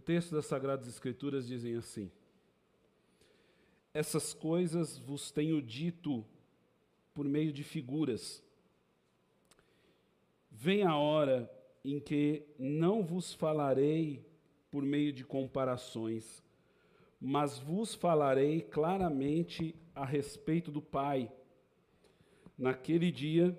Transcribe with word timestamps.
O 0.00 0.02
texto 0.02 0.34
das 0.34 0.46
Sagradas 0.46 0.88
Escrituras 0.88 1.46
dizem 1.46 1.76
assim: 1.76 2.10
Essas 3.92 4.32
coisas 4.32 4.96
vos 4.96 5.30
tenho 5.30 5.60
dito 5.60 6.24
por 7.12 7.26
meio 7.26 7.52
de 7.52 7.62
figuras. 7.62 8.42
Vem 10.50 10.84
a 10.84 10.96
hora 10.96 11.52
em 11.84 12.00
que 12.00 12.46
não 12.58 13.04
vos 13.04 13.34
falarei 13.34 14.24
por 14.70 14.82
meio 14.82 15.12
de 15.12 15.22
comparações, 15.22 16.42
mas 17.20 17.58
vos 17.58 17.94
falarei 17.94 18.62
claramente 18.62 19.74
a 19.94 20.06
respeito 20.06 20.70
do 20.72 20.80
Pai. 20.80 21.30
Naquele 22.56 23.12
dia 23.12 23.54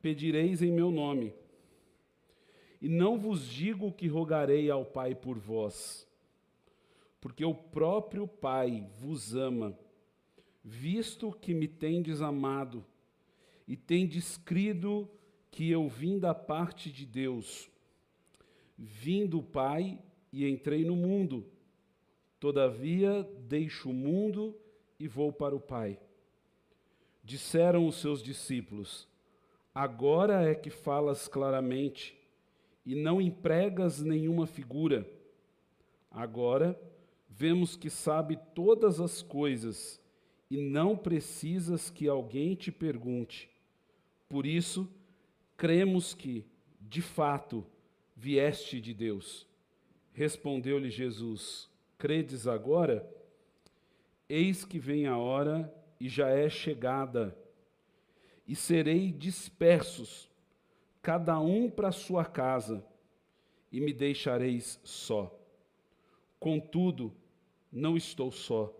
pedireis 0.00 0.62
em 0.62 0.70
meu 0.70 0.92
nome. 0.92 1.34
E 2.80 2.88
não 2.88 3.18
vos 3.18 3.46
digo 3.46 3.92
que 3.92 4.06
rogarei 4.06 4.70
ao 4.70 4.84
Pai 4.84 5.14
por 5.14 5.38
vós, 5.38 6.06
porque 7.20 7.44
o 7.44 7.54
próprio 7.54 8.26
Pai 8.26 8.86
vos 8.98 9.34
ama, 9.34 9.76
visto 10.62 11.32
que 11.32 11.52
me 11.52 11.66
tendes 11.66 12.20
amado 12.20 12.84
e 13.66 13.76
tendes 13.76 14.36
crido 14.36 15.08
que 15.50 15.70
eu 15.70 15.88
vim 15.88 16.18
da 16.18 16.34
parte 16.34 16.90
de 16.90 17.04
Deus. 17.04 17.68
Vim 18.76 19.26
do 19.26 19.42
Pai 19.42 19.98
e 20.32 20.48
entrei 20.48 20.84
no 20.84 20.94
mundo. 20.94 21.44
Todavia 22.38 23.28
deixo 23.40 23.90
o 23.90 23.94
mundo 23.94 24.56
e 24.98 25.08
vou 25.08 25.32
para 25.32 25.56
o 25.56 25.60
Pai. 25.60 25.98
Disseram 27.24 27.86
os 27.86 27.96
seus 27.96 28.22
discípulos: 28.22 29.08
Agora 29.74 30.48
é 30.48 30.54
que 30.54 30.70
falas 30.70 31.26
claramente 31.28 32.17
e 32.88 32.94
não 32.94 33.20
empregas 33.20 34.00
nenhuma 34.00 34.46
figura. 34.46 35.06
Agora 36.10 36.80
vemos 37.28 37.76
que 37.76 37.90
sabe 37.90 38.38
todas 38.54 38.98
as 38.98 39.20
coisas 39.20 40.00
e 40.50 40.56
não 40.56 40.96
precisas 40.96 41.90
que 41.90 42.08
alguém 42.08 42.54
te 42.54 42.72
pergunte. 42.72 43.50
Por 44.26 44.46
isso, 44.46 44.88
cremos 45.54 46.14
que, 46.14 46.46
de 46.80 47.02
fato, 47.02 47.62
vieste 48.16 48.80
de 48.80 48.94
Deus. 48.94 49.46
Respondeu-lhe 50.14 50.88
Jesus: 50.88 51.68
Credes 51.98 52.46
agora? 52.46 53.06
Eis 54.26 54.64
que 54.64 54.78
vem 54.78 55.06
a 55.06 55.18
hora 55.18 55.70
e 56.00 56.08
já 56.08 56.30
é 56.30 56.48
chegada, 56.48 57.36
e 58.46 58.56
serei 58.56 59.12
dispersos 59.12 60.28
cada 61.08 61.40
um 61.40 61.70
para 61.70 61.90
sua 61.90 62.22
casa, 62.22 62.84
e 63.72 63.80
me 63.80 63.94
deixareis 63.94 64.78
só. 64.84 65.34
Contudo, 66.38 67.14
não 67.72 67.96
estou 67.96 68.30
só, 68.30 68.70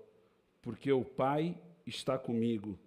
porque 0.60 0.92
o 0.92 1.02
Pai 1.02 1.58
está 1.86 2.18
comigo. 2.18 2.78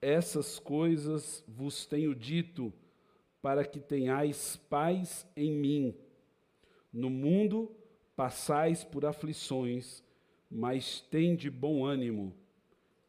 Essas 0.00 0.60
coisas 0.60 1.42
vos 1.48 1.86
tenho 1.86 2.14
dito, 2.14 2.72
para 3.42 3.64
que 3.64 3.80
tenhais 3.80 4.54
paz 4.70 5.26
em 5.36 5.50
mim. 5.50 5.96
No 6.92 7.10
mundo 7.10 7.74
passais 8.14 8.84
por 8.84 9.04
aflições, 9.04 10.04
mas 10.48 11.00
tende 11.00 11.50
bom 11.50 11.84
ânimo. 11.84 12.32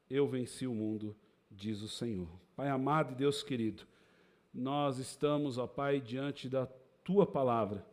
Eu 0.10 0.28
venci 0.28 0.66
o 0.66 0.74
mundo, 0.74 1.16
diz 1.52 1.84
o 1.84 1.88
Senhor. 1.88 2.28
Pai 2.56 2.70
amado 2.70 3.14
e 3.14 3.16
Deus 3.16 3.44
querido, 3.44 3.86
nós 4.58 4.98
estamos, 4.98 5.60
ó 5.60 5.68
Pai, 5.68 6.02
diante 6.02 6.50
da 6.50 6.68
tua 7.04 7.28
palavra. 7.28 7.86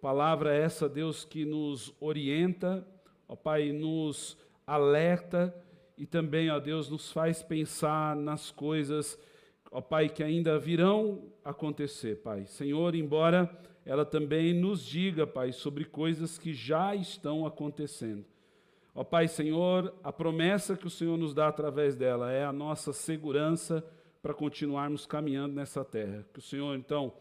Palavra 0.00 0.52
essa, 0.52 0.88
Deus, 0.88 1.24
que 1.24 1.44
nos 1.44 1.94
orienta, 2.00 2.84
ó 3.28 3.36
Pai, 3.36 3.70
nos 3.70 4.36
alerta 4.66 5.54
e 5.96 6.04
também, 6.04 6.50
ó 6.50 6.58
Deus, 6.58 6.90
nos 6.90 7.12
faz 7.12 7.44
pensar 7.44 8.16
nas 8.16 8.50
coisas, 8.50 9.16
ó 9.70 9.80
Pai, 9.80 10.08
que 10.08 10.24
ainda 10.24 10.58
virão 10.58 11.22
acontecer, 11.44 12.16
Pai. 12.22 12.44
Senhor, 12.46 12.96
embora 12.96 13.48
ela 13.86 14.04
também 14.04 14.52
nos 14.52 14.84
diga, 14.84 15.28
Pai, 15.28 15.52
sobre 15.52 15.84
coisas 15.84 16.38
que 16.38 16.52
já 16.52 16.92
estão 16.94 17.46
acontecendo. 17.46 18.24
Ó 18.92 19.04
Pai, 19.04 19.28
Senhor, 19.28 19.94
a 20.02 20.12
promessa 20.12 20.76
que 20.76 20.88
o 20.88 20.90
Senhor 20.90 21.16
nos 21.16 21.32
dá 21.32 21.46
através 21.46 21.94
dela 21.94 22.32
é 22.32 22.44
a 22.44 22.52
nossa 22.52 22.92
segurança 22.92 23.84
para 24.22 24.32
continuarmos 24.32 25.04
caminhando 25.04 25.54
nessa 25.54 25.84
terra. 25.84 26.24
Que 26.32 26.38
o 26.38 26.42
Senhor, 26.42 26.76
então, 26.76 27.12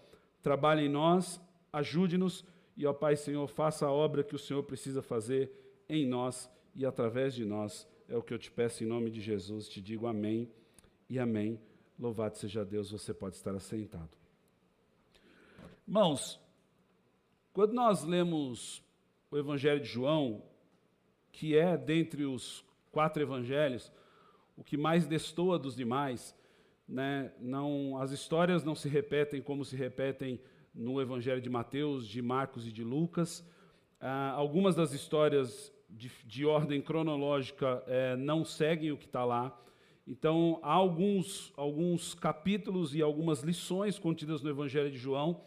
trabalhe 0.42 0.86
em 0.86 0.90
nós, 0.90 1.42
ajude-nos 1.74 2.46
e, 2.78 2.86
ó 2.86 2.94
Pai, 2.94 3.16
Senhor, 3.16 3.48
faça 3.48 3.86
a 3.86 3.92
obra 3.92 4.24
que 4.24 4.36
o 4.36 4.40
Senhor 4.40 4.64
precisa 4.64 5.02
fazer 5.02 5.52
em 5.90 6.06
nós 6.08 6.50
e 6.76 6.86
através 6.86 7.34
de 7.34 7.44
nós. 7.44 7.88
É 8.08 8.16
o 8.16 8.24
que 8.24 8.34
eu 8.34 8.40
te 8.40 8.52
peço 8.52 8.84
em 8.84 8.88
nome 8.88 9.10
de 9.10 9.20
Jesus. 9.20 9.68
Te 9.68 9.82
digo 9.82 10.08
amém 10.08 10.50
e 11.10 11.20
amém. 11.20 11.60
Louvado 12.00 12.38
seja 12.38 12.64
Deus, 12.64 12.92
você 12.92 13.14
pode 13.14 13.36
estar 13.36 13.54
assentado. 13.54 14.18
Irmãos, 15.88 16.40
quando 17.54 17.74
nós 17.74 18.04
lemos 18.04 18.84
o 19.30 19.38
Evangelho 19.38 19.82
de 19.82 19.88
João, 19.88 20.44
que 21.32 21.56
é 21.56 21.78
dentre 21.78 22.26
os 22.26 22.66
quatro 22.92 23.22
evangelhos, 23.22 23.92
o 24.58 24.64
que 24.64 24.78
mais 24.78 25.08
destoa 25.08 25.58
dos 25.58 25.76
demais, 25.76 26.36
né, 26.92 27.32
não, 27.40 27.98
as 27.98 28.12
histórias 28.12 28.66
não 28.66 28.76
se 28.76 28.90
repetem 28.90 29.42
como 29.42 29.64
se 29.64 29.78
repetem 29.78 30.40
no 30.76 31.02
Evangelho 31.02 31.42
de 31.42 31.50
Mateus, 31.50 32.06
de 32.06 32.22
Marcos 32.22 32.68
e 32.68 32.72
de 32.72 32.84
Lucas. 32.84 33.48
Ah, 34.00 34.32
algumas 34.32 34.76
das 34.76 34.92
histórias 34.92 35.74
de, 35.90 36.12
de 36.26 36.46
ordem 36.46 36.82
cronológica 36.82 37.82
é, 37.88 38.18
não 38.18 38.44
seguem 38.44 38.92
o 38.92 38.98
que 38.98 39.06
está 39.06 39.24
lá. 39.24 39.58
Então, 40.06 40.60
há 40.62 40.74
alguns, 40.74 41.54
alguns 41.56 42.14
capítulos 42.14 42.94
e 42.94 43.02
algumas 43.02 43.42
lições 43.42 43.98
contidas 43.98 44.42
no 44.42 44.50
Evangelho 44.50 44.92
de 44.92 44.98
João 44.98 45.42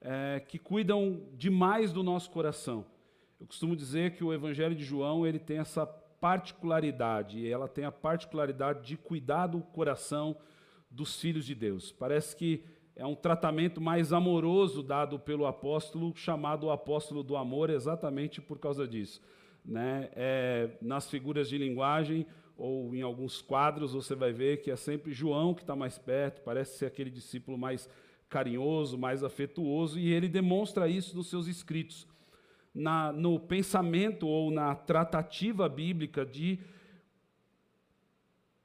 é, 0.00 0.40
que 0.40 0.58
cuidam 0.58 1.22
demais 1.34 1.92
do 1.92 2.02
nosso 2.02 2.30
coração. 2.30 2.84
Eu 3.38 3.46
costumo 3.46 3.76
dizer 3.76 4.16
que 4.16 4.24
o 4.24 4.32
Evangelho 4.32 4.74
de 4.74 4.84
João 4.84 5.24
ele 5.24 5.38
tem 5.38 5.58
essa 5.58 5.86
particularidade, 5.86 7.48
ela 7.48 7.68
tem 7.68 7.84
a 7.84 7.92
particularidade 7.92 8.86
de 8.86 8.96
cuidar 8.96 9.46
do 9.46 9.60
coração, 9.60 10.36
dos 10.90 11.20
filhos 11.20 11.44
de 11.44 11.54
Deus. 11.54 11.92
Parece 11.92 12.34
que 12.34 12.64
é 12.96 13.06
um 13.06 13.14
tratamento 13.14 13.80
mais 13.80 14.12
amoroso 14.12 14.82
dado 14.82 15.18
pelo 15.18 15.46
apóstolo, 15.46 16.12
chamado 16.14 16.66
o 16.66 16.70
apóstolo 16.70 17.22
do 17.22 17.36
amor, 17.36 17.70
exatamente 17.70 18.40
por 18.40 18.58
causa 18.58 18.86
disso. 18.86 19.22
Né? 19.64 20.10
É, 20.14 20.70
nas 20.82 21.08
figuras 21.08 21.48
de 21.48 21.56
linguagem 21.56 22.26
ou 22.56 22.94
em 22.94 23.00
alguns 23.00 23.40
quadros 23.40 23.94
você 23.94 24.14
vai 24.14 24.32
ver 24.32 24.58
que 24.58 24.70
é 24.70 24.76
sempre 24.76 25.12
João 25.12 25.54
que 25.54 25.62
está 25.62 25.74
mais 25.74 25.98
perto, 25.98 26.42
parece 26.42 26.76
ser 26.76 26.86
aquele 26.86 27.10
discípulo 27.10 27.56
mais 27.56 27.88
carinhoso, 28.28 28.98
mais 28.98 29.24
afetuoso, 29.24 29.98
e 29.98 30.12
ele 30.12 30.28
demonstra 30.28 30.86
isso 30.86 31.16
nos 31.16 31.28
seus 31.28 31.46
escritos. 31.46 32.06
Na, 32.72 33.12
no 33.12 33.40
pensamento 33.40 34.28
ou 34.28 34.50
na 34.50 34.74
tratativa 34.76 35.68
bíblica 35.68 36.24
de 36.24 36.60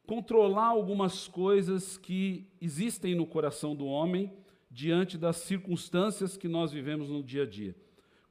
controlar 0.05 0.67
algumas 0.67 1.27
coisas 1.27 1.97
que 1.97 2.47
existem 2.61 3.15
no 3.15 3.25
coração 3.25 3.75
do 3.75 3.85
homem 3.85 4.31
diante 4.69 5.17
das 5.17 5.37
circunstâncias 5.37 6.37
que 6.37 6.47
nós 6.47 6.71
vivemos 6.71 7.09
no 7.09 7.23
dia 7.23 7.43
a 7.43 7.45
dia. 7.45 7.75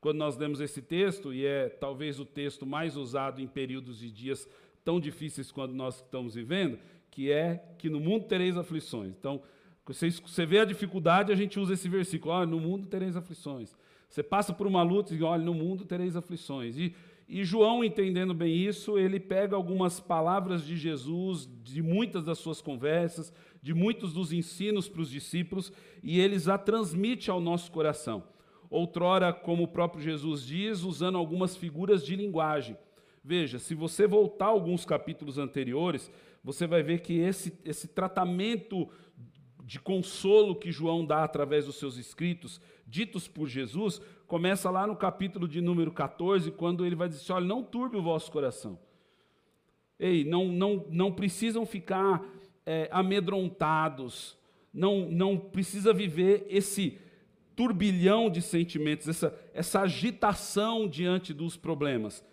Quando 0.01 0.19
nós 0.19 0.37
lemos 0.37 0.61
esse 0.61 0.83
texto, 0.83 1.33
e 1.33 1.47
é 1.47 1.69
talvez 1.69 2.21
o 2.21 2.25
texto 2.25 2.67
mais 2.67 2.97
usado 2.97 3.41
em 3.41 3.47
períodos 3.47 4.03
e 4.03 4.11
dias 4.11 4.49
tão 4.85 5.01
difíceis 5.01 5.51
quando 5.51 5.73
nós 5.73 5.97
estamos 5.97 6.35
vivendo, 6.35 6.79
que 7.11 7.33
é 7.33 7.65
que 7.79 7.89
no 7.89 7.99
mundo 7.99 8.27
tereis 8.27 8.57
aflições. 8.57 9.15
Então, 9.19 9.41
você, 9.87 10.11
você 10.11 10.45
vê 10.45 10.59
a 10.61 10.65
dificuldade, 10.65 11.33
a 11.33 11.37
gente 11.37 11.59
usa 11.59 11.75
esse 11.75 11.89
versículo, 11.89 12.35
olha, 12.35 12.47
no 12.47 12.61
mundo 12.61 12.87
tereis 12.87 13.17
aflições. 13.17 13.75
Você 14.09 14.23
passa 14.23 14.53
por 14.53 14.67
uma 14.67 14.83
luta 14.83 15.15
e 15.15 15.23
olha, 15.23 15.43
no 15.43 15.55
mundo 15.55 15.85
tereis 15.85 16.17
aflições. 16.17 16.77
E 16.77 16.95
e 17.27 17.43
João, 17.45 17.83
entendendo 17.83 18.35
bem 18.35 18.55
isso, 18.55 18.99
ele 18.99 19.19
pega 19.19 19.57
algumas 19.57 19.99
palavras 19.99 20.65
de 20.65 20.77
Jesus, 20.77 21.49
de 21.63 21.83
muitas 21.83 22.23
das 22.23 22.39
suas 22.39 22.61
conversas, 22.61 23.33
de 23.63 23.73
muitos 23.73 24.13
dos 24.13 24.33
ensinos 24.33 24.89
para 24.89 25.01
os 25.01 25.11
discípulos, 25.11 25.73
e 26.03 26.21
eles 26.21 26.49
a 26.49 26.59
transmite 26.59 27.31
ao 27.31 27.41
nosso 27.41 27.73
coração. 27.73 28.25
Outrora, 28.69 29.33
como 29.33 29.63
o 29.63 29.69
próprio 29.69 30.03
Jesus 30.03 30.45
diz, 30.45 30.83
usando 30.83 31.17
algumas 31.17 31.57
figuras 31.57 32.05
de 32.05 32.15
linguagem. 32.15 32.77
Veja, 33.23 33.59
se 33.59 33.75
você 33.75 34.07
voltar 34.07 34.47
alguns 34.47 34.85
capítulos 34.85 35.39
anteriores, 35.39 36.11
você 36.43 36.67
vai 36.67 36.83
ver 36.83 37.01
que 37.01 37.15
esse, 37.21 37.59
esse 37.65 37.89
tratamento 37.89 38.87
de 39.65 39.81
consolo 39.81 40.55
que 40.55 40.71
João 40.71 41.07
dá 41.07 41.25
através 41.25 41.65
dos 41.65 41.77
seus 41.77 41.97
escritos, 41.97 42.61
ditos 42.87 43.27
por 43.27 43.49
Jesus, 43.49 44.01
começa 44.27 44.71
lá 44.71 44.87
no 44.87 44.97
capítulo 44.97 45.47
de 45.47 45.61
número 45.61 45.91
14, 45.91 46.51
quando 46.53 46.85
ele 46.85 46.95
vai 46.95 47.09
dizer: 47.09 47.33
olha, 47.33 47.47
não 47.47 47.63
turbe 47.63 47.97
o 47.97 48.03
vosso 48.03 48.31
coração. 48.31 48.79
Ei, 49.99 50.25
não, 50.25 50.47
não, 50.47 50.85
não 50.91 51.13
precisam 51.13 51.65
ficar 51.65 52.25
é, 52.67 52.89
amedrontados, 52.91 54.37
não, 54.73 55.09
não 55.09 55.37
precisa 55.39 55.93
viver 55.93 56.47
esse 56.49 56.99
turbilhão 57.55 58.29
de 58.29 58.43
sentimentos, 58.43 59.09
essa, 59.09 59.39
essa 59.53 59.81
agitação 59.83 60.89
diante 60.89 61.33
dos 61.33 61.57
problemas. 61.57 62.25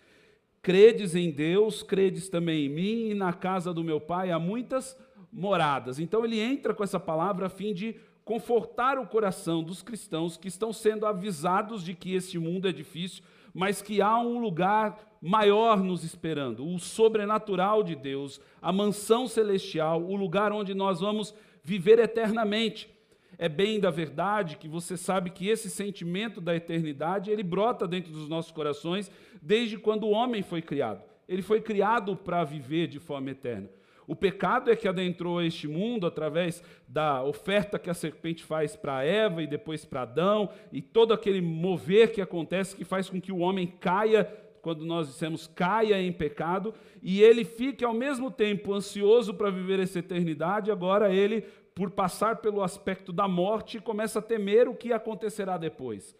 Credes 0.60 1.14
em 1.14 1.30
Deus, 1.30 1.82
credes 1.82 2.28
também 2.28 2.66
em 2.66 2.68
mim, 2.68 3.10
e 3.10 3.14
na 3.14 3.32
casa 3.32 3.72
do 3.72 3.84
meu 3.84 4.00
pai 4.00 4.30
há 4.30 4.38
muitas 4.38 4.96
moradas. 5.32 5.98
Então 5.98 6.24
ele 6.24 6.38
entra 6.38 6.74
com 6.74 6.84
essa 6.84 7.00
palavra 7.00 7.46
a 7.46 7.50
fim 7.50 7.72
de 7.72 7.96
confortar 8.24 8.98
o 8.98 9.06
coração 9.06 9.62
dos 9.62 9.82
cristãos 9.82 10.36
que 10.36 10.48
estão 10.48 10.72
sendo 10.72 11.06
avisados 11.06 11.82
de 11.82 11.94
que 11.94 12.14
este 12.14 12.38
mundo 12.38 12.68
é 12.68 12.72
difícil, 12.72 13.22
mas 13.52 13.82
que 13.82 14.00
há 14.00 14.18
um 14.18 14.38
lugar 14.38 14.98
maior 15.20 15.82
nos 15.82 16.02
esperando, 16.02 16.66
o 16.66 16.78
sobrenatural 16.78 17.82
de 17.82 17.94
Deus, 17.94 18.40
a 18.60 18.72
mansão 18.72 19.28
celestial, 19.28 20.02
o 20.02 20.16
lugar 20.16 20.52
onde 20.52 20.74
nós 20.74 21.00
vamos 21.00 21.34
viver 21.62 21.98
eternamente. 21.98 22.90
É 23.38 23.48
bem 23.48 23.80
da 23.80 23.90
verdade 23.90 24.56
que 24.56 24.68
você 24.68 24.96
sabe 24.96 25.30
que 25.30 25.48
esse 25.48 25.70
sentimento 25.70 26.40
da 26.40 26.54
eternidade, 26.54 27.30
ele 27.30 27.42
brota 27.42 27.86
dentro 27.86 28.12
dos 28.12 28.28
nossos 28.28 28.52
corações 28.52 29.10
desde 29.40 29.78
quando 29.78 30.04
o 30.04 30.10
homem 30.10 30.42
foi 30.42 30.62
criado. 30.62 31.02
Ele 31.28 31.42
foi 31.42 31.60
criado 31.60 32.16
para 32.16 32.44
viver 32.44 32.88
de 32.88 32.98
forma 32.98 33.30
eterna. 33.30 33.68
O 34.06 34.16
pecado 34.16 34.70
é 34.70 34.76
que 34.76 34.88
adentrou 34.88 35.40
este 35.40 35.68
mundo 35.68 36.06
através 36.06 36.62
da 36.88 37.22
oferta 37.22 37.78
que 37.78 37.90
a 37.90 37.94
serpente 37.94 38.42
faz 38.42 38.74
para 38.74 39.04
Eva 39.04 39.42
e 39.42 39.46
depois 39.46 39.84
para 39.84 40.02
Adão, 40.02 40.50
e 40.72 40.82
todo 40.82 41.14
aquele 41.14 41.40
mover 41.40 42.12
que 42.12 42.20
acontece 42.20 42.76
que 42.76 42.84
faz 42.84 43.08
com 43.08 43.20
que 43.20 43.32
o 43.32 43.38
homem 43.38 43.66
caia, 43.66 44.24
quando 44.60 44.84
nós 44.84 45.08
dissemos 45.08 45.46
caia 45.46 46.00
em 46.00 46.12
pecado, 46.12 46.74
e 47.02 47.22
ele 47.22 47.44
fique 47.44 47.84
ao 47.84 47.94
mesmo 47.94 48.30
tempo 48.30 48.72
ansioso 48.72 49.34
para 49.34 49.50
viver 49.50 49.80
essa 49.80 49.98
eternidade, 49.98 50.70
agora 50.70 51.12
ele, 51.12 51.42
por 51.74 51.90
passar 51.90 52.36
pelo 52.36 52.62
aspecto 52.62 53.12
da 53.12 53.26
morte, 53.26 53.80
começa 53.80 54.18
a 54.18 54.22
temer 54.22 54.68
o 54.68 54.74
que 54.74 54.92
acontecerá 54.92 55.56
depois. 55.56 56.16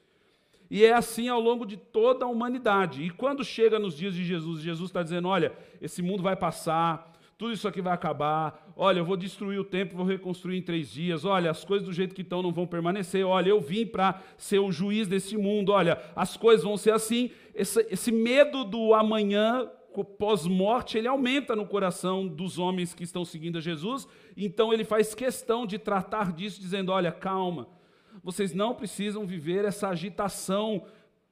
E 0.70 0.86
é 0.86 0.94
assim 0.94 1.28
ao 1.28 1.38
longo 1.38 1.66
de 1.66 1.76
toda 1.76 2.24
a 2.24 2.28
humanidade. 2.28 3.02
E 3.02 3.10
quando 3.10 3.44
chega 3.44 3.78
nos 3.78 3.94
dias 3.94 4.14
de 4.14 4.24
Jesus, 4.24 4.62
Jesus 4.62 4.88
está 4.88 5.02
dizendo: 5.02 5.28
olha, 5.28 5.52
esse 5.82 6.00
mundo 6.00 6.22
vai 6.22 6.34
passar, 6.34 7.11
tudo 7.42 7.54
isso 7.54 7.66
aqui 7.66 7.82
vai 7.82 7.92
acabar. 7.92 8.72
Olha, 8.76 9.00
eu 9.00 9.04
vou 9.04 9.16
destruir 9.16 9.58
o 9.58 9.64
templo, 9.64 9.96
vou 9.96 10.06
reconstruir 10.06 10.58
em 10.58 10.62
três 10.62 10.88
dias. 10.92 11.24
Olha, 11.24 11.50
as 11.50 11.64
coisas 11.64 11.84
do 11.84 11.92
jeito 11.92 12.14
que 12.14 12.22
estão 12.22 12.40
não 12.40 12.52
vão 12.52 12.68
permanecer. 12.68 13.26
Olha, 13.26 13.48
eu 13.48 13.60
vim 13.60 13.84
para 13.84 14.22
ser 14.38 14.60
o 14.60 14.70
juiz 14.70 15.08
desse 15.08 15.36
mundo. 15.36 15.72
Olha, 15.72 16.00
as 16.14 16.36
coisas 16.36 16.62
vão 16.62 16.76
ser 16.76 16.92
assim. 16.92 17.32
Esse, 17.52 17.84
esse 17.90 18.12
medo 18.12 18.62
do 18.62 18.94
amanhã, 18.94 19.68
pós-morte, 20.20 20.96
ele 20.96 21.08
aumenta 21.08 21.56
no 21.56 21.66
coração 21.66 22.28
dos 22.28 22.60
homens 22.60 22.94
que 22.94 23.02
estão 23.02 23.24
seguindo 23.24 23.58
a 23.58 23.60
Jesus. 23.60 24.06
Então 24.36 24.72
ele 24.72 24.84
faz 24.84 25.12
questão 25.12 25.66
de 25.66 25.80
tratar 25.80 26.32
disso, 26.32 26.60
dizendo: 26.60 26.92
olha, 26.92 27.10
calma, 27.10 27.66
vocês 28.22 28.54
não 28.54 28.72
precisam 28.72 29.26
viver 29.26 29.64
essa 29.64 29.88
agitação 29.88 30.84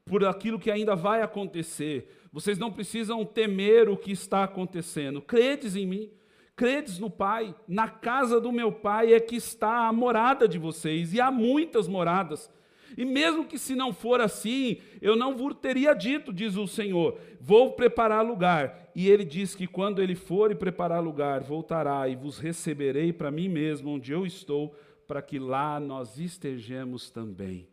por 0.05 0.25
aquilo 0.25 0.59
que 0.59 0.73
ainda 0.73 0.97
vai 0.97 1.23
acontecer. 1.23 2.20
Vocês 2.33 2.59
não 2.59 2.71
precisam 2.71 3.25
temer 3.25 3.89
o 3.89 3.97
que 3.97 4.13
está 4.13 4.45
acontecendo. 4.45 5.21
Credes 5.21 5.75
em 5.75 5.87
mim, 5.87 6.11
credes 6.55 6.99
no 6.99 7.11
Pai. 7.11 7.55
Na 7.67 7.89
casa 7.89 8.41
do 8.41 8.53
meu 8.53 8.71
Pai 8.71 9.13
é 9.13 9.21
que 9.21 9.37
está 9.37 9.89
a 9.89 9.93
morada 9.93 10.47
de 10.47 10.59
vocês, 10.59 11.13
e 11.13 11.21
há 11.21 11.31
muitas 11.31 11.89
moradas. 11.89 12.51
E 12.97 13.05
mesmo 13.05 13.45
que 13.45 13.59
se 13.59 13.75
não 13.75 13.93
for 13.93 14.21
assim, 14.21 14.79
eu 15.01 15.15
não 15.15 15.37
vos 15.37 15.55
teria 15.55 15.95
dito, 15.95 16.33
diz 16.33 16.57
o 16.57 16.67
Senhor, 16.67 17.19
vou 17.41 17.73
preparar 17.73 18.25
lugar. 18.25 18.91
E 18.95 19.09
ele 19.09 19.25
diz 19.25 19.55
que 19.55 19.67
quando 19.67 20.03
ele 20.03 20.15
for 20.15 20.51
e 20.51 20.57
preparar 20.57 21.03
lugar, 21.03 21.43
voltará 21.43 22.09
e 22.09 22.17
vos 22.17 22.39
receberei 22.39 23.13
para 23.13 23.31
mim 23.31 23.49
mesmo, 23.49 23.91
onde 23.91 24.13
eu 24.13 24.27
estou, 24.27 24.75
para 25.07 25.23
que 25.23 25.39
lá 25.39 25.79
nós 25.79 26.19
estejamos 26.19 27.11
também. 27.11 27.69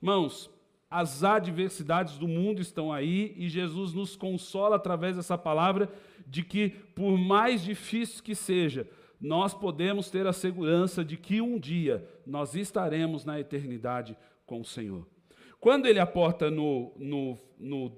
Mãos, 0.00 0.50
as 0.90 1.22
adversidades 1.22 2.16
do 2.16 2.26
mundo 2.26 2.62
estão 2.62 2.92
aí 2.92 3.34
e 3.36 3.48
Jesus 3.48 3.92
nos 3.92 4.16
consola 4.16 4.76
através 4.76 5.16
dessa 5.16 5.36
palavra 5.36 5.90
de 6.26 6.42
que, 6.42 6.70
por 6.94 7.18
mais 7.18 7.62
difícil 7.62 8.22
que 8.22 8.34
seja, 8.34 8.88
nós 9.20 9.52
podemos 9.52 10.10
ter 10.10 10.26
a 10.26 10.32
segurança 10.32 11.04
de 11.04 11.16
que 11.16 11.40
um 11.40 11.58
dia 11.58 12.08
nós 12.26 12.54
estaremos 12.54 13.24
na 13.24 13.38
eternidade 13.38 14.16
com 14.46 14.60
o 14.60 14.64
Senhor. 14.64 15.06
Quando 15.60 15.86
ele 15.86 15.98
aporta 15.98 16.50
no, 16.50 16.92
no, 16.96 17.38
no, 17.58 17.92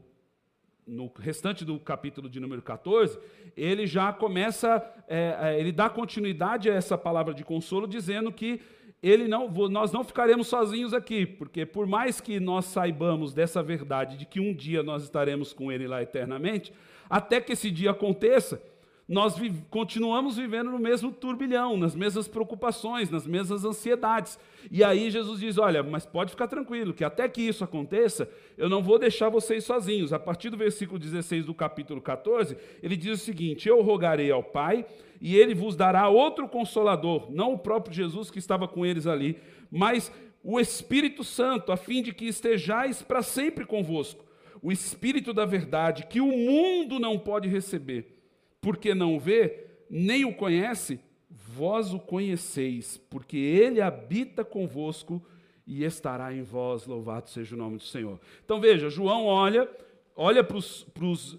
no 0.87 1.13
restante 1.19 1.65
do 1.65 1.79
capítulo 1.79 2.29
de 2.29 2.41
número 2.41 2.63
14, 2.63 3.19
ele 3.57 3.87
já 3.87 4.13
começa, 4.13 4.83
é, 5.07 5.37
é, 5.41 5.61
ele 5.61 5.71
dá 5.71 5.91
continuidade 5.91 6.71
a 6.71 6.75
essa 6.75 6.97
palavra 6.97 7.35
de 7.35 7.45
consolo, 7.45 7.87
dizendo 7.87 8.33
que 8.33 8.61
ele 9.03 9.27
não, 9.27 9.49
nós 9.69 9.93
não 9.93 10.05
ficaremos 10.05 10.49
sozinhos 10.49 10.93
aqui, 10.93 11.25
porque 11.25 11.65
por 11.65 11.87
mais 11.87 12.21
que 12.21 12.39
nós 12.39 12.67
saibamos 12.67 13.33
dessa 13.33 13.63
verdade 13.63 14.17
de 14.17 14.27
que 14.27 14.41
um 14.41 14.53
dia 14.53 14.83
nós 14.83 15.03
estaremos 15.03 15.53
com 15.53 15.73
ele 15.73 15.87
lá 15.87 16.03
eternamente, 16.03 16.73
até 17.09 17.41
que 17.41 17.53
esse 17.53 17.71
dia 17.71 17.93
aconteça, 17.93 18.63
nós 19.11 19.37
vi 19.37 19.53
continuamos 19.69 20.37
vivendo 20.37 20.71
no 20.71 20.79
mesmo 20.79 21.11
turbilhão, 21.11 21.77
nas 21.77 21.97
mesmas 21.97 22.29
preocupações, 22.29 23.11
nas 23.11 23.27
mesmas 23.27 23.65
ansiedades. 23.65 24.39
E 24.71 24.85
aí 24.85 25.11
Jesus 25.11 25.41
diz: 25.41 25.59
Olha, 25.59 25.83
mas 25.83 26.07
pode 26.07 26.31
ficar 26.31 26.47
tranquilo, 26.47 26.95
que 26.95 27.03
até 27.03 27.29
que 27.29 27.43
isso 27.43 27.65
aconteça, 27.65 28.31
eu 28.57 28.69
não 28.69 28.81
vou 28.81 29.01
deixar 29.01 29.29
vocês 29.29 29.65
sozinhos. 29.65 30.13
A 30.13 30.19
partir 30.21 30.49
do 30.49 30.57
versículo 30.57 30.97
16 30.97 31.45
do 31.47 31.53
capítulo 31.53 32.01
14, 32.01 32.57
ele 32.81 32.97
diz 32.97 33.21
o 33.21 33.25
seguinte: 33.25 33.69
Eu 33.69 33.83
rogarei 33.83 34.31
ao 34.31 34.45
Pai, 34.45 34.87
e 35.21 35.37
ele 35.37 35.55
vos 35.55 35.77
dará 35.77 36.09
outro 36.09 36.49
consolador, 36.49 37.31
não 37.31 37.53
o 37.53 37.59
próprio 37.59 37.95
Jesus 37.95 38.31
que 38.31 38.39
estava 38.39 38.67
com 38.67 38.87
eles 38.87 39.07
ali, 39.07 39.39
mas 39.71 40.11
o 40.43 40.59
Espírito 40.59 41.23
Santo, 41.23 41.71
a 41.71 41.77
fim 41.77 42.03
de 42.03 42.13
que 42.13 42.27
estejais 42.27 43.03
para 43.03 43.23
sempre 43.23 43.67
convosco. 43.67 44.25
O 44.63 44.73
Espírito 44.73 45.33
da 45.33 45.45
verdade, 45.45 46.07
que 46.07 46.21
o 46.21 46.27
mundo 46.27 46.99
não 46.99 47.19
pode 47.19 47.49
receber 47.49 48.17
porque 48.61 48.95
não 48.95 49.19
vê, 49.19 49.65
nem 49.89 50.25
o 50.25 50.35
conhece, 50.35 51.01
vós 51.31 51.93
o 51.95 51.99
conheceis, 51.99 52.99
porque 53.09 53.37
ele 53.37 53.81
habita 53.81 54.45
convosco 54.45 55.25
e 55.67 55.85
estará 55.85 56.33
em 56.35 56.43
vós, 56.43 56.87
louvado 56.87 57.31
seja 57.31 57.55
o 57.55 57.59
nome 57.59 57.79
do 57.79 57.85
Senhor. 57.85 58.21
Então 58.45 58.61
veja, 58.61 58.91
João 58.91 59.27
olha, 59.27 59.69
olha 60.15 60.45
para 60.45 60.59
é, 60.59 60.67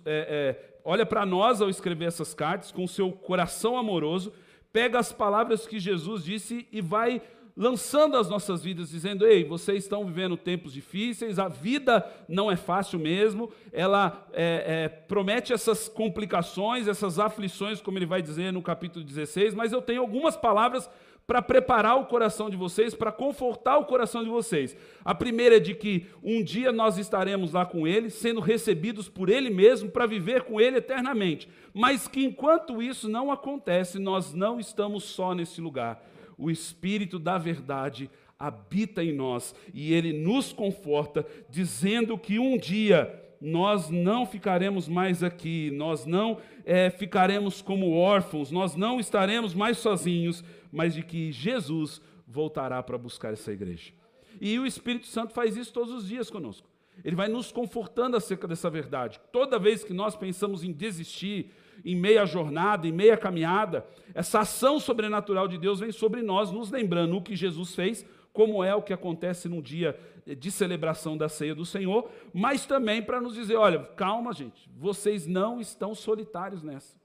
é, 0.05 0.70
olha 0.83 1.05
para 1.05 1.25
nós 1.25 1.61
ao 1.61 1.69
escrever 1.69 2.05
essas 2.05 2.33
cartas 2.33 2.71
com 2.71 2.85
seu 2.87 3.11
coração 3.11 3.77
amoroso, 3.77 4.33
pega 4.71 4.99
as 4.99 5.11
palavras 5.11 5.67
que 5.67 5.79
Jesus 5.79 6.23
disse 6.23 6.67
e 6.71 6.81
vai 6.81 7.21
lançando 7.55 8.17
as 8.17 8.29
nossas 8.29 8.63
vidas, 8.63 8.89
dizendo: 8.89 9.25
Ei, 9.25 9.43
vocês 9.43 9.83
estão 9.83 10.05
vivendo 10.05 10.37
tempos 10.37 10.73
difíceis, 10.73 11.39
a 11.39 11.47
vida 11.47 12.05
não 12.27 12.51
é 12.51 12.55
fácil 12.55 12.99
mesmo, 12.99 13.51
ela 13.71 14.27
é, 14.33 14.83
é, 14.83 14.89
promete 14.89 15.53
essas 15.53 15.87
complicações, 15.87 16.87
essas 16.87 17.19
aflições, 17.19 17.81
como 17.81 17.97
ele 17.97 18.05
vai 18.05 18.21
dizer 18.21 18.51
no 18.51 18.61
capítulo 18.61 19.03
16, 19.03 19.53
mas 19.53 19.71
eu 19.71 19.81
tenho 19.81 20.01
algumas 20.01 20.35
palavras 20.35 20.89
para 21.31 21.41
preparar 21.41 21.97
o 21.97 22.07
coração 22.07 22.49
de 22.49 22.57
vocês, 22.57 22.93
para 22.93 23.09
confortar 23.09 23.77
o 23.77 23.85
coração 23.85 24.21
de 24.21 24.29
vocês. 24.29 24.75
A 25.05 25.15
primeira 25.15 25.55
é 25.55 25.59
de 25.61 25.73
que 25.73 26.07
um 26.21 26.43
dia 26.43 26.73
nós 26.73 26.97
estaremos 26.97 27.53
lá 27.53 27.65
com 27.65 27.87
Ele, 27.87 28.09
sendo 28.09 28.41
recebidos 28.41 29.07
por 29.07 29.29
Ele 29.29 29.49
mesmo, 29.49 29.89
para 29.89 30.05
viver 30.05 30.43
com 30.43 30.59
Ele 30.59 30.79
eternamente. 30.79 31.47
Mas 31.73 32.05
que 32.05 32.25
enquanto 32.25 32.83
isso 32.83 33.07
não 33.07 33.31
acontece, 33.31 33.97
nós 33.97 34.33
não 34.33 34.59
estamos 34.59 35.05
só 35.05 35.33
nesse 35.33 35.61
lugar 35.61 36.05
o 36.37 36.51
Espírito 36.51 37.17
da 37.17 37.37
Verdade 37.37 38.09
habita 38.37 39.01
em 39.01 39.13
nós 39.13 39.55
e 39.73 39.93
ele 39.93 40.11
nos 40.11 40.51
conforta, 40.51 41.25
dizendo 41.49 42.17
que 42.17 42.39
um 42.39 42.57
dia 42.57 43.23
nós 43.41 43.89
não 43.89 44.25
ficaremos 44.25 44.87
mais 44.87 45.23
aqui, 45.23 45.71
nós 45.71 46.05
não 46.05 46.37
é, 46.63 46.89
ficaremos 46.91 47.61
como 47.61 47.91
órfãos, 47.91 48.51
nós 48.51 48.75
não 48.75 48.99
estaremos 48.99 49.55
mais 49.55 49.79
sozinhos, 49.79 50.43
mas 50.71 50.93
de 50.93 51.01
que 51.01 51.31
Jesus 51.31 52.01
voltará 52.27 52.81
para 52.83 52.97
buscar 52.97 53.33
essa 53.33 53.51
igreja. 53.51 53.91
E 54.39 54.57
o 54.59 54.65
Espírito 54.65 55.07
Santo 55.07 55.33
faz 55.33 55.57
isso 55.57 55.73
todos 55.73 55.93
os 55.93 56.07
dias 56.07 56.29
conosco. 56.29 56.69
Ele 57.03 57.15
vai 57.15 57.27
nos 57.27 57.51
confortando 57.51 58.15
acerca 58.15 58.47
dessa 58.47 58.69
verdade. 58.69 59.19
Toda 59.31 59.57
vez 59.57 59.83
que 59.83 59.93
nós 59.93 60.15
pensamos 60.15 60.63
em 60.63 60.71
desistir, 60.71 61.51
em 61.83 61.95
meia 61.95 62.25
jornada, 62.25 62.87
em 62.87 62.91
meia 62.91 63.17
caminhada, 63.17 63.85
essa 64.13 64.41
ação 64.41 64.79
sobrenatural 64.79 65.47
de 65.47 65.57
Deus 65.57 65.79
vem 65.79 65.91
sobre 65.91 66.21
nós, 66.21 66.51
nos 66.51 66.69
lembrando 66.69 67.17
o 67.17 67.21
que 67.21 67.35
Jesus 67.35 67.73
fez, 67.73 68.05
como 68.33 68.63
é 68.63 68.73
o 68.73 68.81
que 68.81 68.93
acontece 68.93 69.49
num 69.49 69.61
dia 69.61 69.99
de 70.25 70.51
celebração 70.51 71.17
da 71.17 71.27
ceia 71.27 71.55
do 71.55 71.65
Senhor, 71.65 72.09
mas 72.33 72.65
também 72.65 73.01
para 73.01 73.19
nos 73.19 73.33
dizer: 73.33 73.55
olha, 73.55 73.79
calma, 73.79 74.33
gente, 74.33 74.69
vocês 74.77 75.27
não 75.27 75.59
estão 75.59 75.93
solitários 75.93 76.63
nessa. 76.63 76.99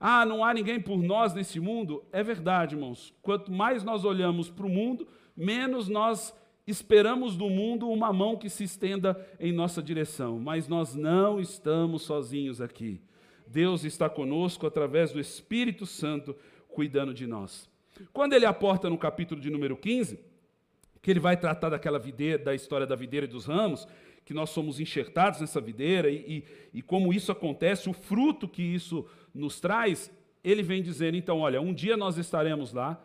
Ah, 0.00 0.26
não 0.26 0.44
há 0.44 0.52
ninguém 0.52 0.80
por 0.80 1.00
nós 1.00 1.32
nesse 1.32 1.60
mundo? 1.60 2.04
É 2.10 2.24
verdade, 2.24 2.74
irmãos. 2.74 3.14
Quanto 3.22 3.52
mais 3.52 3.84
nós 3.84 4.04
olhamos 4.04 4.50
para 4.50 4.66
o 4.66 4.68
mundo, 4.68 5.06
menos 5.36 5.88
nós 5.88 6.34
esperamos 6.66 7.36
do 7.36 7.48
mundo 7.48 7.88
uma 7.88 8.12
mão 8.12 8.36
que 8.36 8.48
se 8.48 8.64
estenda 8.64 9.16
em 9.38 9.52
nossa 9.52 9.80
direção. 9.80 10.40
Mas 10.40 10.66
nós 10.66 10.96
não 10.96 11.38
estamos 11.38 12.02
sozinhos 12.02 12.60
aqui. 12.60 13.00
Deus 13.46 13.84
está 13.84 14.08
conosco 14.08 14.66
através 14.66 15.12
do 15.12 15.20
Espírito 15.20 15.86
Santo 15.86 16.34
cuidando 16.68 17.14
de 17.14 17.26
nós. 17.26 17.70
Quando 18.12 18.32
ele 18.32 18.46
aporta 18.46 18.90
no 18.90 18.98
capítulo 18.98 19.40
de 19.40 19.50
número 19.50 19.76
15, 19.76 20.18
que 21.02 21.10
ele 21.10 21.20
vai 21.20 21.36
tratar 21.36 21.68
daquela 21.68 21.98
videira, 21.98 22.42
da 22.42 22.54
história 22.54 22.86
da 22.86 22.94
videira 22.94 23.26
e 23.26 23.28
dos 23.28 23.46
ramos, 23.46 23.86
que 24.24 24.32
nós 24.32 24.50
somos 24.50 24.78
enxertados 24.78 25.40
nessa 25.40 25.60
videira 25.60 26.08
e, 26.08 26.44
e, 26.72 26.78
e 26.78 26.82
como 26.82 27.12
isso 27.12 27.32
acontece, 27.32 27.90
o 27.90 27.92
fruto 27.92 28.48
que 28.48 28.62
isso 28.62 29.04
nos 29.34 29.58
traz, 29.58 30.10
ele 30.44 30.62
vem 30.62 30.80
dizendo, 30.80 31.16
então, 31.16 31.40
olha, 31.40 31.60
um 31.60 31.74
dia 31.74 31.96
nós 31.96 32.16
estaremos 32.16 32.72
lá, 32.72 33.04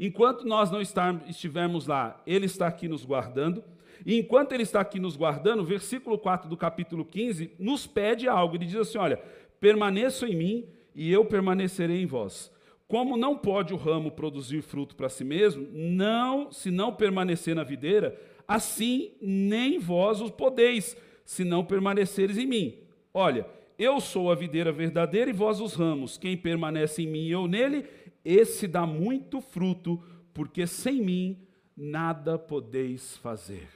enquanto 0.00 0.46
nós 0.46 0.70
não 0.70 0.80
estivermos 0.80 1.86
lá, 1.86 2.22
ele 2.26 2.46
está 2.46 2.66
aqui 2.66 2.88
nos 2.88 3.04
guardando, 3.04 3.62
e 4.06 4.18
enquanto 4.18 4.52
ele 4.52 4.62
está 4.62 4.80
aqui 4.80 4.98
nos 4.98 5.16
guardando, 5.16 5.60
o 5.60 5.64
versículo 5.64 6.18
4 6.18 6.48
do 6.48 6.56
capítulo 6.56 7.04
15 7.04 7.52
nos 7.58 7.86
pede 7.86 8.26
algo, 8.26 8.56
ele 8.56 8.66
diz 8.66 8.76
assim, 8.76 8.98
olha, 8.98 9.20
permaneçam 9.60 10.28
em 10.28 10.36
mim 10.36 10.68
e 10.94 11.12
eu 11.12 11.24
permanecerei 11.24 12.02
em 12.02 12.06
vós. 12.06 12.53
Como 12.86 13.16
não 13.16 13.36
pode 13.36 13.72
o 13.72 13.76
ramo 13.76 14.10
produzir 14.10 14.62
fruto 14.62 14.94
para 14.94 15.08
si 15.08 15.24
mesmo, 15.24 15.66
não, 15.72 16.52
se 16.52 16.70
não 16.70 16.92
permanecer 16.92 17.54
na 17.54 17.64
videira, 17.64 18.20
assim 18.46 19.12
nem 19.20 19.78
vós 19.78 20.20
os 20.20 20.30
podeis, 20.30 20.96
se 21.24 21.44
não 21.44 21.64
permaneceres 21.64 22.36
em 22.36 22.46
mim. 22.46 22.78
Olha, 23.12 23.46
eu 23.78 24.00
sou 24.00 24.30
a 24.30 24.34
videira 24.34 24.70
verdadeira 24.70 25.30
e 25.30 25.34
vós 25.34 25.60
os 25.60 25.74
ramos. 25.74 26.18
Quem 26.18 26.36
permanece 26.36 27.02
em 27.02 27.06
mim 27.06 27.26
e 27.26 27.30
eu 27.30 27.48
nele, 27.48 27.86
esse 28.24 28.68
dá 28.68 28.86
muito 28.86 29.40
fruto, 29.40 30.02
porque 30.32 30.66
sem 30.66 31.00
mim 31.00 31.38
nada 31.76 32.38
podeis 32.38 33.16
fazer. 33.16 33.68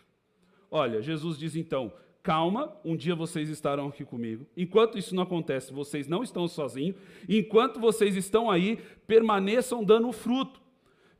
Olha, 0.70 1.00
Jesus 1.00 1.38
diz 1.38 1.56
então: 1.56 1.92
calma, 2.28 2.76
um 2.84 2.94
dia 2.94 3.14
vocês 3.14 3.48
estarão 3.48 3.88
aqui 3.88 4.04
comigo. 4.04 4.46
Enquanto 4.54 4.98
isso 4.98 5.14
não 5.14 5.22
acontece, 5.22 5.72
vocês 5.72 6.06
não 6.06 6.22
estão 6.22 6.46
sozinhos. 6.46 6.94
Enquanto 7.26 7.80
vocês 7.80 8.16
estão 8.16 8.50
aí, 8.50 8.78
permaneçam 9.06 9.82
dando 9.82 10.12
fruto, 10.12 10.60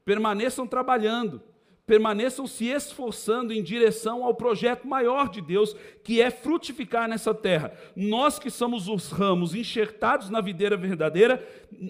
permaneçam 0.05 0.67
trabalhando 0.67 1.43
permaneçam 1.89 2.47
se 2.47 2.67
esforçando 2.67 3.51
em 3.51 3.63
direção 3.63 4.23
ao 4.23 4.35
projeto 4.35 4.87
maior 4.87 5.31
de 5.31 5.41
Deus, 5.41 5.75
que 6.05 6.21
é 6.21 6.31
frutificar 6.31 7.09
nessa 7.09 7.35
terra. 7.35 7.73
Nós 7.97 8.39
que 8.39 8.51
somos 8.51 8.89
os 8.89 9.11
ramos 9.11 9.55
enxertados 9.55 10.29
na 10.29 10.43
videira 10.43 10.77
verdadeira, 10.77 11.43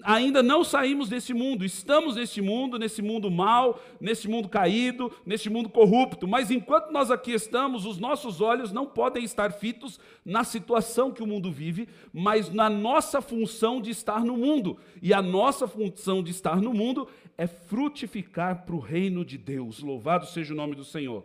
ainda 0.03 0.41
não 0.41 0.63
saímos 0.63 1.09
desse 1.09 1.33
mundo, 1.33 1.65
estamos 1.65 2.15
nesse 2.15 2.41
mundo, 2.41 2.79
nesse 2.79 3.01
mundo 3.01 3.29
mal, 3.29 3.77
nesse 3.99 4.29
mundo 4.29 4.47
caído, 4.47 5.11
nesse 5.25 5.49
mundo 5.49 5.67
corrupto, 5.67 6.25
mas 6.25 6.49
enquanto 6.49 6.91
nós 6.91 7.11
aqui 7.11 7.33
estamos, 7.33 7.85
os 7.85 7.97
nossos 7.97 8.39
olhos 8.39 8.71
não 8.71 8.85
podem 8.85 9.25
estar 9.25 9.51
fitos 9.51 9.99
na 10.23 10.45
situação 10.45 11.11
que 11.11 11.21
o 11.23 11.27
mundo 11.27 11.51
vive, 11.51 11.89
mas 12.13 12.49
na 12.49 12.69
nossa 12.69 13.21
função 13.21 13.81
de 13.81 13.89
estar 13.89 14.23
no 14.23 14.37
mundo. 14.37 14.77
E 15.01 15.13
a 15.13 15.21
nossa 15.21 15.67
função 15.67 16.23
de 16.23 16.31
estar 16.31 16.61
no 16.61 16.73
mundo 16.73 17.05
é 17.39 17.47
frutificar 17.47 18.65
para 18.65 18.75
o 18.75 18.79
reino 18.79 19.23
de 19.23 19.37
Deus. 19.37 19.79
Louvado 19.79 20.25
seja 20.25 20.53
o 20.53 20.57
nome 20.57 20.75
do 20.75 20.83
Senhor. 20.83 21.23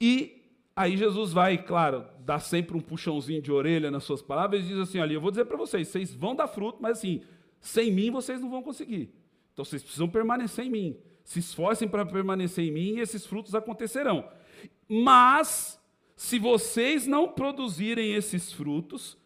E 0.00 0.42
aí 0.74 0.96
Jesus 0.96 1.34
vai, 1.34 1.62
claro, 1.62 2.06
dar 2.20 2.38
sempre 2.38 2.74
um 2.74 2.80
puxãozinho 2.80 3.42
de 3.42 3.52
orelha 3.52 3.90
nas 3.90 4.04
suas 4.04 4.22
palavras 4.22 4.64
e 4.64 4.68
diz 4.68 4.78
assim: 4.78 4.98
olha, 4.98 5.12
eu 5.12 5.20
vou 5.20 5.30
dizer 5.30 5.44
para 5.44 5.58
vocês, 5.58 5.86
vocês 5.86 6.14
vão 6.14 6.34
dar 6.34 6.48
fruto, 6.48 6.78
mas 6.80 6.96
assim, 6.96 7.20
sem 7.60 7.92
mim 7.92 8.10
vocês 8.10 8.40
não 8.40 8.48
vão 8.48 8.62
conseguir. 8.62 9.12
Então 9.52 9.66
vocês 9.66 9.82
precisam 9.82 10.08
permanecer 10.08 10.64
em 10.64 10.70
mim. 10.70 10.96
Se 11.24 11.40
esforcem 11.40 11.86
para 11.86 12.06
permanecer 12.06 12.64
em 12.64 12.72
mim 12.72 12.94
e 12.94 13.00
esses 13.00 13.26
frutos 13.26 13.54
acontecerão. 13.54 14.30
Mas, 14.88 15.78
se 16.16 16.38
vocês 16.38 17.06
não 17.06 17.28
produzirem 17.28 18.14
esses 18.14 18.50
frutos, 18.50 19.18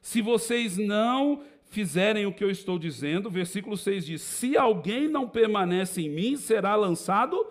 se 0.00 0.22
vocês 0.22 0.78
não 0.78 1.42
fizerem 1.74 2.24
o 2.24 2.32
que 2.32 2.44
eu 2.44 2.50
estou 2.50 2.78
dizendo, 2.78 3.28
versículo 3.28 3.76
6 3.76 4.06
diz: 4.06 4.22
Se 4.22 4.56
alguém 4.56 5.08
não 5.08 5.28
permanece 5.28 6.00
em 6.00 6.08
mim, 6.08 6.36
será 6.36 6.76
lançado 6.76 7.44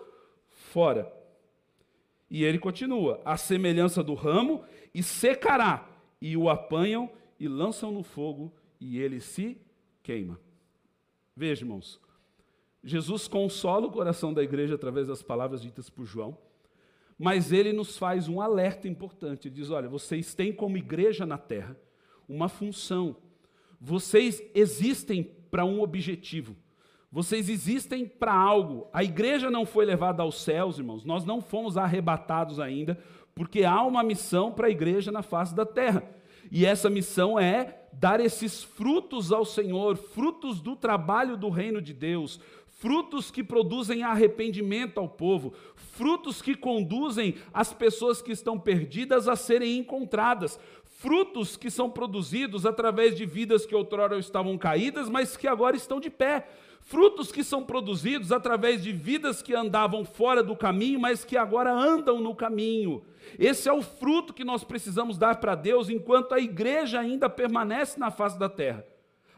fora. 0.48 1.12
E 2.30 2.42
ele 2.42 2.58
continua: 2.58 3.20
a 3.22 3.36
semelhança 3.36 4.02
do 4.02 4.14
ramo, 4.14 4.64
e 4.94 5.02
secará, 5.02 5.86
e 6.20 6.36
o 6.36 6.48
apanham 6.48 7.10
e 7.38 7.46
lançam 7.46 7.92
no 7.92 8.02
fogo, 8.02 8.50
e 8.80 8.98
ele 8.98 9.20
se 9.20 9.60
queima. 10.02 10.40
Veja, 11.36 11.62
irmãos, 11.62 12.00
Jesus 12.82 13.28
consola 13.28 13.86
o 13.86 13.92
coração 13.92 14.32
da 14.32 14.42
igreja 14.42 14.74
através 14.74 15.06
das 15.06 15.22
palavras 15.22 15.60
ditas 15.60 15.90
por 15.90 16.06
João, 16.06 16.38
mas 17.18 17.52
ele 17.52 17.74
nos 17.74 17.98
faz 17.98 18.26
um 18.26 18.40
alerta 18.40 18.88
importante. 18.88 19.48
Ele 19.48 19.56
diz: 19.56 19.68
olha, 19.68 19.88
vocês 19.88 20.34
têm 20.34 20.50
como 20.50 20.78
igreja 20.78 21.26
na 21.26 21.36
terra 21.36 21.76
uma 22.26 22.48
função 22.48 23.16
vocês 23.84 24.42
existem 24.54 25.30
para 25.50 25.62
um 25.66 25.82
objetivo. 25.82 26.56
Vocês 27.12 27.50
existem 27.50 28.06
para 28.06 28.32
algo. 28.32 28.88
A 28.94 29.04
igreja 29.04 29.50
não 29.50 29.66
foi 29.66 29.84
levada 29.84 30.22
aos 30.22 30.42
céus, 30.42 30.78
irmãos. 30.78 31.04
Nós 31.04 31.26
não 31.26 31.42
fomos 31.42 31.76
arrebatados 31.76 32.58
ainda, 32.58 32.98
porque 33.34 33.62
há 33.62 33.82
uma 33.82 34.02
missão 34.02 34.50
para 34.50 34.68
a 34.68 34.70
igreja 34.70 35.12
na 35.12 35.22
face 35.22 35.54
da 35.54 35.66
terra. 35.66 36.02
E 36.50 36.64
essa 36.64 36.88
missão 36.88 37.38
é 37.38 37.82
dar 37.92 38.20
esses 38.20 38.64
frutos 38.64 39.30
ao 39.30 39.44
Senhor, 39.44 39.96
frutos 39.96 40.62
do 40.62 40.74
trabalho 40.74 41.36
do 41.36 41.50
reino 41.50 41.80
de 41.82 41.92
Deus, 41.92 42.40
frutos 42.66 43.30
que 43.30 43.44
produzem 43.44 44.02
arrependimento 44.02 44.98
ao 44.98 45.08
povo, 45.08 45.52
frutos 45.76 46.40
que 46.40 46.54
conduzem 46.54 47.34
as 47.52 47.72
pessoas 47.72 48.22
que 48.22 48.32
estão 48.32 48.58
perdidas 48.58 49.28
a 49.28 49.36
serem 49.36 49.78
encontradas, 49.78 50.58
frutos 50.94 51.56
que 51.56 51.70
são 51.70 51.90
produzidos 51.90 52.64
através 52.64 53.16
de 53.16 53.26
vidas 53.26 53.66
que 53.66 53.74
outrora 53.74 54.18
estavam 54.18 54.56
caídas, 54.56 55.08
mas 55.08 55.36
que 55.36 55.48
agora 55.48 55.76
estão 55.76 55.98
de 55.98 56.08
pé. 56.08 56.48
Frutos 56.80 57.32
que 57.32 57.42
são 57.42 57.64
produzidos 57.64 58.30
através 58.30 58.82
de 58.82 58.92
vidas 58.92 59.42
que 59.42 59.54
andavam 59.54 60.04
fora 60.04 60.42
do 60.42 60.54
caminho, 60.54 61.00
mas 61.00 61.24
que 61.24 61.36
agora 61.36 61.72
andam 61.72 62.20
no 62.20 62.34
caminho. 62.34 63.02
Esse 63.38 63.68
é 63.68 63.72
o 63.72 63.82
fruto 63.82 64.32
que 64.32 64.44
nós 64.44 64.62
precisamos 64.62 65.18
dar 65.18 65.40
para 65.40 65.54
Deus 65.54 65.88
enquanto 65.88 66.32
a 66.32 66.38
igreja 66.38 67.00
ainda 67.00 67.28
permanece 67.28 67.98
na 67.98 68.10
face 68.10 68.38
da 68.38 68.48
terra. 68.48 68.86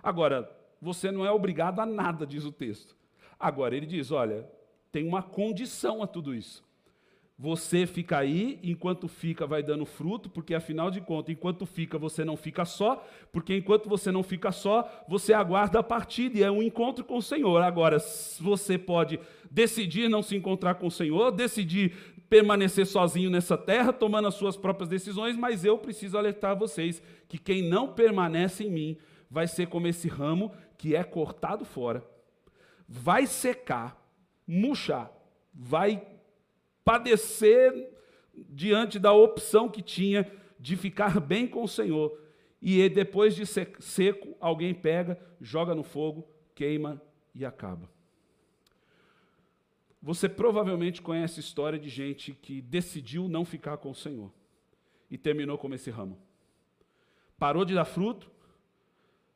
Agora, 0.02 0.50
você 0.80 1.10
não 1.10 1.25
é 1.25 1.30
obrigado 1.30 1.80
a 1.80 1.86
nada, 1.86 2.26
diz 2.26 2.44
o 2.44 2.52
texto. 2.52 2.96
Agora, 3.38 3.76
ele 3.76 3.86
diz: 3.86 4.10
olha, 4.10 4.48
tem 4.90 5.06
uma 5.06 5.22
condição 5.22 6.02
a 6.02 6.06
tudo 6.06 6.34
isso. 6.34 6.65
Você 7.38 7.86
fica 7.86 8.16
aí, 8.16 8.58
enquanto 8.62 9.06
fica, 9.08 9.46
vai 9.46 9.62
dando 9.62 9.84
fruto, 9.84 10.30
porque 10.30 10.54
afinal 10.54 10.90
de 10.90 11.02
contas, 11.02 11.34
enquanto 11.34 11.66
fica, 11.66 11.98
você 11.98 12.24
não 12.24 12.34
fica 12.34 12.64
só, 12.64 13.06
porque 13.30 13.54
enquanto 13.54 13.90
você 13.90 14.10
não 14.10 14.22
fica 14.22 14.50
só, 14.50 15.04
você 15.06 15.34
aguarda 15.34 15.80
a 15.80 15.82
partida 15.82 16.38
e 16.38 16.42
é 16.42 16.50
um 16.50 16.62
encontro 16.62 17.04
com 17.04 17.18
o 17.18 17.22
Senhor. 17.22 17.62
Agora, 17.62 17.98
você 18.40 18.78
pode 18.78 19.20
decidir 19.50 20.08
não 20.08 20.22
se 20.22 20.34
encontrar 20.34 20.76
com 20.76 20.86
o 20.86 20.90
Senhor, 20.90 21.30
decidir 21.30 21.94
permanecer 22.26 22.86
sozinho 22.86 23.28
nessa 23.28 23.56
terra, 23.58 23.92
tomando 23.92 24.28
as 24.28 24.34
suas 24.34 24.56
próprias 24.56 24.88
decisões, 24.88 25.36
mas 25.36 25.62
eu 25.62 25.76
preciso 25.76 26.16
alertar 26.16 26.56
vocês 26.56 27.02
que 27.28 27.36
quem 27.36 27.60
não 27.60 27.92
permanece 27.92 28.64
em 28.64 28.70
mim 28.70 28.98
vai 29.30 29.46
ser 29.46 29.68
como 29.68 29.86
esse 29.86 30.08
ramo 30.08 30.52
que 30.78 30.96
é 30.96 31.04
cortado 31.04 31.66
fora, 31.66 32.02
vai 32.88 33.26
secar, 33.26 34.02
murchar, 34.46 35.12
vai 35.52 36.15
padecer 36.86 37.90
diante 38.32 38.96
da 38.96 39.12
opção 39.12 39.68
que 39.68 39.82
tinha 39.82 40.30
de 40.56 40.76
ficar 40.76 41.18
bem 41.18 41.44
com 41.48 41.64
o 41.64 41.68
Senhor. 41.68 42.16
E 42.62 42.88
depois 42.88 43.34
de 43.34 43.44
seco, 43.44 44.36
alguém 44.38 44.72
pega, 44.72 45.20
joga 45.40 45.74
no 45.74 45.82
fogo, 45.82 46.28
queima 46.54 47.02
e 47.34 47.44
acaba. 47.44 47.90
Você 50.00 50.28
provavelmente 50.28 51.02
conhece 51.02 51.40
a 51.40 51.42
história 51.42 51.76
de 51.76 51.88
gente 51.88 52.32
que 52.32 52.62
decidiu 52.62 53.28
não 53.28 53.44
ficar 53.44 53.78
com 53.78 53.90
o 53.90 53.94
Senhor 53.94 54.32
e 55.10 55.18
terminou 55.18 55.58
como 55.58 55.74
esse 55.74 55.90
ramo. 55.90 56.16
Parou 57.36 57.64
de 57.64 57.74
dar 57.74 57.84
fruto, 57.84 58.30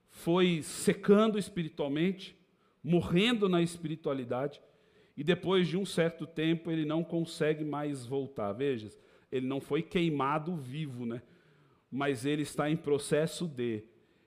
foi 0.09 0.63
secando 0.63 1.37
espiritualmente, 1.37 2.39
morrendo 2.83 3.49
na 3.49 3.61
espiritualidade 3.61 4.61
e 5.17 5.25
depois 5.25 5.69
de 5.69 5.77
um 5.77 5.85
certo 5.85 6.27
tempo 6.27 6.71
ele 6.71 6.85
não 6.85 7.05
consegue 7.05 7.65
mais 7.65 8.07
voltar. 8.07 8.53
Veja, 8.53 8.89
ele 9.31 9.47
não 9.47 9.61
foi 9.61 9.83
queimado 9.83 10.57
vivo, 10.57 11.05
né? 11.05 11.23
mas 11.91 12.25
ele 12.25 12.43
está 12.43 12.71
em 12.71 12.77
processo 12.77 13.49
de, 13.49 13.83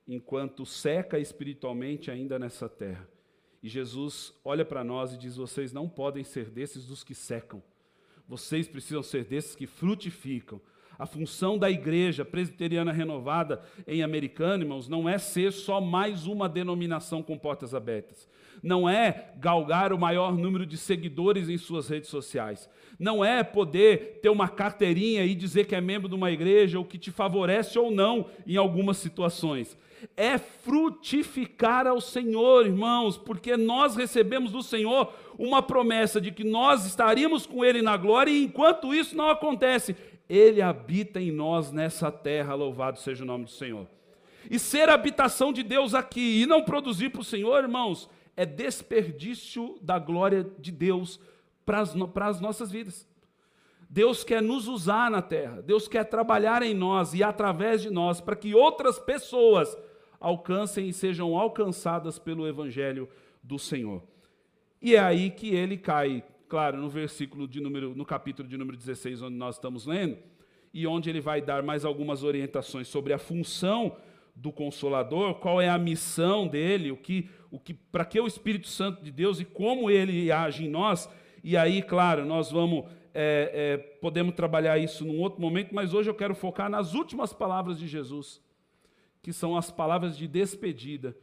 enquanto 0.08 0.66
seca 0.66 1.18
espiritualmente 1.18 2.12
ainda 2.12 2.38
nessa 2.38 2.68
terra. 2.68 3.08
E 3.62 3.70
Jesus 3.70 4.34
olha 4.44 4.66
para 4.66 4.84
nós 4.84 5.14
e 5.14 5.18
diz: 5.18 5.38
Vocês 5.38 5.72
não 5.72 5.88
podem 5.88 6.24
ser 6.24 6.50
desses 6.50 6.86
dos 6.86 7.04
que 7.04 7.16
secam, 7.16 7.64
vocês 8.28 8.68
precisam 8.68 9.02
ser 9.02 9.24
desses 9.24 9.56
que 9.56 9.66
frutificam. 9.66 10.62
A 10.98 11.06
função 11.06 11.58
da 11.58 11.70
igreja 11.70 12.24
presbiteriana 12.24 12.92
renovada 12.92 13.62
em 13.88 14.04
Americana, 14.04 14.64
irmãos, 14.64 14.88
não 14.88 15.10
é 15.10 15.18
ser 15.18 15.52
só 15.52 15.82
mais 15.82 16.28
uma 16.28 16.48
denominação 16.48 17.24
com 17.24 17.38
portas 17.38 17.74
abertas. 17.74 18.28
Não 18.62 18.88
é 18.88 19.32
galgar 19.38 19.92
o 19.92 20.00
maior 20.00 20.38
número 20.38 20.66
de 20.66 20.78
seguidores 20.78 21.50
em 21.50 21.58
suas 21.58 21.90
redes 21.90 22.10
sociais. 22.10 22.70
Não 22.98 23.26
é 23.26 23.44
poder 23.44 24.20
ter 24.22 24.30
uma 24.30 24.48
carteirinha 24.48 25.26
e 25.26 25.36
dizer 25.36 25.66
que 25.66 25.76
é 25.76 25.82
membro 25.82 26.08
de 26.08 26.16
uma 26.16 26.32
igreja, 26.32 26.78
ou 26.78 26.86
que 26.86 26.98
te 26.98 27.12
favorece 27.12 27.78
ou 27.78 27.92
não 27.92 28.28
em 28.48 28.56
algumas 28.56 28.98
situações. 28.98 29.78
É 30.16 30.38
frutificar 30.38 31.88
ao 31.88 32.00
Senhor, 32.00 32.66
irmãos, 32.66 33.18
porque 33.18 33.58
nós 33.58 33.96
recebemos 33.96 34.52
do 34.52 34.62
Senhor 34.62 35.12
uma 35.38 35.62
promessa 35.62 36.22
de 36.22 36.32
que 36.32 36.44
nós 36.44 36.86
estaríamos 36.86 37.46
com 37.46 37.66
Ele 37.66 37.82
na 37.82 37.98
glória, 37.98 38.32
e 38.32 38.44
enquanto 38.44 38.94
isso 38.94 39.16
não 39.16 39.30
acontece, 39.30 39.96
Ele 40.34 40.64
habita 40.64 41.22
em 41.22 41.32
nós 41.32 41.72
nessa 41.72 42.12
terra, 42.12 42.56
louvado 42.56 42.98
seja 42.98 43.24
o 43.24 43.28
nome 43.28 43.46
do 43.46 43.52
Senhor. 43.52 43.86
E 44.50 44.58
ser 44.58 44.90
habitação 44.90 45.54
de 45.54 45.62
Deus 45.62 45.94
aqui 45.94 46.42
e 46.42 46.48
não 46.48 46.64
produzir 46.64 47.10
para 47.10 47.22
o 47.22 47.24
Senhor, 47.24 47.64
irmãos, 47.64 48.10
é 48.36 48.44
desperdício 48.44 49.78
da 49.80 50.00
glória 50.00 50.44
de 50.58 50.72
Deus 50.72 51.20
para 51.64 51.82
as, 51.82 52.42
nossas 52.42 52.72
vidas. 52.72 53.08
Deus 53.88 54.24
quer 54.24 54.42
nos 54.42 54.68
usar 54.68 55.12
na 55.12 55.22
terra, 55.22 55.62
Deus 55.62 55.88
quer 55.88 56.06
trabalhar 56.06 56.64
em 56.64 56.74
nós 56.74 57.14
e 57.14 57.22
através 57.22 57.84
de 57.84 57.92
nós 57.92 58.20
para 58.20 58.36
que 58.36 58.56
outras 58.56 58.98
pessoas 58.98 59.78
alcancem 60.20 60.90
e 60.90 60.94
sejam 60.94 61.38
alcançadas 61.38 62.18
pelo 62.18 62.48
Evangelho 62.48 63.08
do 63.44 63.60
Senhor. 63.60 64.02
E 64.82 64.96
é 64.96 65.00
aí 65.00 65.30
que 65.30 65.54
ele 65.54 65.78
cai, 65.78 66.24
claro, 66.54 66.78
no 66.78 66.88
versículo 66.88 67.48
de 67.48 67.60
número, 67.60 67.96
no 67.96 68.06
capítulo 68.06 68.48
de 68.48 68.56
número 68.56 68.78
16, 68.78 69.24
onde 69.24 69.36
nós 69.36 69.56
estamos 69.56 69.88
lendo, 69.88 70.20
e 70.72 70.86
onde 70.86 71.10
ele 71.10 71.20
vai 71.20 71.42
dar 71.42 71.64
mais 71.64 71.84
algumas 71.84 72.24
orientações 72.24 72.88
sobre 72.88 73.12
a 73.12 73.18
função 73.18 73.98
do 74.36 74.52
consolador, 74.52 75.34
qual 75.40 75.60
é 75.60 75.68
a 75.68 75.80
missão 75.80 76.48
dele, 76.48 76.92
o 76.92 76.96
que, 76.96 77.28
o 77.50 77.60
que, 77.60 77.74
para 77.74 78.06
que 78.06 78.20
o 78.20 78.28
Espírito 78.28 78.68
Santo 78.68 79.04
de 79.04 79.10
Deus 79.10 79.40
e 79.40 79.46
como 79.46 79.90
ele 79.90 80.32
age 80.32 80.66
em 80.66 80.70
nós. 80.70 81.10
E 81.44 81.58
aí, 81.58 81.82
claro, 81.82 82.24
nós 82.24 82.52
vamos 82.52 82.86
é, 83.16 83.50
é, 83.52 83.78
podemos 84.00 84.36
trabalhar 84.36 84.78
isso 84.78 85.04
num 85.04 85.20
outro 85.22 85.42
momento, 85.42 85.74
mas 85.74 85.92
hoje 85.92 86.12
eu 86.12 86.16
quero 86.16 86.36
focar 86.36 86.70
nas 86.70 86.94
últimas 86.94 87.34
palavras 87.34 87.80
de 87.80 87.88
Jesus, 87.88 88.40
que 89.24 89.34
são 89.34 89.58
as 89.58 89.72
palavras 89.72 90.16
de 90.16 90.28
despedida. 90.28 91.18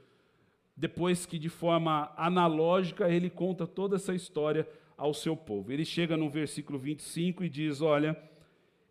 Depois 0.77 1.25
que, 1.25 1.39
de 1.39 1.49
forma 1.49 2.13
analógica, 2.17 3.09
ele 3.09 3.31
conta 3.31 3.65
toda 3.65 3.95
essa 3.95 4.13
história 4.13 4.67
ao 5.00 5.14
seu 5.14 5.35
povo. 5.35 5.73
Ele 5.73 5.85
chega 5.85 6.14
no 6.14 6.28
versículo 6.28 6.78
25 6.78 7.42
e 7.42 7.49
diz: 7.49 7.80
Olha, 7.80 8.23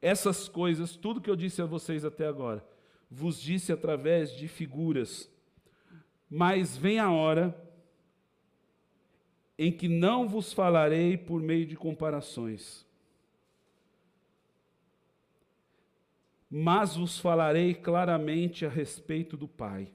essas 0.02 0.50
coisas, 0.50 0.96
tudo 0.96 1.22
que 1.22 1.30
eu 1.30 1.36
disse 1.36 1.62
a 1.62 1.66
vocês 1.66 2.04
até 2.04 2.26
agora, 2.26 2.66
vos 3.12 3.40
disse 3.40 3.72
através 3.72 4.36
de 4.36 4.48
figuras, 4.48 5.32
mas 6.28 6.76
vem 6.76 6.98
a 6.98 7.12
hora 7.12 7.56
em 9.56 9.72
que 9.72 9.88
não 9.88 10.28
vos 10.28 10.52
falarei 10.52 11.16
por 11.16 11.42
meio 11.44 11.68
de 11.68 11.76
comparações, 11.76 12.88
mas 16.50 16.96
vos 16.96 17.20
falarei 17.20 17.76
claramente 17.76 18.66
a 18.66 18.70
respeito 18.70 19.38
do 19.38 19.48
Pai. 19.48 19.92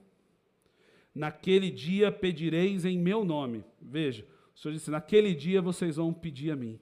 Naquele 1.13 1.69
dia 1.69 2.09
pedireis 2.09 2.85
em 2.85 2.97
meu 2.97 3.25
nome. 3.25 3.65
Veja, 3.81 4.25
o 4.55 4.57
Senhor 4.57 4.73
disse: 4.73 4.89
naquele 4.89 5.35
dia 5.35 5.61
vocês 5.61 5.97
vão 5.97 6.13
pedir 6.13 6.51
a 6.51 6.55
mim. 6.55 6.79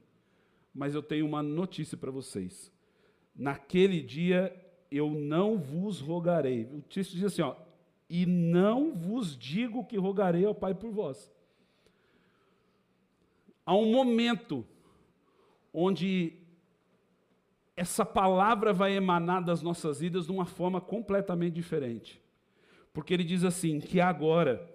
Mas 0.74 0.96
eu 0.96 1.04
tenho 1.04 1.26
uma 1.26 1.44
notícia 1.44 1.98
para 1.98 2.12
vocês. 2.12 2.72
Naquele 3.36 4.02
dia 4.02 4.56
eu 4.92 5.10
não 5.10 5.58
vos 5.58 6.00
rogarei. 6.00 6.66
O 6.66 6.82
texto 6.82 7.14
diz 7.14 7.26
assim, 7.26 7.42
ó, 7.42 7.56
e 8.10 8.26
não 8.26 8.94
vos 8.94 9.36
digo 9.36 9.86
que 9.86 9.98
rogarei 9.98 10.46
ao 10.46 10.54
Pai 10.54 10.74
por 10.76 10.92
vós. 10.92 11.32
Há 13.66 13.76
um 13.76 13.92
momento 13.92 14.66
onde 15.74 16.38
essa 17.76 18.06
palavra 18.06 18.72
vai 18.72 18.96
emanar 18.96 19.44
das 19.44 19.64
nossas 19.64 20.00
vidas 20.00 20.28
de 20.28 20.32
uma 20.32 20.46
forma 20.46 20.80
completamente 20.80 21.56
diferente. 21.56 22.22
Porque 22.92 23.14
ele 23.14 23.24
diz 23.24 23.44
assim: 23.44 23.80
que 23.80 24.00
agora 24.00 24.70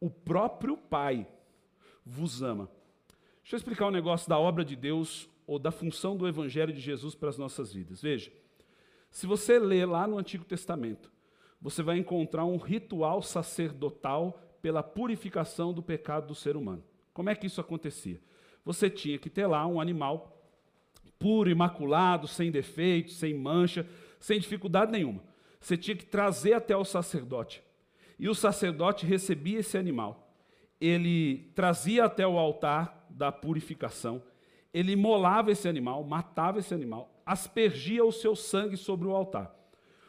o 0.00 0.10
próprio 0.10 0.76
Pai 0.76 1.28
vos 2.08 2.42
ama. 2.42 2.70
Deixa 3.42 3.54
eu 3.54 3.58
explicar 3.58 3.86
um 3.86 3.90
negócio 3.90 4.28
da 4.28 4.38
obra 4.38 4.64
de 4.64 4.74
Deus 4.74 5.28
ou 5.46 5.58
da 5.58 5.70
função 5.70 6.16
do 6.16 6.26
Evangelho 6.26 6.72
de 6.72 6.80
Jesus 6.80 7.14
para 7.14 7.28
as 7.28 7.38
nossas 7.38 7.72
vidas. 7.72 8.00
Veja. 8.00 8.32
Se 9.10 9.26
você 9.26 9.58
ler 9.58 9.86
lá 9.86 10.06
no 10.06 10.18
Antigo 10.18 10.44
Testamento, 10.44 11.10
você 11.60 11.82
vai 11.82 11.96
encontrar 11.98 12.44
um 12.44 12.56
ritual 12.56 13.22
sacerdotal 13.22 14.38
pela 14.60 14.82
purificação 14.82 15.72
do 15.72 15.82
pecado 15.82 16.26
do 16.26 16.34
ser 16.34 16.56
humano. 16.56 16.84
Como 17.12 17.30
é 17.30 17.34
que 17.34 17.46
isso 17.46 17.60
acontecia? 17.60 18.20
Você 18.64 18.90
tinha 18.90 19.18
que 19.18 19.30
ter 19.30 19.46
lá 19.46 19.66
um 19.66 19.80
animal 19.80 20.38
puro, 21.18 21.50
imaculado, 21.50 22.28
sem 22.28 22.50
defeitos, 22.50 23.16
sem 23.16 23.34
mancha, 23.34 23.88
sem 24.20 24.38
dificuldade 24.38 24.92
nenhuma. 24.92 25.22
Você 25.58 25.76
tinha 25.76 25.96
que 25.96 26.04
trazer 26.04 26.52
até 26.52 26.76
o 26.76 26.84
sacerdote. 26.84 27.62
E 28.18 28.28
o 28.28 28.34
sacerdote 28.34 29.06
recebia 29.06 29.60
esse 29.60 29.78
animal. 29.78 30.27
Ele 30.80 31.50
trazia 31.54 32.04
até 32.04 32.26
o 32.26 32.38
altar 32.38 33.06
da 33.10 33.32
purificação. 33.32 34.22
Ele 34.72 34.92
imolava 34.92 35.50
esse 35.50 35.68
animal, 35.68 36.04
matava 36.04 36.58
esse 36.58 36.74
animal, 36.74 37.10
aspergia 37.24 38.04
o 38.04 38.12
seu 38.12 38.36
sangue 38.36 38.76
sobre 38.76 39.08
o 39.08 39.14
altar. 39.14 39.54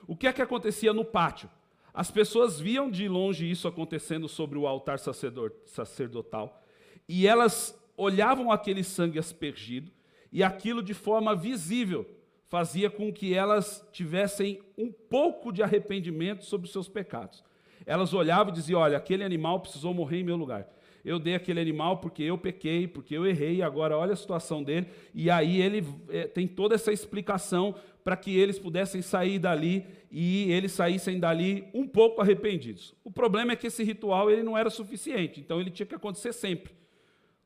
O 0.07 0.15
que 0.15 0.27
é 0.27 0.33
que 0.33 0.41
acontecia 0.41 0.93
no 0.93 1.05
pátio? 1.05 1.49
As 1.93 2.11
pessoas 2.11 2.59
viam 2.59 2.89
de 2.89 3.07
longe 3.07 3.49
isso 3.49 3.67
acontecendo 3.67 4.27
sobre 4.27 4.57
o 4.57 4.67
altar 4.67 4.99
sacerdotal 4.99 6.63
e 7.07 7.27
elas 7.27 7.77
olhavam 7.97 8.51
aquele 8.51 8.83
sangue 8.83 9.19
aspergido 9.19 9.91
e 10.31 10.43
aquilo 10.43 10.81
de 10.81 10.93
forma 10.93 11.35
visível 11.35 12.05
fazia 12.47 12.89
com 12.89 13.11
que 13.11 13.33
elas 13.33 13.85
tivessem 13.91 14.61
um 14.77 14.91
pouco 14.91 15.51
de 15.51 15.61
arrependimento 15.61 16.45
sobre 16.45 16.65
os 16.65 16.71
seus 16.71 16.87
pecados. 16.87 17.43
Elas 17.89 18.13
olhavam 18.13 18.53
e 18.53 18.55
diziam: 18.55 18.79
Olha, 18.79 18.97
aquele 18.97 19.23
animal 19.23 19.59
precisou 19.59 19.93
morrer 19.93 20.19
em 20.19 20.23
meu 20.23 20.37
lugar 20.37 20.67
eu 21.03 21.19
dei 21.19 21.35
aquele 21.35 21.59
animal 21.59 21.97
porque 21.97 22.23
eu 22.23 22.37
pequei, 22.37 22.87
porque 22.87 23.15
eu 23.15 23.25
errei, 23.25 23.61
agora 23.61 23.97
olha 23.97 24.13
a 24.13 24.17
situação 24.17 24.63
dele. 24.63 24.87
E 25.13 25.29
aí 25.29 25.61
ele 25.61 25.85
é, 26.09 26.27
tem 26.27 26.47
toda 26.47 26.75
essa 26.75 26.91
explicação 26.91 27.75
para 28.03 28.15
que 28.15 28.37
eles 28.37 28.57
pudessem 28.57 29.01
sair 29.01 29.39
dali 29.39 29.85
e 30.11 30.51
eles 30.51 30.71
saíssem 30.71 31.19
dali 31.19 31.67
um 31.73 31.87
pouco 31.87 32.21
arrependidos. 32.21 32.93
O 33.03 33.11
problema 33.11 33.53
é 33.53 33.55
que 33.55 33.67
esse 33.67 33.83
ritual 33.83 34.29
ele 34.29 34.43
não 34.43 34.57
era 34.57 34.69
suficiente, 34.69 35.39
então 35.39 35.59
ele 35.59 35.69
tinha 35.69 35.85
que 35.85 35.95
acontecer 35.95 36.33
sempre. 36.33 36.73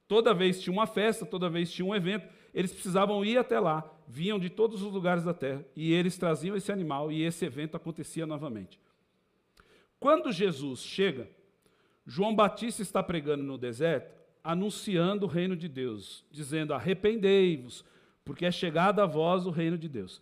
Toda 0.07 0.33
vez 0.33 0.61
tinha 0.61 0.73
uma 0.73 0.85
festa, 0.85 1.25
toda 1.25 1.49
vez 1.49 1.71
tinha 1.71 1.85
um 1.85 1.95
evento, 1.95 2.27
eles 2.53 2.71
precisavam 2.71 3.23
ir 3.25 3.37
até 3.37 3.59
lá, 3.59 3.83
vinham 4.07 4.37
de 4.37 4.49
todos 4.49 4.81
os 4.81 4.91
lugares 4.91 5.23
da 5.23 5.33
terra 5.33 5.65
e 5.75 5.91
eles 5.91 6.17
traziam 6.17 6.55
esse 6.55 6.71
animal 6.71 7.11
e 7.11 7.23
esse 7.23 7.45
evento 7.45 7.75
acontecia 7.75 8.25
novamente. 8.25 8.79
Quando 10.03 10.33
Jesus 10.33 10.81
chega, 10.81 11.29
João 12.05 12.35
Batista 12.35 12.81
está 12.81 13.01
pregando 13.01 13.41
no 13.41 13.57
deserto, 13.57 14.13
anunciando 14.43 15.25
o 15.25 15.29
reino 15.29 15.55
de 15.55 15.69
Deus, 15.69 16.25
dizendo: 16.29 16.73
arrependei-vos, 16.73 17.85
porque 18.25 18.45
é 18.45 18.51
chegado 18.51 18.99
a 18.99 19.05
vós 19.05 19.45
o 19.45 19.49
reino 19.49 19.77
de 19.77 19.87
Deus. 19.87 20.21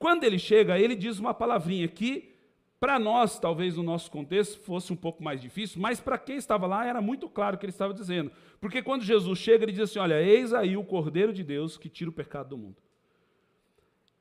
Quando 0.00 0.24
ele 0.24 0.36
chega, 0.36 0.80
ele 0.80 0.96
diz 0.96 1.20
uma 1.20 1.32
palavrinha 1.32 1.86
que, 1.86 2.34
para 2.80 2.98
nós, 2.98 3.38
talvez 3.38 3.76
no 3.76 3.84
nosso 3.84 4.10
contexto, 4.10 4.58
fosse 4.62 4.92
um 4.92 4.96
pouco 4.96 5.22
mais 5.22 5.40
difícil, 5.40 5.80
mas 5.80 6.00
para 6.00 6.18
quem 6.18 6.34
estava 6.34 6.66
lá 6.66 6.84
era 6.84 7.00
muito 7.00 7.28
claro 7.28 7.54
o 7.54 7.58
que 7.60 7.66
ele 7.66 7.70
estava 7.70 7.94
dizendo. 7.94 8.32
Porque 8.60 8.82
quando 8.82 9.04
Jesus 9.04 9.38
chega, 9.38 9.64
ele 9.64 9.70
diz 9.70 9.82
assim: 9.82 10.00
Olha, 10.00 10.20
eis 10.20 10.52
aí 10.52 10.76
o 10.76 10.82
Cordeiro 10.82 11.32
de 11.32 11.44
Deus 11.44 11.78
que 11.78 11.88
tira 11.88 12.10
o 12.10 12.12
pecado 12.12 12.48
do 12.48 12.58
mundo. 12.58 12.78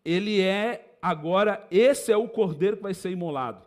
Ele 0.05 0.39
é 0.39 0.95
agora, 1.01 1.65
esse 1.71 2.11
é 2.11 2.15
o 2.15 2.29
cordeiro 2.29 2.77
que 2.77 2.83
vai 2.83 2.93
ser 2.93 3.09
imolado. 3.09 3.65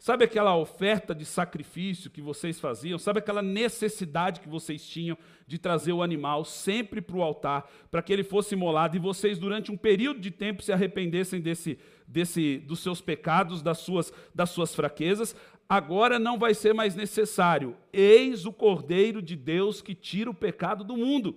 Sabe 0.00 0.24
aquela 0.24 0.56
oferta 0.56 1.14
de 1.14 1.26
sacrifício 1.26 2.10
que 2.10 2.22
vocês 2.22 2.58
faziam? 2.58 2.98
Sabe 2.98 3.18
aquela 3.18 3.42
necessidade 3.42 4.40
que 4.40 4.48
vocês 4.48 4.82
tinham 4.82 5.16
de 5.46 5.58
trazer 5.58 5.92
o 5.92 6.02
animal 6.02 6.42
sempre 6.42 7.02
para 7.02 7.18
o 7.18 7.22
altar, 7.22 7.70
para 7.90 8.00
que 8.00 8.10
ele 8.10 8.24
fosse 8.24 8.54
imolado 8.54 8.96
e 8.96 8.98
vocês, 8.98 9.38
durante 9.38 9.70
um 9.70 9.76
período 9.76 10.18
de 10.18 10.30
tempo, 10.30 10.62
se 10.62 10.72
arrependessem 10.72 11.38
desse, 11.38 11.78
desse, 12.08 12.56
dos 12.60 12.80
seus 12.80 13.02
pecados, 13.02 13.60
das 13.60 13.76
suas, 13.76 14.10
das 14.34 14.48
suas 14.48 14.74
fraquezas? 14.74 15.36
Agora 15.68 16.18
não 16.18 16.38
vai 16.38 16.54
ser 16.54 16.72
mais 16.72 16.94
necessário. 16.94 17.76
Eis 17.92 18.46
o 18.46 18.52
Cordeiro 18.54 19.20
de 19.20 19.36
Deus 19.36 19.82
que 19.82 19.94
tira 19.94 20.30
o 20.30 20.34
pecado 20.34 20.82
do 20.82 20.96
mundo. 20.96 21.36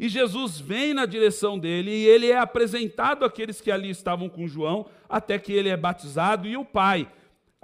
E 0.00 0.08
Jesus 0.08 0.58
vem 0.58 0.94
na 0.94 1.04
direção 1.04 1.58
dele 1.58 1.90
e 1.90 2.06
ele 2.06 2.30
é 2.30 2.38
apresentado 2.38 3.22
àqueles 3.22 3.60
que 3.60 3.70
ali 3.70 3.90
estavam 3.90 4.30
com 4.30 4.48
João, 4.48 4.86
até 5.06 5.38
que 5.38 5.52
ele 5.52 5.68
é 5.68 5.76
batizado, 5.76 6.48
e 6.48 6.56
o 6.56 6.64
Pai 6.64 7.06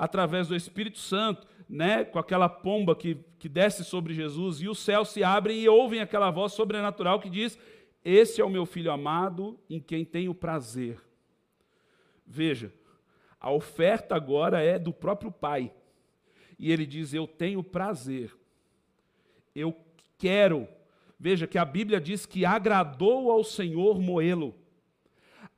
através 0.03 0.49
do 0.49 0.57
Espírito 0.57 0.99
Santo, 0.99 1.47
né, 1.69 2.05
com 2.05 2.19
aquela 2.19 2.49
pomba 2.49 2.97
que, 2.97 3.25
que 3.38 3.49
desce 3.49 3.85
sobre 3.85 4.12
Jesus, 4.12 4.61
e 4.61 4.69
os 4.69 4.81
céus 4.81 5.11
se 5.11 5.23
abrem 5.23 5.61
e 5.61 5.69
ouvem 5.69 6.01
aquela 6.01 6.29
voz 6.29 6.55
sobrenatural 6.55 7.21
que 7.21 7.31
diz: 7.31 7.57
Esse 8.05 8.41
é 8.41 8.45
o 8.45 8.51
meu 8.51 8.67
filho 8.67 8.91
amado, 8.91 9.57
em 9.71 9.79
quem 9.79 10.05
tenho 10.05 10.35
prazer. 10.35 11.01
Veja, 12.27 12.75
a 13.38 13.53
oferta 13.53 14.17
agora 14.17 14.61
é 14.61 14.77
do 14.77 14.93
próprio 14.93 15.31
pai. 15.31 15.73
E 16.59 16.73
ele 16.73 16.85
diz: 16.85 17.15
Eu 17.15 17.29
tenho 17.29 17.62
prazer, 17.62 18.37
eu 19.55 19.73
quero. 20.19 20.67
Veja 21.17 21.47
que 21.47 21.59
a 21.59 21.65
Bíblia 21.65 22.01
diz 22.01 22.27
que 22.27 22.45
agradou 22.45 23.31
ao 23.31 23.45
Senhor 23.45 24.01
moê-lo, 24.01 24.53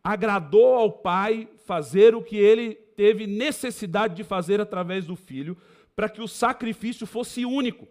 agradou 0.02 0.74
ao 0.74 0.92
pai 0.92 1.48
fazer 1.64 2.14
o 2.14 2.22
que 2.22 2.36
ele 2.36 2.83
teve 2.96 3.26
necessidade 3.26 4.14
de 4.14 4.24
fazer 4.24 4.60
através 4.60 5.06
do 5.06 5.16
filho, 5.16 5.56
para 5.94 6.08
que 6.08 6.20
o 6.20 6.28
sacrifício 6.28 7.06
fosse 7.06 7.44
único. 7.44 7.86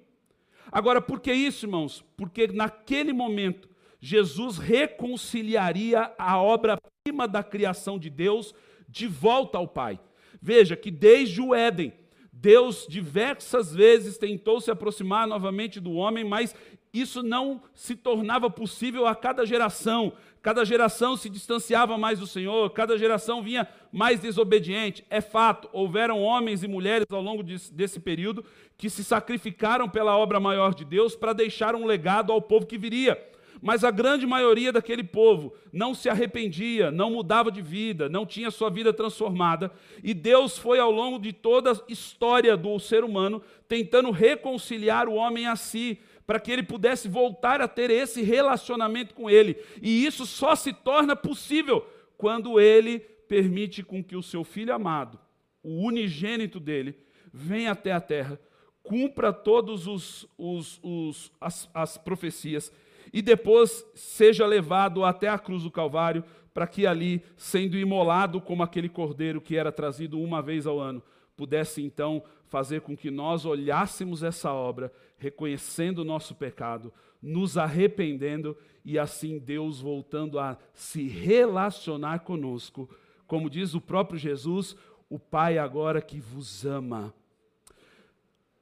Agora, 0.72 1.02
por 1.02 1.20
que 1.20 1.34
isso, 1.34 1.66
irmãos? 1.66 2.04
Porque 2.18 2.48
naquele 2.48 3.14
momento, 3.14 3.70
Jesus 4.00 4.58
reconciliaria 4.58 6.12
a 6.18 6.42
obra-prima 6.42 7.28
da 7.28 7.44
criação 7.44 7.98
de 7.98 8.10
Deus 8.10 8.54
de 8.90 9.08
volta 9.08 9.58
ao 9.58 9.68
Pai. 9.68 10.00
Veja 10.42 10.76
que 10.76 10.92
desde 10.92 11.42
o 11.42 11.56
Éden, 11.56 11.94
Deus 12.32 12.86
diversas 12.90 13.74
vezes 13.74 14.18
tentou 14.18 14.60
se 14.60 14.70
aproximar 14.70 15.26
novamente 15.26 15.80
do 15.80 15.94
homem, 15.94 16.24
mas 16.24 16.54
isso 16.94 17.24
não 17.24 17.60
se 17.74 17.96
tornava 17.96 18.50
possível 18.52 19.08
a 19.08 19.16
cada 19.16 19.46
geração. 19.46 20.14
Cada 20.44 20.64
geração 20.64 21.18
se 21.18 21.30
distanciava 21.30 21.98
mais 21.98 22.20
do 22.20 22.28
Senhor, 22.28 22.70
cada 22.72 22.98
geração 22.98 23.42
vinha 23.42 23.68
mais 23.92 24.20
desobediente. 24.20 25.04
É 25.10 25.22
fato, 25.22 25.70
houveram 25.72 26.22
homens 26.22 26.64
e 26.64 26.68
mulheres 26.68 27.08
ao 27.10 27.22
longo 27.22 27.42
desse 27.42 28.00
período 28.00 28.46
que 28.78 28.90
se 28.90 29.04
sacrificaram 29.04 29.90
pela 29.90 30.18
obra 30.18 30.40
maior 30.40 30.76
de 30.76 30.86
Deus 30.86 31.16
para 31.16 31.34
deixar 31.34 31.76
um 31.76 31.86
legado 31.86 32.32
ao 32.32 32.42
povo 32.42 32.68
que 32.68 32.78
viria. 32.78 33.18
Mas 33.62 33.86
a 33.86 33.92
grande 33.92 34.28
maioria 34.28 34.74
daquele 34.74 35.06
povo 35.06 35.54
não 35.72 35.96
se 35.96 36.10
arrependia, 36.10 36.92
não 36.92 37.12
mudava 37.12 37.50
de 37.50 37.62
vida, 37.62 38.10
não 38.10 38.26
tinha 38.26 38.52
sua 38.52 38.70
vida 38.70 38.92
transformada. 38.92 39.72
E 40.04 40.14
Deus 40.14 40.58
foi, 40.58 40.80
ao 40.80 40.92
longo 40.92 41.18
de 41.18 41.32
toda 41.32 41.72
a 41.72 41.78
história 41.88 42.58
do 42.58 42.78
ser 42.78 43.06
humano, 43.06 43.42
tentando 43.66 44.12
reconciliar 44.12 45.08
o 45.08 45.14
homem 45.14 45.48
a 45.48 45.56
si, 45.56 45.98
para 46.26 46.40
que 46.40 46.52
ele 46.52 46.64
pudesse 46.64 47.08
voltar 47.08 47.62
a 47.62 47.68
ter 47.68 47.90
esse 47.90 48.22
relacionamento 48.22 49.14
com 49.14 49.30
ele. 49.30 49.58
E 49.82 50.06
isso 50.06 50.26
só 50.26 50.56
se 50.56 50.74
torna 50.74 51.16
possível 51.16 51.86
quando 52.18 52.60
ele 52.60 53.00
permite 53.00 53.84
com 53.84 54.04
que 54.04 54.16
o 54.16 54.24
seu 54.24 54.44
filho 54.44 54.74
amado, 54.74 55.20
o 55.62 55.86
unigênito 55.86 56.60
dele, 56.60 56.96
venha 57.32 57.72
até 57.72 57.92
a 57.92 58.00
terra, 58.00 58.40
cumpra 58.82 59.34
todas 59.34 59.88
os, 59.88 60.28
os, 60.38 60.80
os, 60.84 61.32
as, 61.40 61.70
as 61.74 61.98
profecias 61.98 62.72
e 63.12 63.22
depois 63.22 63.86
seja 63.96 64.46
levado 64.46 65.04
até 65.04 65.30
a 65.30 65.38
cruz 65.38 65.64
do 65.64 65.72
Calvário, 65.72 66.24
para 66.54 66.68
que 66.68 66.86
ali, 66.86 67.24
sendo 67.36 67.78
imolado 67.78 68.40
como 68.40 68.62
aquele 68.62 68.90
cordeiro 68.90 69.42
que 69.42 69.56
era 69.56 69.72
trazido 69.72 70.20
uma 70.20 70.42
vez 70.42 70.68
ao 70.68 70.80
ano, 70.80 71.02
pudesse 71.36 71.82
então 71.82 72.24
fazer 72.48 72.82
com 72.82 72.96
que 72.96 73.10
nós 73.10 73.46
olhássemos 73.46 74.22
essa 74.22 74.54
obra, 74.54 74.92
reconhecendo 75.24 76.00
o 76.00 76.04
nosso 76.04 76.36
pecado, 76.36 76.94
nos 77.22 77.58
arrependendo 77.58 78.58
e 78.84 79.00
assim 79.00 79.40
Deus 79.40 79.80
voltando 79.80 80.38
a 80.38 80.58
se 80.74 81.08
relacionar 81.08 82.20
conosco. 82.20 82.90
Como 83.26 83.50
diz 83.50 83.74
o 83.74 83.80
próprio 83.80 84.20
Jesus, 84.20 84.76
o 85.10 85.18
Pai 85.18 85.58
agora 85.58 86.02
que 86.02 86.20
vos 86.20 86.66
ama. 86.66 87.14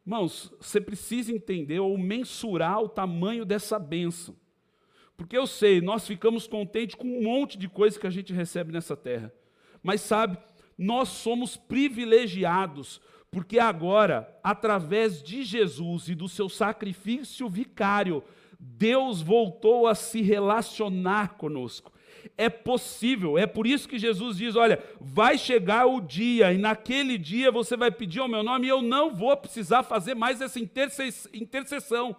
Irmãos, 0.05 0.53
você 0.61 0.79
precisa 0.79 1.31
entender 1.31 1.79
ou 1.79 1.97
mensurar 1.97 2.79
o 2.79 2.89
tamanho 2.89 3.43
dessa 3.43 3.79
bênção. 3.79 4.35
Porque 5.17 5.37
eu 5.37 5.47
sei, 5.47 5.81
nós 5.81 6.05
ficamos 6.05 6.47
contentes 6.47 6.93
com 6.95 7.07
um 7.07 7.23
monte 7.23 7.57
de 7.57 7.67
coisa 7.67 7.99
que 7.99 8.07
a 8.07 8.11
gente 8.11 8.33
recebe 8.33 8.71
nessa 8.71 8.95
terra. 8.95 9.33
Mas 9.81 10.01
sabe, 10.01 10.37
nós 10.77 11.09
somos 11.09 11.57
privilegiados, 11.57 13.01
porque 13.31 13.57
agora, 13.57 14.29
através 14.43 15.23
de 15.23 15.43
Jesus 15.43 16.09
e 16.09 16.15
do 16.15 16.27
seu 16.27 16.49
sacrifício 16.49 17.49
vicário, 17.49 18.21
Deus 18.59 19.21
voltou 19.21 19.87
a 19.87 19.95
se 19.95 20.21
relacionar 20.21 21.37
conosco. 21.37 21.91
É 22.37 22.49
possível, 22.49 23.37
é 23.37 23.47
por 23.47 23.65
isso 23.65 23.87
que 23.89 23.97
Jesus 23.97 24.37
diz: 24.37 24.55
olha, 24.55 24.83
vai 24.99 25.37
chegar 25.37 25.87
o 25.87 25.99
dia, 25.99 26.53
e 26.53 26.57
naquele 26.57 27.17
dia 27.17 27.49
você 27.49 27.75
vai 27.75 27.89
pedir 27.89 28.19
ao 28.19 28.27
meu 28.27 28.43
nome, 28.43 28.67
e 28.67 28.69
eu 28.69 28.81
não 28.81 29.15
vou 29.15 29.35
precisar 29.37 29.81
fazer 29.81 30.13
mais 30.13 30.41
essa 30.41 30.59
intercessão 30.59 32.15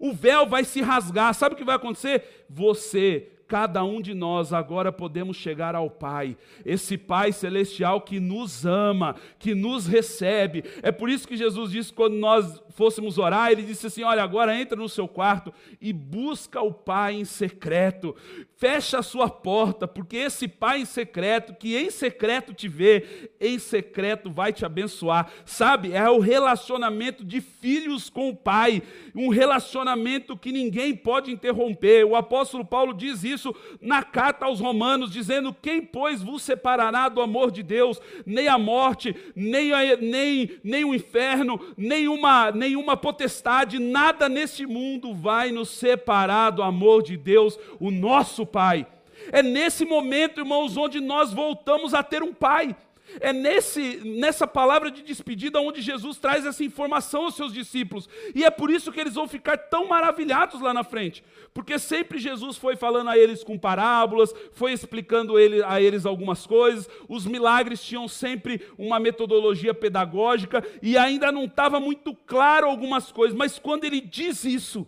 o 0.00 0.14
véu 0.14 0.46
vai 0.46 0.64
se 0.64 0.80
rasgar. 0.80 1.34
Sabe 1.34 1.54
o 1.54 1.58
que 1.58 1.62
vai 1.62 1.76
acontecer? 1.76 2.46
Você 2.48 3.28
cada 3.50 3.82
um 3.82 4.00
de 4.00 4.14
nós 4.14 4.52
agora 4.52 4.92
podemos 4.92 5.36
chegar 5.36 5.74
ao 5.74 5.90
Pai, 5.90 6.36
esse 6.64 6.96
Pai 6.96 7.32
celestial 7.32 8.00
que 8.00 8.20
nos 8.20 8.64
ama, 8.64 9.16
que 9.40 9.56
nos 9.56 9.88
recebe. 9.88 10.62
É 10.84 10.92
por 10.92 11.10
isso 11.10 11.26
que 11.26 11.36
Jesus 11.36 11.72
disse 11.72 11.92
quando 11.92 12.14
nós 12.14 12.62
fôssemos 12.68 13.18
orar, 13.18 13.50
ele 13.50 13.62
disse 13.62 13.88
assim: 13.88 14.04
"Olha, 14.04 14.22
agora 14.22 14.56
entra 14.56 14.76
no 14.76 14.88
seu 14.88 15.08
quarto 15.08 15.52
e 15.80 15.92
busca 15.92 16.62
o 16.62 16.72
Pai 16.72 17.14
em 17.14 17.24
secreto. 17.24 18.14
Fecha 18.56 19.00
a 19.00 19.02
sua 19.02 19.28
porta, 19.28 19.88
porque 19.88 20.18
esse 20.18 20.46
Pai 20.46 20.82
em 20.82 20.84
secreto, 20.84 21.52
que 21.52 21.76
em 21.76 21.90
secreto 21.90 22.54
te 22.54 22.68
vê, 22.68 23.30
em 23.40 23.58
secreto 23.58 24.30
vai 24.30 24.52
te 24.52 24.64
abençoar". 24.64 25.28
Sabe? 25.44 25.92
É 25.92 26.08
o 26.08 26.20
relacionamento 26.20 27.24
de 27.24 27.40
filhos 27.40 28.08
com 28.08 28.28
o 28.28 28.36
Pai, 28.36 28.80
um 29.12 29.28
relacionamento 29.28 30.36
que 30.36 30.52
ninguém 30.52 30.94
pode 30.94 31.32
interromper. 31.32 32.04
O 32.04 32.14
apóstolo 32.14 32.64
Paulo 32.64 32.94
diz 32.94 33.24
isso 33.24 33.39
isso 33.40 33.56
na 33.80 34.02
carta 34.02 34.44
aos 34.44 34.60
Romanos, 34.60 35.10
dizendo: 35.10 35.56
Quem, 35.60 35.82
pois, 35.82 36.22
vos 36.22 36.42
separará 36.42 37.08
do 37.08 37.20
amor 37.20 37.50
de 37.50 37.62
Deus? 37.62 38.00
Nem 38.26 38.46
a 38.46 38.58
morte, 38.58 39.16
nem, 39.34 39.72
a, 39.72 39.96
nem, 39.96 40.50
nem 40.62 40.84
o 40.84 40.94
inferno, 40.94 41.58
nenhuma, 41.76 42.50
nenhuma 42.52 42.96
potestade, 42.96 43.78
nada 43.78 44.28
neste 44.28 44.66
mundo 44.66 45.14
vai 45.14 45.50
nos 45.50 45.70
separar 45.70 46.50
do 46.50 46.62
amor 46.62 47.02
de 47.02 47.16
Deus, 47.16 47.58
o 47.80 47.90
nosso 47.90 48.46
Pai. 48.46 48.86
É 49.32 49.42
nesse 49.42 49.84
momento, 49.84 50.40
irmãos, 50.40 50.76
onde 50.76 51.00
nós 51.00 51.32
voltamos 51.32 51.94
a 51.94 52.02
ter 52.02 52.22
um 52.22 52.32
Pai. 52.32 52.76
É 53.18 53.32
nesse, 53.32 54.00
nessa 54.04 54.46
palavra 54.46 54.90
de 54.90 55.02
despedida 55.02 55.60
onde 55.60 55.80
Jesus 55.80 56.18
traz 56.18 56.46
essa 56.46 56.62
informação 56.62 57.24
aos 57.24 57.34
seus 57.34 57.52
discípulos. 57.52 58.08
E 58.34 58.44
é 58.44 58.50
por 58.50 58.70
isso 58.70 58.92
que 58.92 59.00
eles 59.00 59.14
vão 59.14 59.26
ficar 59.26 59.56
tão 59.56 59.88
maravilhados 59.88 60.60
lá 60.60 60.72
na 60.72 60.84
frente. 60.84 61.24
Porque 61.52 61.78
sempre 61.78 62.18
Jesus 62.18 62.56
foi 62.56 62.76
falando 62.76 63.10
a 63.10 63.18
eles 63.18 63.42
com 63.42 63.58
parábolas, 63.58 64.32
foi 64.52 64.72
explicando 64.72 65.38
ele, 65.38 65.62
a 65.64 65.80
eles 65.80 66.06
algumas 66.06 66.46
coisas, 66.46 66.88
os 67.08 67.26
milagres 67.26 67.82
tinham 67.82 68.06
sempre 68.06 68.60
uma 68.78 69.00
metodologia 69.00 69.74
pedagógica 69.74 70.64
e 70.80 70.96
ainda 70.96 71.32
não 71.32 71.46
estava 71.46 71.80
muito 71.80 72.14
claro 72.14 72.66
algumas 72.66 73.10
coisas. 73.10 73.36
Mas 73.36 73.58
quando 73.58 73.84
ele 73.84 74.00
diz 74.00 74.44
isso, 74.44 74.86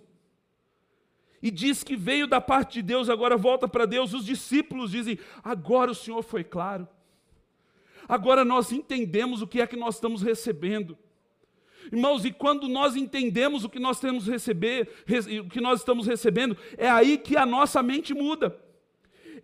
e 1.42 1.50
diz 1.50 1.82
que 1.82 1.96
veio 1.96 2.28
da 2.28 2.40
parte 2.40 2.74
de 2.74 2.82
Deus, 2.82 3.10
agora 3.10 3.36
volta 3.36 3.66
para 3.66 3.84
Deus, 3.84 4.14
os 4.14 4.24
discípulos 4.24 4.92
dizem: 4.92 5.18
agora 5.42 5.90
o 5.90 5.94
Senhor 5.94 6.22
foi 6.22 6.44
claro. 6.44 6.86
Agora 8.08 8.44
nós 8.44 8.72
entendemos 8.72 9.42
o 9.42 9.46
que 9.46 9.60
é 9.60 9.66
que 9.66 9.76
nós 9.76 9.96
estamos 9.96 10.22
recebendo. 10.22 10.96
Irmãos, 11.90 12.24
e 12.24 12.32
quando 12.32 12.68
nós 12.68 12.94
entendemos 12.96 13.64
o 13.64 13.68
que 13.68 13.78
nós 13.78 13.98
temos 13.98 14.26
receber, 14.26 14.88
o 15.44 15.48
que 15.48 15.60
nós 15.60 15.80
estamos 15.80 16.06
recebendo, 16.06 16.56
é 16.76 16.88
aí 16.88 17.18
que 17.18 17.36
a 17.36 17.44
nossa 17.44 17.82
mente 17.82 18.14
muda. 18.14 18.56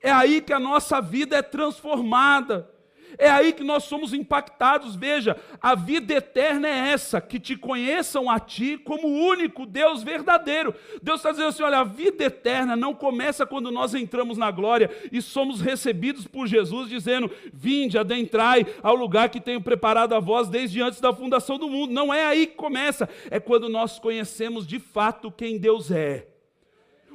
É 0.00 0.10
aí 0.10 0.40
que 0.40 0.52
a 0.52 0.60
nossa 0.60 1.00
vida 1.00 1.36
é 1.36 1.42
transformada. 1.42 2.70
É 3.16 3.30
aí 3.30 3.52
que 3.52 3.64
nós 3.64 3.84
somos 3.84 4.12
impactados. 4.12 4.94
Veja, 4.94 5.36
a 5.60 5.74
vida 5.74 6.14
eterna 6.14 6.68
é 6.68 6.90
essa: 6.90 7.20
que 7.20 7.40
te 7.40 7.56
conheçam 7.56 8.28
a 8.28 8.38
ti 8.38 8.76
como 8.76 9.08
o 9.08 9.26
único 9.28 9.64
Deus 9.64 10.02
verdadeiro. 10.02 10.74
Deus 11.02 11.20
está 11.20 11.30
dizendo 11.30 11.48
assim: 11.48 11.62
olha, 11.62 11.78
a 11.78 11.84
vida 11.84 12.24
eterna 12.24 12.76
não 12.76 12.94
começa 12.94 13.46
quando 13.46 13.70
nós 13.70 13.94
entramos 13.94 14.36
na 14.36 14.50
glória 14.50 14.90
e 15.10 15.22
somos 15.22 15.60
recebidos 15.60 16.26
por 16.26 16.46
Jesus, 16.46 16.88
dizendo: 16.88 17.30
Vinde, 17.52 17.96
adentrai 17.96 18.66
ao 18.82 18.94
lugar 18.94 19.28
que 19.30 19.40
tenho 19.40 19.60
preparado 19.60 20.14
a 20.14 20.20
vós 20.20 20.48
desde 20.48 20.82
antes 20.82 21.00
da 21.00 21.12
fundação 21.12 21.58
do 21.58 21.68
mundo. 21.68 21.92
Não 21.92 22.12
é 22.12 22.24
aí 22.24 22.46
que 22.46 22.56
começa, 22.56 23.08
é 23.30 23.40
quando 23.40 23.68
nós 23.68 23.98
conhecemos 23.98 24.66
de 24.66 24.78
fato 24.78 25.30
quem 25.30 25.58
Deus 25.58 25.90
é. 25.90 26.26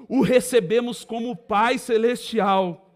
O 0.08 0.22
recebemos 0.22 1.04
como 1.06 1.36
Pai 1.36 1.78
Celestial 1.78 2.93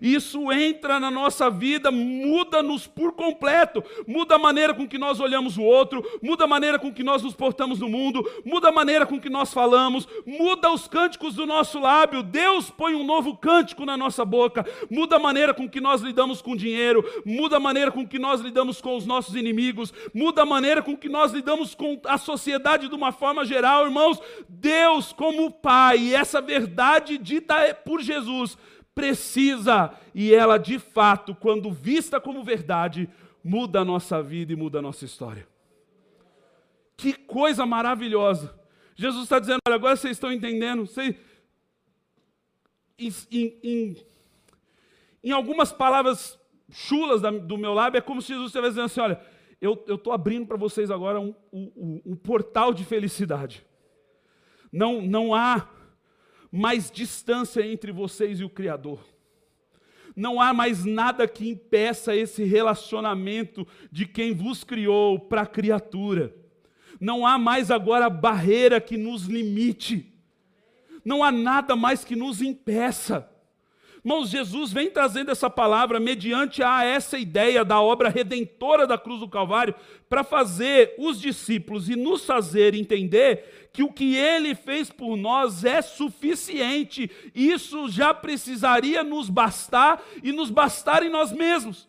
isso 0.00 0.50
entra 0.52 1.00
na 1.00 1.10
nossa 1.10 1.50
vida, 1.50 1.90
muda-nos 1.90 2.86
por 2.86 3.12
completo, 3.12 3.82
muda 4.06 4.36
a 4.36 4.38
maneira 4.38 4.74
com 4.74 4.86
que 4.86 4.98
nós 4.98 5.20
olhamos 5.20 5.56
o 5.56 5.62
outro, 5.62 6.04
muda 6.22 6.44
a 6.44 6.46
maneira 6.46 6.78
com 6.78 6.92
que 6.92 7.02
nós 7.02 7.22
nos 7.22 7.34
portamos 7.34 7.78
no 7.80 7.88
mundo, 7.88 8.28
muda 8.44 8.68
a 8.68 8.72
maneira 8.72 9.06
com 9.06 9.20
que 9.20 9.28
nós 9.28 9.52
falamos, 9.52 10.06
muda 10.26 10.70
os 10.70 10.86
cânticos 10.86 11.34
do 11.34 11.46
nosso 11.46 11.78
lábio. 11.80 12.22
Deus 12.22 12.70
põe 12.70 12.94
um 12.94 13.04
novo 13.04 13.36
cântico 13.36 13.84
na 13.84 13.96
nossa 13.96 14.24
boca, 14.24 14.66
muda 14.90 15.16
a 15.16 15.18
maneira 15.18 15.54
com 15.54 15.68
que 15.68 15.80
nós 15.80 16.00
lidamos 16.00 16.42
com 16.42 16.56
dinheiro, 16.56 17.04
muda 17.24 17.56
a 17.56 17.60
maneira 17.60 17.90
com 17.90 18.06
que 18.06 18.18
nós 18.18 18.40
lidamos 18.40 18.80
com 18.80 18.96
os 18.96 19.06
nossos 19.06 19.34
inimigos, 19.34 19.92
muda 20.14 20.42
a 20.42 20.46
maneira 20.46 20.82
com 20.82 20.96
que 20.96 21.08
nós 21.08 21.32
lidamos 21.32 21.74
com 21.74 22.00
a 22.04 22.18
sociedade 22.18 22.88
de 22.88 22.94
uma 22.94 23.12
forma 23.12 23.44
geral, 23.44 23.84
irmãos. 23.84 24.20
Deus, 24.48 25.12
como 25.12 25.50
Pai, 25.50 26.14
essa 26.14 26.40
verdade 26.40 27.18
dita 27.18 27.74
por 27.84 28.00
Jesus, 28.00 28.56
precisa 29.00 29.94
e 30.14 30.34
ela 30.34 30.58
de 30.58 30.78
fato, 30.78 31.34
quando 31.34 31.72
vista 31.72 32.20
como 32.20 32.44
verdade, 32.44 33.08
muda 33.42 33.80
a 33.80 33.84
nossa 33.84 34.22
vida 34.22 34.52
e 34.52 34.56
muda 34.56 34.78
a 34.78 34.82
nossa 34.82 35.06
história. 35.06 35.48
Que 36.96 37.14
coisa 37.14 37.64
maravilhosa! 37.64 38.54
Jesus 38.94 39.22
está 39.22 39.38
dizendo: 39.38 39.60
olha, 39.66 39.76
agora 39.76 39.96
vocês 39.96 40.12
estão 40.12 40.30
entendendo. 40.30 40.86
Vocês... 40.86 41.16
Em, 42.98 43.10
em, 43.32 43.96
em, 45.24 45.30
algumas 45.30 45.72
palavras 45.72 46.38
chulas 46.68 47.22
da, 47.22 47.30
do 47.30 47.56
meu 47.56 47.72
lábio, 47.72 47.96
é 47.96 48.02
como 48.02 48.20
se 48.20 48.28
Jesus 48.28 48.48
estivesse 48.48 48.72
dizendo 48.72 48.84
assim: 48.84 49.00
olha, 49.00 49.20
eu 49.58 49.82
estou 49.88 50.12
abrindo 50.12 50.46
para 50.46 50.58
vocês 50.58 50.90
agora 50.90 51.18
um, 51.18 51.34
um, 51.50 52.02
um 52.04 52.16
portal 52.16 52.74
de 52.74 52.84
felicidade. 52.84 53.64
Não, 54.70 55.00
não 55.00 55.34
há 55.34 55.66
mais 56.50 56.90
distância 56.90 57.64
entre 57.66 57.92
vocês 57.92 58.40
e 58.40 58.44
o 58.44 58.50
Criador. 58.50 59.04
Não 60.16 60.40
há 60.40 60.52
mais 60.52 60.84
nada 60.84 61.28
que 61.28 61.48
impeça 61.48 62.14
esse 62.14 62.42
relacionamento 62.44 63.66
de 63.90 64.06
quem 64.06 64.34
vos 64.34 64.64
criou 64.64 65.18
para 65.18 65.42
a 65.42 65.46
criatura. 65.46 66.34
Não 67.00 67.26
há 67.26 67.38
mais 67.38 67.70
agora 67.70 68.10
barreira 68.10 68.80
que 68.80 68.96
nos 68.96 69.24
limite. 69.24 70.12
Não 71.04 71.22
há 71.22 71.30
nada 71.30 71.76
mais 71.76 72.04
que 72.04 72.16
nos 72.16 72.42
impeça. 72.42 73.29
Irmãos, 74.02 74.30
Jesus 74.30 74.72
vem 74.72 74.90
trazendo 74.90 75.30
essa 75.30 75.50
palavra 75.50 76.00
mediante 76.00 76.62
a 76.62 76.82
essa 76.82 77.18
ideia 77.18 77.64
da 77.64 77.80
obra 77.80 78.08
redentora 78.08 78.86
da 78.86 78.96
cruz 78.96 79.20
do 79.20 79.28
Calvário, 79.28 79.74
para 80.08 80.24
fazer 80.24 80.94
os 80.98 81.20
discípulos 81.20 81.88
e 81.88 81.96
nos 81.96 82.24
fazer 82.24 82.74
entender 82.74 83.68
que 83.72 83.82
o 83.82 83.92
que 83.92 84.16
ele 84.16 84.54
fez 84.54 84.90
por 84.90 85.16
nós 85.16 85.64
é 85.64 85.82
suficiente. 85.82 87.10
Isso 87.34 87.88
já 87.90 88.14
precisaria 88.14 89.04
nos 89.04 89.28
bastar 89.28 90.02
e 90.22 90.32
nos 90.32 90.50
bastar 90.50 91.02
em 91.02 91.10
nós 91.10 91.30
mesmos. 91.30 91.88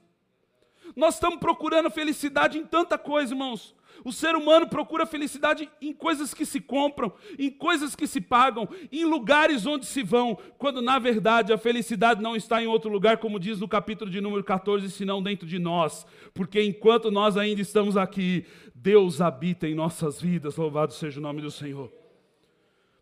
Nós 0.96 1.14
estamos 1.14 1.40
procurando 1.40 1.90
felicidade 1.90 2.58
em 2.58 2.66
tanta 2.66 2.98
coisa, 2.98 3.34
irmãos. 3.34 3.74
O 4.04 4.12
ser 4.12 4.36
humano 4.36 4.68
procura 4.68 5.06
felicidade 5.06 5.70
em 5.82 5.94
coisas 5.94 6.34
que 6.34 6.46
se 6.46 6.60
compram, 6.60 7.14
em 7.38 7.50
coisas 7.50 7.96
que 7.96 8.08
se 8.08 8.20
pagam, 8.20 8.68
em 8.92 9.06
lugares 9.06 9.66
onde 9.66 9.86
se 9.86 10.02
vão, 10.02 10.38
quando 10.58 10.82
na 10.82 10.98
verdade 10.98 11.54
a 11.54 11.58
felicidade 11.58 12.22
não 12.22 12.36
está 12.36 12.62
em 12.62 12.68
outro 12.68 12.90
lugar, 12.90 13.18
como 13.18 13.40
diz 13.40 13.60
no 13.60 13.68
capítulo 13.68 14.10
de 14.10 14.20
número 14.20 14.44
14, 14.44 14.90
senão 14.90 15.22
dentro 15.22 15.48
de 15.48 15.60
nós. 15.60 16.06
Porque 16.34 16.62
enquanto 16.62 17.12
nós 17.12 17.38
ainda 17.38 17.62
estamos 17.62 17.96
aqui, 17.96 18.46
Deus 18.74 19.22
habita 19.22 19.68
em 19.68 19.76
nossas 19.76 20.20
vidas, 20.20 20.56
louvado 20.56 20.94
seja 20.94 21.20
o 21.20 21.24
nome 21.24 21.42
do 21.42 21.52
Senhor. 21.52 21.92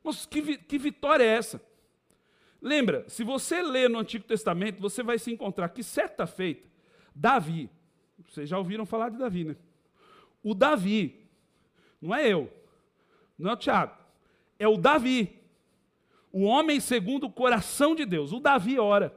Mas 0.04 0.26
que, 0.26 0.58
que 0.58 0.78
vitória 0.78 1.24
é 1.24 1.28
essa? 1.28 1.62
Lembra, 2.62 3.06
se 3.08 3.24
você 3.24 3.62
lê 3.62 3.88
no 3.88 4.00
Antigo 4.00 4.26
Testamento, 4.26 4.82
você 4.82 5.02
vai 5.02 5.18
se 5.18 5.32
encontrar 5.32 5.70
que 5.70 5.82
certa 5.82 6.28
feita, 6.28 6.68
Davi, 7.16 7.70
vocês 8.28 8.50
já 8.50 8.58
ouviram 8.58 8.86
falar 8.86 9.10
de 9.10 9.18
Davi, 9.18 9.46
né? 9.46 9.56
O 10.44 10.54
Davi, 10.54 11.28
não 12.02 12.16
é 12.16 12.28
eu, 12.28 12.52
não 13.38 13.52
é 13.52 13.54
o 13.54 13.58
Tiago, 13.58 13.96
é 14.58 14.68
o 14.68 14.78
Davi, 14.78 15.40
o 16.32 16.44
homem 16.44 16.80
segundo 16.80 17.26
o 17.26 17.32
coração 17.32 17.96
de 17.96 18.06
Deus. 18.06 18.32
O 18.32 18.40
Davi 18.40 18.80
ora. 18.80 19.16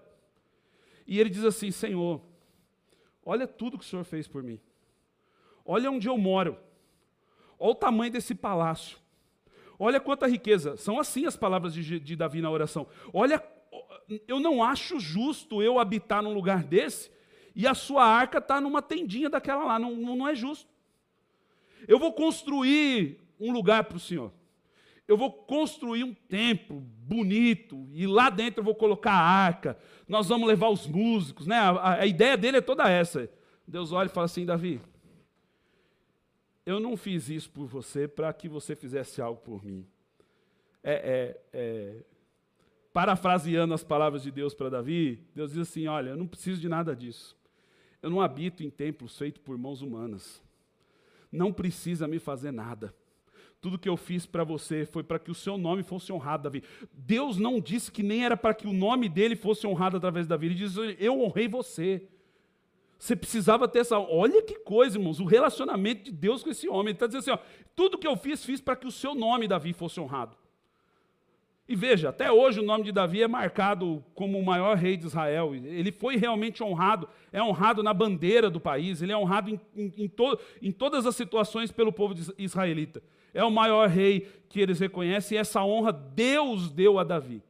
E 1.07 1.21
ele 1.21 1.31
diz 1.31 1.45
assim: 1.45 1.71
Senhor, 1.71 2.21
olha 3.25 3.47
tudo 3.47 3.79
que 3.79 3.85
o 3.85 3.87
Senhor 3.87 4.05
fez 4.05 4.27
por 4.27 4.43
mim. 4.43 4.61
Olha 5.65 5.91
onde 5.91 6.09
eu 6.09 6.17
moro. 6.17 6.57
Olha 7.59 7.73
o 7.73 7.75
tamanho 7.75 8.13
desse 8.13 8.35
palácio. 8.35 8.99
Olha 9.79 10.01
quanta 10.01 10.27
riqueza. 10.27 10.77
São 10.77 10.99
assim 10.99 11.27
as 11.27 11.37
palavras 11.37 11.75
de, 11.75 12.01
de 12.01 12.17
Davi 12.17 12.41
na 12.41 12.51
oração. 12.51 12.87
Olha, 13.13 13.45
eu 14.27 14.41
não 14.41 14.63
acho 14.63 14.99
justo 14.99 15.63
eu 15.63 15.79
habitar 15.79 16.23
num 16.23 16.33
lugar 16.33 16.65
desse 16.65 17.11
e 17.55 17.67
a 17.67 17.75
sua 17.75 18.05
arca 18.05 18.39
está 18.39 18.61
numa 18.61 18.81
tendinha 18.81 19.29
daquela 19.29 19.65
lá. 19.65 19.79
Não, 19.79 19.95
não 19.95 20.27
é 20.27 20.35
justo. 20.35 20.72
Eu 21.87 21.99
vou 21.99 22.13
construir 22.13 23.19
um 23.39 23.53
lugar 23.53 23.85
para 23.85 23.97
o 23.97 24.01
Senhor. 24.01 24.33
Eu 25.07 25.17
vou 25.17 25.33
construir 25.33 26.05
um 26.05 26.15
templo 26.15 26.81
bonito 26.81 27.89
e 27.93 28.07
lá 28.07 28.31
dentro 28.31 28.61
eu 28.61 28.65
vou 28.65 28.75
colocar 28.75 29.13
a 29.13 29.21
arca. 29.21 29.77
Nós 30.09 30.29
vamos 30.29 30.47
levar 30.47 30.69
os 30.69 30.87
músicos, 30.87 31.47
né? 31.47 31.57
A, 31.57 32.01
a 32.01 32.07
ideia 32.07 32.37
dele 32.37 32.59
é 32.59 32.61
toda 32.61 32.89
essa. 32.89 33.29
Deus 33.67 33.93
olha 33.93 34.07
e 34.07 34.11
fala 34.11 34.27
assim, 34.27 34.47
Davi, 34.47 34.81
eu 36.65 36.79
não 36.79 36.97
fiz 36.97 37.29
isso 37.29 37.51
por 37.51 37.67
você 37.67 38.07
para 38.07 38.33
que 38.33 38.49
você 38.49 38.77
fizesse 38.77 39.21
algo 39.21 39.41
por 39.41 39.65
mim. 39.65 39.87
É, 40.83 40.93
é, 40.93 41.41
é, 41.53 42.05
parafraseando 42.93 43.75
as 43.75 43.83
palavras 43.83 44.23
de 44.23 44.31
Deus 44.31 44.55
para 44.55 44.71
Davi, 44.71 45.25
Deus 45.35 45.53
diz 45.53 45.69
assim: 45.69 45.87
Olha, 45.87 46.11
eu 46.11 46.17
não 46.17 46.27
preciso 46.27 46.61
de 46.61 46.69
nada 46.69 46.95
disso. 46.95 47.37
Eu 48.01 48.11
não 48.11 48.21
habito 48.21 48.63
em 48.63 48.71
templos 48.71 49.17
feitos 49.17 49.43
por 49.43 49.57
mãos 49.57 49.83
humanas 49.83 50.43
não 51.33 51.53
precisa 51.53 52.07
me 52.07 52.19
fazer 52.19 52.53
nada. 52.53 52.95
Tudo 53.61 53.79
que 53.79 53.89
eu 53.89 53.97
fiz 53.97 54.27
para 54.27 54.45
você 54.45 54.85
foi 54.85 55.03
para 55.03 55.19
que 55.19 55.31
o 55.31 55.35
seu 55.35 55.57
nome 55.57 55.83
fosse 55.83 56.13
honrado, 56.13 56.43
Davi. 56.43 56.63
Deus 56.93 57.39
não 57.39 57.61
disse 57.61 57.91
que 57.91 58.03
nem 58.03 58.25
era 58.25 58.37
para 58.37 58.53
que 58.53 58.67
o 58.67 58.73
nome 58.73 59.09
dele 59.09 59.37
fosse 59.37 59.67
honrado 59.67 59.97
através 59.97 60.27
da 60.27 60.37
vida. 60.37 60.53
Ele 60.53 60.65
disse: 60.67 60.97
Eu 60.99 61.21
honrei 61.21 61.47
você. 61.47 62.09
Você 62.99 63.17
precisava 63.17 63.69
ter 63.69 63.79
essa. 63.81 63.99
Olha 63.99 64.43
que 64.43 64.57
coisa, 64.57 64.99
irmãos, 64.99 65.21
o 65.21 65.25
relacionamento 65.25 66.05
de 66.05 66.13
Deus 66.13 66.43
com 66.43 66.51
esse 66.51 66.69
homem. 66.69 66.89
Ele 66.89 66.93
está 66.93 67.07
dizendo 67.07 67.21
assim: 67.21 67.31
ó, 67.31 67.39
tudo 67.75 67.99
que 67.99 68.07
eu 68.07 68.17
fiz, 68.17 68.45
fiz 68.45 68.61
para 68.61 68.77
que 68.77 68.87
o 68.87 68.93
seu 68.93 69.15
nome, 69.15 69.47
Davi, 69.47 69.73
fosse 69.73 70.01
honrado. 70.01 70.37
E 71.73 71.75
veja, 71.75 72.11
até 72.11 72.31
hoje 72.31 72.61
o 72.61 72.63
nome 72.63 72.85
de 72.85 72.93
Davi 72.93 73.23
é 73.23 73.27
marcado 73.27 74.05
como 74.15 74.39
o 74.39 74.45
maior 74.45 74.77
rei 74.77 74.95
de 74.95 75.07
Israel. 75.07 75.55
Ele 75.55 75.91
foi 75.91 76.17
realmente 76.17 76.63
honrado, 76.63 77.09
é 77.33 77.43
honrado 77.43 77.83
na 77.83 77.95
bandeira 77.95 78.51
do 78.51 78.61
país, 78.61 79.01
ele 79.01 79.11
é 79.11 79.17
honrado 79.17 79.49
em, 79.49 79.59
em, 79.75 79.91
em, 79.97 80.07
to, 80.07 80.39
em 80.61 80.71
todas 80.71 81.07
as 81.07 81.17
situações 81.17 81.73
pelo 81.73 81.91
povo 81.91 82.15
israelita. 82.37 83.03
É 83.33 83.43
o 83.43 83.51
maior 83.51 83.89
rei 83.89 84.29
que 84.51 84.61
eles 84.61 84.81
reconhecem 84.81 85.35
e 85.35 85.41
essa 85.41 85.65
honra 85.65 85.95
Deus 85.95 86.71
deu 86.71 86.99
a 86.99 87.05
Davi. 87.05 87.43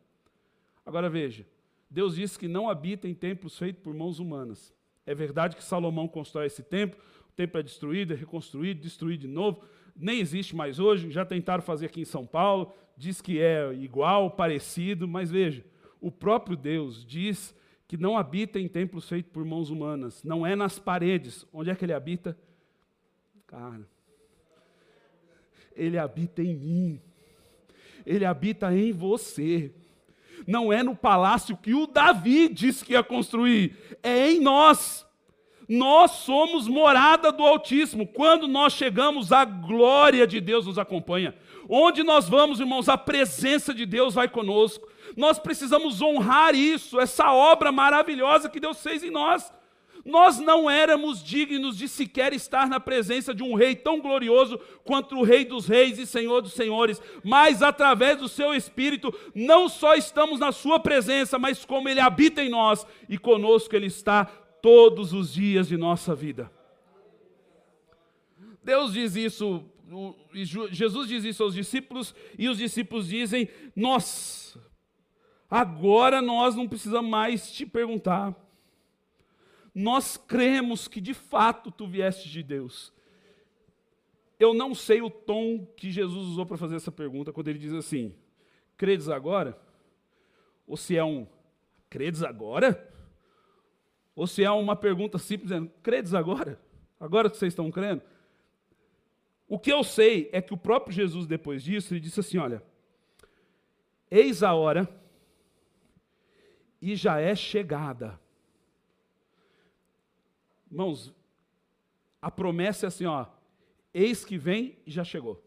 Agora 0.87 1.11
veja, 1.11 1.45
Deus 1.91 2.15
disse 2.15 2.39
que 2.39 2.47
não 2.47 2.71
habita 2.71 3.09
em 3.09 3.15
templos 3.15 3.59
feitos 3.59 3.83
por 3.83 3.93
mãos 3.93 4.21
humanas. 4.21 4.73
É 5.05 5.17
verdade 5.17 5.57
que 5.57 5.65
Salomão 5.65 6.07
constrói 6.07 6.47
esse 6.47 6.63
templo, 6.63 6.97
o 7.29 7.33
templo 7.33 7.59
é 7.59 7.63
destruído, 7.65 8.13
é 8.13 8.17
reconstruído, 8.17 8.83
destruído 8.83 9.23
de 9.23 9.27
novo, 9.27 9.65
nem 9.97 10.21
existe 10.21 10.55
mais 10.55 10.79
hoje, 10.79 11.11
já 11.11 11.25
tentaram 11.25 11.63
fazer 11.63 11.87
aqui 11.87 12.01
em 12.01 12.05
São 12.05 12.27
Paulo, 12.27 12.73
diz 12.97 13.21
que 13.21 13.41
é 13.41 13.73
igual, 13.75 14.31
parecido, 14.31 15.07
mas 15.07 15.31
veja, 15.31 15.65
o 16.01 16.11
próprio 16.11 16.57
Deus 16.57 17.05
diz 17.05 17.55
que 17.87 17.97
não 17.97 18.17
habita 18.17 18.59
em 18.59 18.69
templos 18.69 19.09
feitos 19.09 19.31
por 19.33 19.45
mãos 19.45 19.71
humanas, 19.71 20.23
não 20.25 20.47
é 20.47 20.57
nas 20.57 20.79
paredes. 20.79 21.47
Onde 21.53 21.71
é 21.71 21.75
que 21.75 21.85
ele 21.85 21.93
habita? 21.93 22.37
Cara, 23.47 23.87
ele 25.77 25.99
habita 25.99 26.43
em 26.43 26.55
mim, 26.55 27.01
ele 28.07 28.25
habita 28.25 28.75
em 28.75 28.93
você. 28.93 29.73
Não 30.47 30.73
é 30.73 30.83
no 30.83 30.97
palácio 30.97 31.57
que 31.57 31.75
o 31.75 31.87
Davi 31.87 32.49
disse 32.49 32.85
que 32.85 32.95
ia 32.95 33.03
construir, 33.05 33.77
é 34.03 34.31
em 34.31 34.41
nós. 34.41 35.07
Nós 35.73 36.11
somos 36.11 36.69
morada 36.69 37.33
do 37.33 37.43
Altíssimo. 37.43 38.07
Quando 38.07 38.47
nós 38.47 38.75
chegamos, 38.75 39.33
a 39.33 39.43
glória 39.43 40.27
de 40.27 40.39
Deus 40.39 40.67
nos 40.67 40.79
acompanha. 40.79 41.35
Onde 41.67 42.03
nós 42.03 42.29
vamos, 42.29 42.61
irmãos, 42.61 42.91
a 42.91 42.99
presença 42.99 43.73
de 43.73 43.87
Deus 43.87 44.13
vai 44.13 44.29
conosco. 44.29 44.87
Nós 45.17 45.39
precisamos 45.39 46.03
honrar 46.03 46.55
isso, 46.55 47.01
essa 47.01 47.33
obra 47.33 47.73
maravilhosa 47.73 48.51
que 48.51 48.61
Deus 48.61 48.83
fez 48.83 49.03
em 49.03 49.11
nós. 49.11 49.51
Nós 50.05 50.39
não 50.41 50.69
éramos 50.69 51.23
dignos 51.23 51.79
de 51.79 51.89
sequer 51.89 52.35
estar 52.35 52.69
na 52.69 52.81
presença 52.81 53.33
de 53.33 53.43
um 53.43 53.55
rei 53.55 53.75
tão 53.75 54.01
glorioso 54.01 54.61
quanto 54.85 55.17
o 55.17 55.23
Rei 55.23 55.45
dos 55.45 55.67
Reis 55.67 55.97
e 55.97 56.07
Senhor 56.07 56.43
dos 56.43 56.55
Senhores, 56.55 57.01
mas 57.23 57.63
através 57.63 58.19
do 58.19 58.29
seu 58.29 58.53
Espírito, 58.53 59.15
não 59.33 59.69
só 59.69 59.95
estamos 59.95 60.41
na 60.41 60.51
Sua 60.51 60.81
presença, 60.81 61.39
mas 61.39 61.65
como 61.65 61.89
Ele 61.89 62.01
habita 62.01 62.43
em 62.43 62.49
nós 62.49 62.85
e 63.09 63.17
conosco 63.17 63.77
Ele 63.77 63.87
está 63.87 64.29
todos 64.63 65.13
os 65.13 65.35
dias 65.35 65.67
de 65.67 65.77
nossa 65.77 66.15
vida. 66.15 66.51
Deus 68.63 68.93
diz 68.93 69.17
isso, 69.17 69.65
Jesus 70.71 71.09
diz 71.09 71.25
isso 71.25 71.43
aos 71.43 71.53
discípulos, 71.53 72.15
e 72.39 72.49
os 72.49 72.57
discípulos 72.57 73.09
dizem: 73.09 73.49
Nós, 73.75 74.57
agora 75.51 76.23
nós 76.23 76.55
não 76.55 76.69
precisamos 76.69 77.11
mais 77.11 77.51
te 77.53 77.67
perguntar. 77.67 78.35
Nós 79.75 80.17
cremos 80.17 80.87
que 80.87 81.01
de 81.01 81.13
fato 81.13 81.71
tu 81.71 81.87
vieste 81.87 82.31
de 82.31 82.43
Deus. 82.43 82.93
Eu 84.39 84.55
não 84.55 84.75
sei 84.75 85.01
o 85.01 85.11
tom 85.11 85.67
que 85.77 85.91
Jesus 85.91 86.29
usou 86.29 86.47
para 86.47 86.57
fazer 86.57 86.77
essa 86.77 86.93
pergunta, 86.93 87.33
quando 87.33 87.49
ele 87.49 87.59
diz 87.59 87.73
assim: 87.73 88.15
Credes 88.77 89.09
agora? 89.09 89.59
Ou 90.67 90.77
se 90.77 90.97
é 90.97 91.03
um 91.03 91.27
Credes 91.91 92.23
agora? 92.23 92.92
Ou 94.15 94.27
se 94.27 94.45
é 94.45 94.51
uma 94.51 94.77
pergunta 94.77 95.19
simples, 95.19 95.51
dizendo, 95.51 95.71
credes 95.83 96.15
agora? 96.15 96.61
Agora 97.01 97.31
que 97.31 97.37
vocês 97.37 97.53
estão 97.53 97.71
crendo? 97.71 98.03
O 99.49 99.59
que 99.59 99.73
eu 99.73 99.83
sei 99.83 100.31
é 100.33 100.41
que 100.41 100.55
o 100.55 100.57
próprio 100.57 100.95
Jesus, 100.95 101.27
depois 101.27 101.63
disso, 101.63 101.93
ele 101.93 102.01
disse 102.01 102.21
assim: 102.21 102.39
olha, 102.39 102.63
eis 104.11 104.43
a 104.43 104.55
hora, 104.55 104.89
e 106.81 106.97
já 106.97 107.21
é 107.21 107.35
chegada. 107.35 108.19
Irmãos, 110.71 111.15
a 112.21 112.31
promessa 112.31 112.87
é 112.87 112.89
assim, 112.89 113.05
ó, 113.05 113.27
eis 113.93 114.25
que 114.25 114.39
vem 114.39 114.79
e 114.87 114.91
já 114.91 115.05
chegou. 115.05 115.43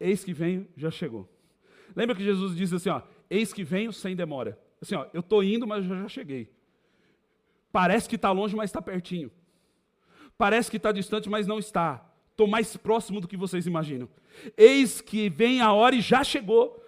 Eis 0.00 0.24
que 0.24 0.32
vem, 0.32 0.68
já 0.76 0.90
chegou. 0.90 1.28
Lembra 1.94 2.16
que 2.16 2.24
Jesus 2.24 2.56
disse 2.56 2.74
assim, 2.74 2.88
ó, 2.88 3.02
eis 3.30 3.52
que 3.52 3.62
venho 3.62 3.92
sem 3.92 4.16
demora. 4.16 4.58
Assim, 4.80 4.94
ó, 4.94 5.06
eu 5.12 5.20
estou 5.20 5.42
indo, 5.42 5.66
mas 5.66 5.84
já 5.84 6.08
cheguei. 6.08 6.55
Parece 7.76 8.08
que 8.08 8.16
está 8.16 8.32
longe, 8.32 8.56
mas 8.56 8.70
está 8.70 8.80
pertinho. 8.80 9.30
Parece 10.38 10.70
que 10.70 10.78
está 10.78 10.90
distante, 10.90 11.28
mas 11.28 11.46
não 11.46 11.58
está. 11.58 12.10
Estou 12.30 12.46
mais 12.46 12.74
próximo 12.74 13.20
do 13.20 13.28
que 13.28 13.36
vocês 13.36 13.66
imaginam. 13.66 14.08
Eis 14.56 15.02
que 15.02 15.28
vem 15.28 15.60
a 15.60 15.70
hora 15.74 15.94
e 15.94 16.00
já 16.00 16.24
chegou. 16.24 16.82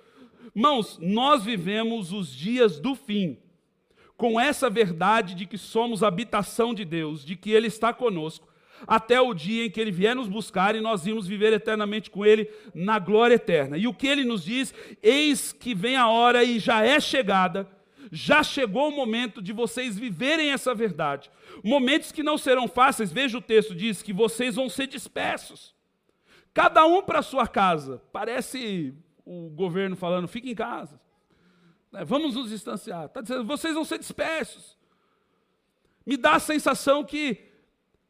Mãos, 0.55 0.99
nós 0.99 1.45
vivemos 1.45 2.11
os 2.11 2.35
dias 2.35 2.81
do 2.81 2.95
fim 2.95 3.37
com 4.17 4.41
essa 4.41 4.71
verdade 4.71 5.35
de 5.35 5.45
que 5.45 5.59
somos 5.59 6.03
habitação 6.03 6.73
de 6.73 6.87
Deus, 6.87 7.23
de 7.23 7.37
que 7.37 7.51
Ele 7.51 7.67
está 7.67 7.93
conosco, 7.93 8.49
até 8.87 9.21
o 9.21 9.35
dia 9.35 9.67
em 9.67 9.71
que 9.71 9.79
Ele 9.79 9.93
vier 9.93 10.17
nos 10.17 10.27
buscar 10.27 10.75
e 10.75 10.81
nós 10.81 11.05
vimos 11.05 11.27
viver 11.27 11.53
eternamente 11.53 12.11
com 12.11 12.25
Ele 12.25 12.51
na 12.75 12.99
glória 12.99 13.35
eterna. 13.35 13.77
E 13.77 13.87
o 13.87 13.93
que 13.93 14.07
Ele 14.07 14.25
nos 14.25 14.43
diz? 14.43 14.73
Eis 15.03 15.53
que 15.53 15.75
vem 15.75 15.97
a 15.97 16.09
hora 16.09 16.43
e 16.43 16.59
já 16.59 16.83
é 16.83 16.99
chegada, 16.99 17.69
já 18.11 18.43
chegou 18.43 18.89
o 18.89 18.97
momento 18.97 19.43
de 19.43 19.53
vocês 19.53 19.99
viverem 19.99 20.51
essa 20.51 20.75
verdade. 20.75 21.31
Momentos 21.63 22.13
que 22.13 22.23
não 22.23 22.39
serão 22.39 22.69
fáceis, 22.69 23.13
veja 23.13 23.39
o 23.39 23.43
texto, 23.43 23.75
diz 23.75 24.03
que 24.03 24.13
vocês 24.13 24.55
vão 24.55 24.69
ser 24.69 24.87
dispersos. 24.87 25.75
Cada 26.55 26.85
um 26.87 27.03
para 27.03 27.23
sua 27.23 27.47
casa. 27.47 28.03
Parece 28.13 28.95
o 29.25 29.51
governo 29.51 29.95
falando, 29.95 30.27
fique 30.27 30.51
em 30.51 30.55
casa. 30.55 31.01
Né, 31.93 32.05
vamos 32.05 32.35
nos 32.35 32.51
distanciar. 32.51 33.07
Está 33.07 33.21
dizendo, 33.21 33.45
vocês 33.45 33.75
vão 33.75 33.85
ser 33.85 33.99
dispersos. 33.99 34.77
Me 36.05 36.17
dá 36.17 36.35
a 36.35 36.41
sensação 36.41 37.05
que, 37.05 37.39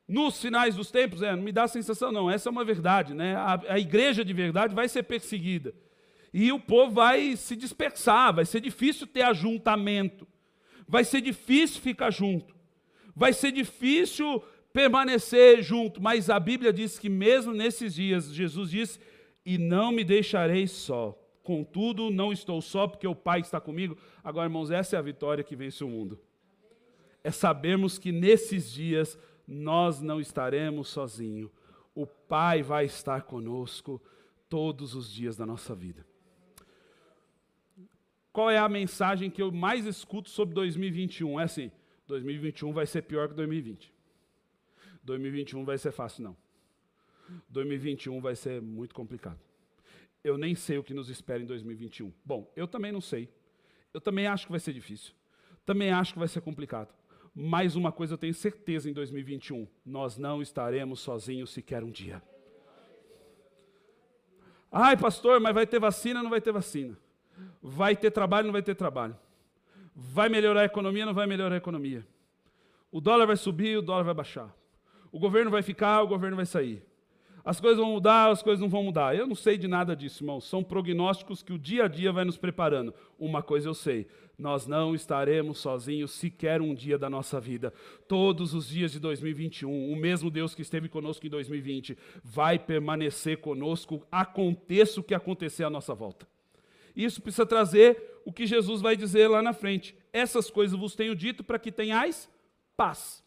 nos 0.07 0.41
finais 0.41 0.77
dos 0.77 0.91
tempos, 0.91 1.23
é, 1.23 1.35
me 1.35 1.51
dá 1.51 1.65
a 1.65 1.69
sensação, 1.69 2.13
não, 2.13 2.31
essa 2.31 2.49
é 2.49 2.53
uma 2.53 2.65
verdade, 2.65 3.13
né? 3.13 3.35
A, 3.35 3.61
a 3.71 3.79
igreja 3.79 4.25
de 4.25 4.33
verdade 4.33 4.75
vai 4.75 4.89
ser 4.89 5.03
perseguida. 5.03 5.75
E 6.33 6.53
o 6.53 6.61
povo 6.61 6.93
vai 6.93 7.37
se 7.37 7.57
dispersar, 7.57 8.35
vai 8.35 8.45
ser 8.45 8.61
difícil 8.61 9.07
ter 9.07 9.23
ajuntamento, 9.23 10.27
vai 10.87 11.05
ser 11.05 11.21
difícil 11.21 11.81
ficar 11.81 12.11
junto, 12.11 12.55
vai 13.15 13.33
ser 13.33 13.53
difícil 13.53 14.43
permanecer 14.73 15.63
junto, 15.63 16.01
mas 16.01 16.29
a 16.31 16.39
Bíblia 16.39 16.73
diz 16.73 16.99
que 16.99 17.09
mesmo 17.09 17.53
nesses 17.53 17.95
dias, 17.95 18.33
Jesus 18.33 18.71
disse: 18.71 19.01
E 19.45 19.59
não 19.59 19.91
me 19.91 20.05
deixarei 20.05 20.67
só. 20.67 21.19
Contudo, 21.43 22.11
não 22.11 22.31
estou 22.31 22.61
só 22.61 22.87
porque 22.87 23.07
o 23.07 23.15
Pai 23.15 23.41
está 23.41 23.59
comigo. 23.59 23.97
Agora, 24.23 24.47
irmãos, 24.47 24.71
essa 24.71 24.97
é 24.97 24.99
a 24.99 25.03
vitória 25.03 25.43
que 25.43 25.57
vence 25.57 25.83
o 25.83 25.89
mundo. 25.89 26.21
É 27.25 27.31
sabermos 27.31 27.99
que 27.99 28.13
nesses 28.13 28.71
dias 28.71 29.19
nós 29.47 30.03
não 30.03 30.21
estaremos 30.21 30.89
sozinhos. 30.89 31.51
O 31.95 32.07
Pai 32.07 32.63
vai 32.63 32.85
estar 32.85 33.23
conosco 33.23 34.01
todos 34.49 34.95
os 34.95 35.11
dias 35.11 35.37
da 35.37 35.47
nossa 35.47 35.75
vida. 35.75 36.07
Qual 38.33 38.51
é 38.51 38.59
a 38.59 38.69
mensagem 38.69 39.31
que 39.31 39.43
eu 39.43 39.51
mais 39.51 39.87
escuto 39.87 40.29
sobre 40.31 40.55
2021? 40.55 41.41
É 41.41 41.45
assim: 41.45 41.71
2021 42.07 42.73
vai 42.73 42.87
ser 42.87 43.03
pior 43.03 43.29
que 43.29 43.35
2020. 43.35 43.93
2021 45.03 45.65
vai 45.65 45.79
ser 45.79 45.93
fácil, 45.93 46.25
não. 46.25 46.37
2021 47.49 48.21
vai 48.21 48.35
ser 48.37 48.61
muito 48.61 48.95
complicado 48.95 49.49
eu 50.23 50.37
nem 50.37 50.55
sei 50.55 50.79
o 50.79 50.85
que 50.85 50.95
nos 50.95 51.09
espera 51.09 51.43
em 51.43 51.47
2021. 51.47 52.13
Bom, 52.25 52.51
eu 52.57 52.67
também 52.67 52.93
não 52.93 53.01
sei. 53.01 53.29
Eu 53.93 54.01
também 54.01 54.27
acho 54.27 54.47
que 54.47 54.53
vai 54.53 54.61
ser 54.61 54.73
difícil. 54.73 55.15
Também 55.65 55.91
acho 55.91 56.13
que 56.13 56.19
vai 56.19 56.29
ser 56.29 56.41
complicado. 56.41 56.95
Mais 57.35 57.77
uma 57.77 57.93
coisa 57.93 58.15
eu 58.15 58.19
tenho 58.19 58.35
certeza 58.35 58.91
em 58.91 58.93
2021: 58.93 59.67
nós 59.85 60.19
não 60.19 60.43
estaremos 60.43 61.01
sozinhos 61.01 61.51
sequer 61.51 61.85
um 61.85 61.91
dia. 61.91 62.23
Ai, 64.71 64.97
pastor, 64.97 65.41
mas 65.41 65.55
vai 65.55 65.67
ter 65.67 65.79
vacina? 65.79 66.23
Não 66.23 66.31
vai 66.31 66.41
ter 66.41 66.53
vacina. 66.53 66.97
Vai 67.63 67.97
ter 67.97 68.11
trabalho? 68.11 68.47
Não 68.47 68.53
vai 68.53 68.63
ter 68.63 68.75
trabalho. 68.75 69.17
Vai 69.95 70.29
melhorar 70.29 70.61
a 70.61 70.65
economia? 70.65 71.07
Não 71.07 71.15
vai 71.15 71.27
melhorar 71.27 71.55
a 71.55 71.59
economia. 71.59 72.07
O 72.91 73.01
dólar 73.01 73.27
vai 73.27 73.37
subir? 73.37 73.79
O 73.79 73.83
dólar 73.83 74.05
vai 74.05 74.15
baixar. 74.15 74.55
O 75.11 75.19
governo 75.19 75.51
vai 75.51 75.63
ficar? 75.63 76.03
O 76.03 76.09
governo 76.09 76.37
vai 76.37 76.47
sair 76.47 76.83
as 77.49 77.59
coisas 77.59 77.79
vão 77.79 77.93
mudar, 77.93 78.31
as 78.31 78.43
coisas 78.43 78.61
não 78.61 78.69
vão 78.69 78.83
mudar. 78.83 79.17
Eu 79.17 79.27
não 79.27 79.35
sei 79.35 79.57
de 79.57 79.67
nada 79.67 79.97
disso, 79.97 80.23
irmãos. 80.23 80.45
São 80.45 80.63
prognósticos 80.63 81.43
que 81.43 81.51
o 81.51 81.59
dia 81.59 81.85
a 81.85 81.89
dia 81.89 82.13
vai 82.13 82.23
nos 82.23 82.37
preparando. 82.37 82.93
Uma 83.19 83.43
coisa 83.43 83.71
eu 83.71 83.73
sei: 83.73 84.07
nós 84.39 84.67
não 84.67 84.95
estaremos 84.95 85.57
sozinhos 85.57 86.11
sequer 86.11 86.61
um 86.61 86.75
dia 86.75 86.99
da 86.99 87.09
nossa 87.09 87.41
vida. 87.41 87.73
Todos 88.07 88.53
os 88.53 88.69
dias 88.69 88.93
de 88.93 89.01
2021, 89.01 89.91
o 89.91 89.97
mesmo 89.97 90.31
Deus 90.31 90.55
que 90.55 90.61
esteve 90.61 90.91
conosco 90.91 91.27
em 91.27 91.31
2020 91.31 91.97
vai 92.23 92.59
permanecer 92.59 93.39
conosco, 93.39 94.07
aconteça 94.13 95.01
o 95.01 95.03
que 95.03 95.15
acontecer 95.15 95.65
à 95.65 95.71
nossa 95.71 95.95
volta. 95.95 96.29
Isso 96.99 97.23
precisa 97.23 97.47
trazer 97.47 98.21
o 98.25 98.33
que 98.33 98.45
Jesus 98.45 98.81
vai 98.81 98.97
dizer 98.97 99.29
lá 99.29 99.41
na 99.41 99.53
frente. 99.53 99.97
Essas 100.13 100.51
coisas 100.51 100.77
vos 100.77 100.97
tenho 100.97 101.15
dito 101.15 101.45
para 101.45 101.57
que 101.57 101.71
tenhais 101.71 102.29
paz. 102.77 103.25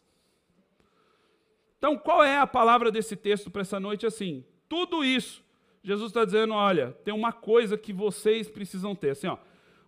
Então, 1.78 1.96
qual 1.96 2.22
é 2.22 2.36
a 2.36 2.46
palavra 2.46 2.92
desse 2.92 3.16
texto 3.16 3.50
para 3.50 3.62
essa 3.62 3.80
noite? 3.80 4.04
Assim, 4.04 4.44
tudo 4.68 5.02
isso, 5.02 5.42
Jesus 5.82 6.10
está 6.10 6.22
dizendo: 6.22 6.52
olha, 6.52 6.92
tem 7.02 7.14
uma 7.14 7.32
coisa 7.32 7.78
que 7.78 7.94
vocês 7.94 8.46
precisam 8.46 8.94
ter. 8.94 9.10
Assim, 9.12 9.26
ó, 9.26 9.38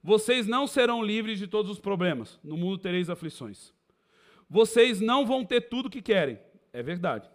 vocês 0.03 0.47
não 0.47 0.67
serão 0.67 1.03
livres 1.03 1.39
de 1.39 1.47
todos 1.47 1.71
os 1.71 1.79
problemas. 1.79 2.41
No 2.43 2.57
mundo 2.57 2.79
tereis 2.79 3.11
aflições. 3.11 3.71
Vocês 4.49 4.99
não 4.99 5.27
vão 5.27 5.45
ter 5.45 5.69
tudo 5.69 5.91
que 5.91 6.01
querem. 6.01 6.39
É 6.73 6.83
verdade. 6.83 7.31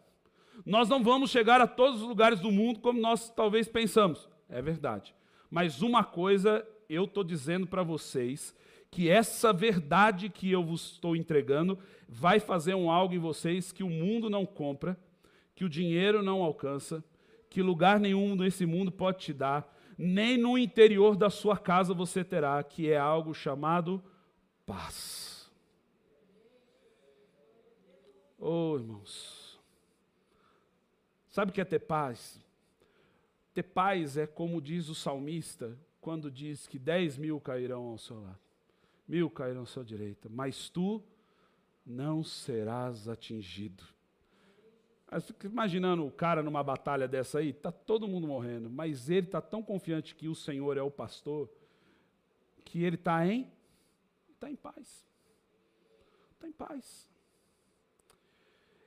Nós 0.65 0.89
não 0.89 1.03
vamos 1.03 1.29
chegar 1.29 1.61
a 1.61 1.67
todos 1.67 2.01
os 2.01 2.07
lugares 2.07 2.39
do 2.39 2.51
mundo 2.51 2.79
como 2.79 2.99
nós 2.99 3.29
talvez 3.29 3.67
pensamos. 3.67 4.27
É 4.49 4.63
verdade. 4.63 5.13
Mas 5.49 5.81
uma 5.81 6.03
coisa 6.03 6.65
eu 6.87 7.05
estou 7.05 7.23
dizendo 7.23 7.67
para 7.67 7.83
vocês 7.83 8.55
que 8.91 9.09
essa 9.09 9.53
verdade 9.53 10.29
que 10.29 10.51
eu 10.51 10.63
vos 10.63 10.93
estou 10.93 11.15
entregando 11.15 11.77
vai 12.07 12.39
fazer 12.39 12.73
um 12.73 12.89
algo 12.89 13.13
em 13.13 13.19
vocês 13.19 13.71
que 13.71 13.83
o 13.83 13.89
mundo 13.89 14.29
não 14.29 14.45
compra, 14.45 14.97
que 15.55 15.63
o 15.63 15.69
dinheiro 15.69 16.23
não 16.23 16.41
alcança, 16.41 17.03
que 17.49 17.61
lugar 17.61 17.99
nenhum 17.99 18.35
nesse 18.35 18.65
mundo 18.65 18.91
pode 18.91 19.19
te 19.19 19.33
dar, 19.33 19.75
nem 19.97 20.37
no 20.37 20.57
interior 20.57 21.15
da 21.15 21.29
sua 21.29 21.57
casa 21.57 21.93
você 21.93 22.23
terá, 22.23 22.63
que 22.63 22.89
é 22.89 22.97
algo 22.97 23.33
chamado 23.33 24.01
paz. 24.65 25.51
Oh, 28.37 28.75
irmãos. 28.77 29.59
Sabe 31.27 31.51
o 31.51 31.53
que 31.53 31.61
é 31.61 31.65
ter 31.65 31.79
paz? 31.79 32.41
Ter 33.59 33.63
paz 33.63 34.15
é 34.15 34.25
como 34.25 34.61
diz 34.61 34.87
o 34.87 34.95
salmista, 34.95 35.77
quando 35.99 36.31
diz 36.31 36.65
que 36.65 36.79
dez 36.79 37.17
mil 37.17 37.41
cairão 37.41 37.87
ao 37.87 37.97
seu 37.97 38.21
lado 38.21 38.39
mil 39.05 39.29
cairão 39.29 39.63
à 39.63 39.65
sua 39.65 39.83
direita, 39.83 40.29
mas 40.29 40.69
tu 40.69 41.03
não 41.85 42.23
serás 42.23 43.09
atingido. 43.09 43.83
Imaginando 45.43 46.05
o 46.05 46.11
cara 46.11 46.41
numa 46.41 46.63
batalha 46.63 47.05
dessa 47.05 47.39
aí, 47.39 47.49
está 47.49 47.69
todo 47.69 48.07
mundo 48.07 48.27
morrendo, 48.27 48.69
mas 48.69 49.09
ele 49.09 49.25
está 49.25 49.41
tão 49.41 49.61
confiante 49.61 50.15
que 50.15 50.29
o 50.29 50.35
Senhor 50.35 50.77
é 50.77 50.81
o 50.81 50.89
pastor, 50.89 51.49
que 52.63 52.81
ele 52.83 52.95
está 52.95 53.27
em, 53.27 53.51
está 54.31 54.49
em 54.49 54.55
paz. 54.55 55.05
Está 56.35 56.47
em 56.47 56.53
paz. 56.53 57.09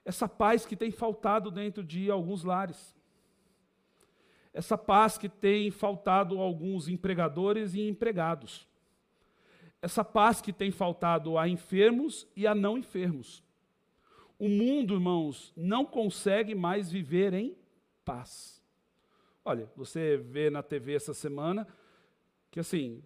Essa 0.02 0.26
paz 0.26 0.64
que 0.64 0.76
tem 0.76 0.90
faltado 0.90 1.50
dentro 1.50 1.84
de 1.84 2.10
alguns 2.10 2.42
lares. 2.42 3.01
Essa 4.52 4.76
paz 4.76 5.16
que 5.16 5.28
tem 5.28 5.70
faltado 5.70 6.38
a 6.38 6.42
alguns 6.42 6.88
empregadores 6.88 7.74
e 7.74 7.88
empregados 7.88 8.66
essa 9.82 10.04
paz 10.04 10.40
que 10.40 10.52
tem 10.52 10.70
faltado 10.70 11.36
a 11.36 11.48
enfermos 11.48 12.28
e 12.36 12.46
a 12.46 12.54
não 12.54 12.78
enfermos. 12.78 13.42
O 14.38 14.48
mundo, 14.48 14.94
irmãos, 14.94 15.52
não 15.56 15.84
consegue 15.84 16.54
mais 16.54 16.90
viver 16.90 17.34
em 17.34 17.56
paz. 18.04 18.62
Olha, 19.44 19.68
você 19.76 20.16
vê 20.16 20.48
na 20.50 20.62
TV 20.62 20.94
essa 20.94 21.12
semana 21.12 21.66
que, 22.48 22.60
assim, 22.60 23.02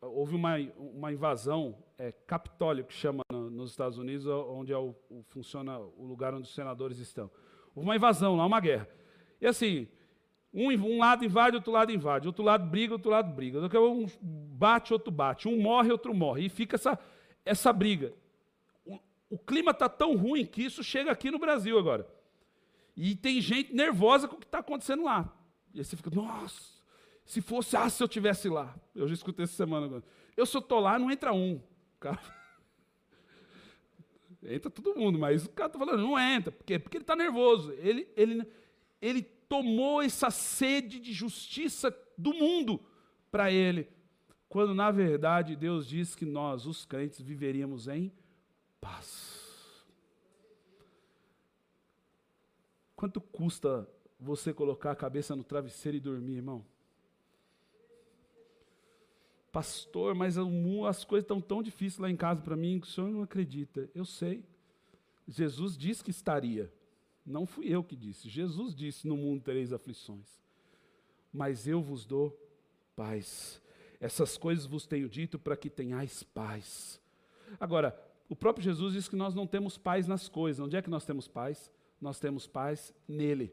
houve 0.00 0.36
uma, 0.36 0.54
uma 0.78 1.12
invasão, 1.12 1.76
é, 1.98 2.12
Capitólio, 2.12 2.84
que 2.84 2.94
chama 2.94 3.22
no, 3.32 3.50
nos 3.50 3.70
Estados 3.72 3.98
Unidos, 3.98 4.26
onde 4.26 4.72
é 4.72 4.78
o, 4.78 4.94
o, 5.10 5.24
funciona 5.24 5.78
o 5.80 6.04
lugar 6.04 6.32
onde 6.32 6.46
os 6.46 6.54
senadores 6.54 6.98
estão. 6.98 7.28
Houve 7.74 7.88
uma 7.88 7.96
invasão 7.96 8.36
lá, 8.36 8.46
uma 8.46 8.60
guerra. 8.60 8.88
E 9.40 9.46
assim, 9.46 9.88
um, 10.56 10.70
um, 10.70 10.98
lado 10.98 11.22
invade, 11.22 11.56
outro 11.56 11.70
lado 11.70 11.92
invade. 11.92 12.26
Outro 12.26 12.42
lado 12.42 12.64
briga, 12.64 12.94
outro 12.94 13.10
lado 13.10 13.30
briga. 13.30 13.60
Um 13.78 14.06
bate, 14.22 14.90
outro 14.94 15.12
bate. 15.12 15.46
Um 15.46 15.60
morre, 15.60 15.92
outro 15.92 16.14
morre. 16.14 16.46
E 16.46 16.48
fica 16.48 16.76
essa, 16.76 16.98
essa 17.44 17.70
briga. 17.74 18.14
O, 18.82 18.98
o 19.28 19.38
clima 19.38 19.72
está 19.72 19.86
tão 19.86 20.16
ruim 20.16 20.46
que 20.46 20.62
isso 20.62 20.82
chega 20.82 21.12
aqui 21.12 21.30
no 21.30 21.38
Brasil 21.38 21.78
agora. 21.78 22.08
E 22.96 23.14
tem 23.14 23.38
gente 23.38 23.74
nervosa 23.74 24.26
com 24.26 24.36
o 24.36 24.38
que 24.38 24.46
está 24.46 24.60
acontecendo 24.60 25.04
lá. 25.04 25.30
E 25.74 25.78
aí 25.78 25.84
você 25.84 25.94
fica, 25.94 26.08
nossa, 26.08 26.72
se 27.26 27.42
fosse, 27.42 27.76
ah, 27.76 27.90
se 27.90 28.02
eu 28.02 28.08
tivesse 28.08 28.48
lá. 28.48 28.74
Eu 28.94 29.06
já 29.06 29.12
escutei 29.12 29.44
essa 29.44 29.52
semana 29.52 29.84
agora. 29.84 30.04
Eu, 30.34 30.46
se 30.46 30.56
eu 30.56 30.60
estou 30.60 30.80
lá, 30.80 30.98
não 30.98 31.10
entra 31.10 31.34
um. 31.34 31.60
Cara, 32.00 32.18
entra 34.42 34.70
todo 34.70 34.98
mundo, 34.98 35.18
mas 35.18 35.44
o 35.44 35.50
cara 35.50 35.66
está 35.66 35.78
falando, 35.78 36.00
não 36.00 36.18
entra. 36.18 36.50
Por 36.50 36.64
quê? 36.64 36.78
Porque 36.78 36.96
ele 36.96 37.02
está 37.02 37.14
nervoso. 37.14 37.74
Ele, 37.74 38.08
ele, 38.16 38.42
ele 39.02 39.35
tomou 39.48 40.02
essa 40.02 40.30
sede 40.30 40.98
de 40.98 41.12
justiça 41.12 41.96
do 42.16 42.32
mundo 42.32 42.80
para 43.30 43.50
ele, 43.50 43.88
quando 44.48 44.74
na 44.74 44.90
verdade 44.90 45.56
Deus 45.56 45.86
diz 45.86 46.14
que 46.14 46.24
nós, 46.24 46.66
os 46.66 46.84
crentes, 46.84 47.20
viveríamos 47.20 47.88
em 47.88 48.12
paz. 48.80 49.84
Quanto 52.94 53.20
custa 53.20 53.88
você 54.18 54.54
colocar 54.54 54.92
a 54.92 54.96
cabeça 54.96 55.36
no 55.36 55.44
travesseiro 55.44 55.98
e 55.98 56.00
dormir, 56.00 56.36
irmão? 56.36 56.64
Pastor, 59.52 60.14
mas 60.14 60.36
as 60.38 61.04
coisas 61.04 61.24
estão 61.24 61.40
tão 61.40 61.62
difíceis 61.62 61.98
lá 61.98 62.10
em 62.10 62.16
casa 62.16 62.42
para 62.42 62.56
mim 62.56 62.80
que 62.80 62.86
o 62.86 62.90
senhor 62.90 63.10
não 63.10 63.22
acredita. 63.22 63.88
Eu 63.94 64.04
sei. 64.04 64.44
Jesus 65.26 65.76
disse 65.76 66.04
que 66.04 66.10
estaria. 66.10 66.72
Não 67.26 67.44
fui 67.44 67.66
eu 67.66 67.82
que 67.82 67.96
disse. 67.96 68.28
Jesus 68.28 68.74
disse: 68.74 69.08
No 69.08 69.16
mundo 69.16 69.42
tereis 69.42 69.72
aflições. 69.72 70.40
Mas 71.32 71.66
eu 71.66 71.82
vos 71.82 72.06
dou 72.06 72.34
paz. 72.94 73.60
Essas 74.00 74.38
coisas 74.38 74.64
vos 74.64 74.86
tenho 74.86 75.08
dito 75.08 75.38
para 75.38 75.56
que 75.56 75.68
tenhais 75.68 76.22
paz. 76.22 77.00
Agora, 77.58 77.98
o 78.28 78.36
próprio 78.36 78.64
Jesus 78.64 78.92
diz 78.92 79.08
que 79.08 79.16
nós 79.16 79.34
não 79.34 79.46
temos 79.46 79.76
paz 79.76 80.06
nas 80.06 80.28
coisas. 80.28 80.64
Onde 80.64 80.76
é 80.76 80.82
que 80.82 80.90
nós 80.90 81.04
temos 81.04 81.26
paz? 81.26 81.70
Nós 82.00 82.20
temos 82.20 82.46
paz 82.46 82.94
nele. 83.08 83.52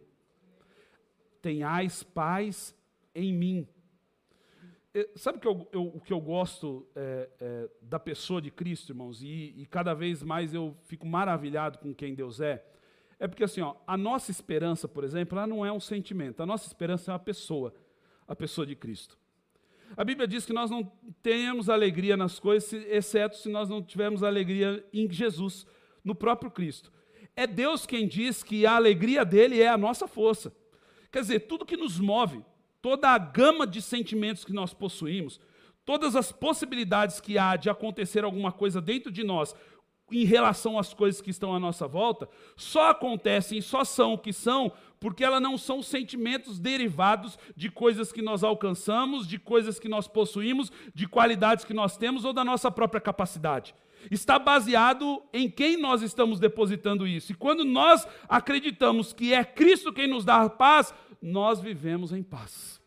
Tenhais 1.42 2.04
paz 2.04 2.76
em 3.16 3.34
mim. 3.34 3.68
Sabe 5.16 5.40
que 5.40 5.48
eu, 5.48 5.68
eu, 5.72 5.88
o 5.88 6.00
que 6.00 6.14
eu 6.14 6.22
gosto 6.22 6.88
é, 6.96 7.30
é, 7.40 7.70
da 7.82 8.00
pessoa 8.00 8.40
de 8.40 8.52
Cristo, 8.52 8.92
irmãos, 8.92 9.24
e, 9.24 9.52
e, 9.58 9.66
cada 9.66 9.96
vez 9.96 10.22
mais 10.22 10.54
eu 10.54 10.78
fico 10.84 11.08
maravilhado 11.08 11.80
com 11.80 11.96
quem 11.96 12.14
Deus 12.14 12.40
é? 12.40 12.64
É 13.24 13.28
porque 13.28 13.46
assim, 13.46 13.62
ó, 13.62 13.76
a 13.88 13.96
nossa 13.96 14.32
esperança, 14.32 14.86
por 14.86 15.02
exemplo, 15.02 15.38
ela 15.38 15.48
não 15.48 15.66
é 15.66 15.72
um 15.72 15.80
sentimento, 15.80 16.44
a 16.44 16.46
nossa 16.46 16.68
esperança 16.68 17.10
é 17.10 17.14
uma 17.14 17.20
pessoa, 17.20 17.74
a 18.28 18.36
pessoa 18.36 18.68
de 18.68 18.76
Cristo. 18.76 19.18
A 19.96 20.04
Bíblia 20.04 20.28
diz 20.28 20.46
que 20.46 20.52
nós 20.52 20.70
não 20.70 20.92
tenhamos 21.22 21.70
alegria 21.70 22.18
nas 22.18 22.38
coisas, 22.38 22.74
exceto 22.74 23.38
se 23.38 23.48
nós 23.48 23.70
não 23.70 23.82
tivermos 23.82 24.24
alegria 24.24 24.86
em 24.92 25.10
Jesus, 25.10 25.66
no 26.04 26.14
próprio 26.14 26.52
Cristo. 26.52 26.92
É 27.34 27.48
Deus 27.48 27.86
quem 27.86 28.10
diz 28.10 28.44
que 28.44 28.66
a 28.66 28.76
alegria 28.76 29.24
dele 29.24 29.62
é 29.62 29.70
a 29.70 29.78
nossa 29.78 30.06
força. 30.06 30.54
Quer 31.10 31.22
dizer, 31.22 31.40
tudo 31.48 31.66
que 31.66 31.78
nos 31.78 32.02
move, 32.02 32.44
toda 32.82 33.08
a 33.08 33.18
gama 33.18 33.66
de 33.66 33.82
sentimentos 33.82 34.44
que 34.44 34.52
nós 34.52 34.74
possuímos, 34.74 35.40
todas 35.86 36.18
as 36.18 36.30
possibilidades 36.30 37.22
que 37.22 37.38
há 37.38 37.56
de 37.56 37.70
acontecer 37.70 38.26
alguma 38.26 38.52
coisa 38.52 38.82
dentro 38.82 39.10
de 39.10 39.24
nós 39.24 39.56
em 40.12 40.26
relação 40.26 40.78
às 40.78 40.94
coisas 40.94 41.22
que 41.22 41.30
estão 41.30 41.56
à 41.56 41.60
nossa 41.60 41.88
volta, 41.88 42.30
só 42.56 42.90
acontecem, 42.90 43.62
só 43.62 43.84
são 43.84 44.14
o 44.14 44.18
que 44.18 44.34
são, 44.34 44.72
porque 45.00 45.24
elas 45.24 45.42
não 45.42 45.58
são 45.58 45.82
sentimentos 45.82 46.60
derivados 46.60 47.38
de 47.56 47.70
coisas 47.70 48.12
que 48.12 48.22
nós 48.22 48.44
alcançamos, 48.44 49.28
de 49.28 49.40
coisas 49.40 49.80
que 49.80 49.90
nós 49.90 50.08
possuímos, 50.08 50.72
de 50.94 51.08
qualidades 51.08 51.66
que 51.66 51.74
nós 51.74 51.98
temos 51.98 52.26
ou 52.26 52.34
da 52.34 52.44
nossa 52.44 52.70
própria 52.70 53.02
capacidade. 53.02 53.74
Está 54.12 54.38
baseado 54.38 55.22
em 55.32 55.50
quem 55.50 55.78
nós 55.78 56.02
estamos 56.02 56.40
depositando 56.40 57.08
isso. 57.08 57.32
E 57.32 57.36
quando 57.36 57.64
nós 57.64 58.06
acreditamos 58.28 59.14
que 59.14 59.34
é 59.34 59.44
Cristo 59.44 59.94
quem 59.94 60.08
nos 60.08 60.26
dá 60.26 60.50
paz, 60.50 60.94
nós 61.22 61.62
vivemos 61.62 62.12
em 62.12 62.22
paz. 62.22 62.82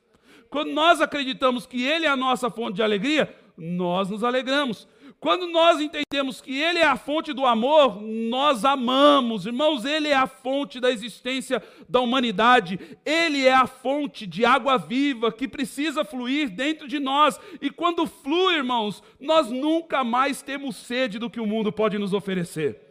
Quando 0.51 0.73
nós 0.73 1.01
acreditamos 1.01 1.67
que 1.67 1.83
Ele 1.83 2.07
é 2.07 2.09
a 2.09 2.17
nossa 2.17 2.51
fonte 2.51 2.77
de 2.77 2.83
alegria, 2.83 3.35
nós 3.57 4.11
nos 4.11 4.23
alegramos. 4.23 4.87
Quando 5.19 5.47
nós 5.47 5.81
entendemos 5.81 6.41
que 6.41 6.59
Ele 6.59 6.79
é 6.79 6.87
a 6.87 6.97
fonte 6.97 7.33
do 7.33 7.47
amor, 7.47 8.01
nós 8.03 8.65
amamos. 8.65 9.47
Irmãos, 9.47 9.85
Ele 9.85 10.09
é 10.09 10.15
a 10.15 10.27
fonte 10.27 10.79
da 10.81 10.91
existência 10.91 11.63
da 11.89 12.01
humanidade. 12.01 12.79
Ele 13.05 13.47
é 13.47 13.55
a 13.55 13.67
fonte 13.67 14.27
de 14.27 14.45
água 14.45 14.77
viva 14.77 15.33
que 15.33 15.49
precisa 15.49 16.05
fluir 16.05 16.51
dentro 16.51 16.87
de 16.87 16.99
nós. 16.99 17.41
E 17.61 17.71
quando 17.71 18.07
flui, 18.07 18.55
irmãos, 18.55 19.03
nós 19.19 19.51
nunca 19.51 20.05
mais 20.05 20.43
temos 20.43 20.77
sede 20.77 21.19
do 21.19 21.31
que 21.31 21.41
o 21.41 21.47
mundo 21.47 21.73
pode 21.73 21.99
nos 21.99 22.13
oferecer. 22.13 22.87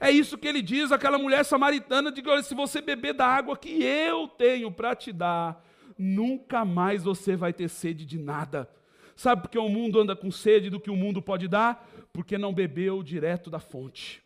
É 0.00 0.10
isso 0.10 0.36
que 0.36 0.48
ele 0.48 0.60
diz 0.62 0.92
àquela 0.92 1.18
mulher 1.18 1.44
samaritana: 1.44 2.10
de 2.10 2.22
que 2.22 2.42
se 2.42 2.54
você 2.54 2.80
beber 2.80 3.14
da 3.14 3.26
água 3.26 3.56
que 3.56 3.82
eu 3.82 4.28
tenho 4.28 4.70
para 4.70 4.94
te 4.94 5.12
dar, 5.12 5.64
nunca 5.96 6.64
mais 6.64 7.04
você 7.04 7.36
vai 7.36 7.52
ter 7.52 7.68
sede 7.68 8.04
de 8.04 8.18
nada. 8.18 8.68
Sabe 9.16 9.42
por 9.42 9.50
que 9.50 9.58
o 9.58 9.68
mundo 9.68 10.00
anda 10.00 10.16
com 10.16 10.30
sede 10.30 10.70
do 10.70 10.80
que 10.80 10.90
o 10.90 10.96
mundo 10.96 11.22
pode 11.22 11.46
dar? 11.46 11.88
Porque 12.12 12.36
não 12.36 12.52
bebeu 12.52 13.02
direto 13.02 13.48
da 13.48 13.60
fonte. 13.60 14.22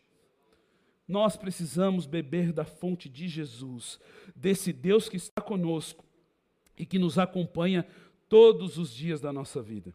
Nós 1.07 1.35
precisamos 1.35 2.05
beber 2.05 2.51
da 2.51 2.65
fonte 2.65 3.09
de 3.09 3.27
Jesus, 3.27 3.99
desse 4.35 4.71
Deus 4.71 5.09
que 5.09 5.17
está 5.17 5.41
conosco 5.41 6.05
e 6.77 6.85
que 6.85 6.99
nos 6.99 7.17
acompanha 7.17 7.85
todos 8.27 8.77
os 8.77 8.93
dias 8.93 9.19
da 9.19 9.33
nossa 9.33 9.61
vida. 9.61 9.93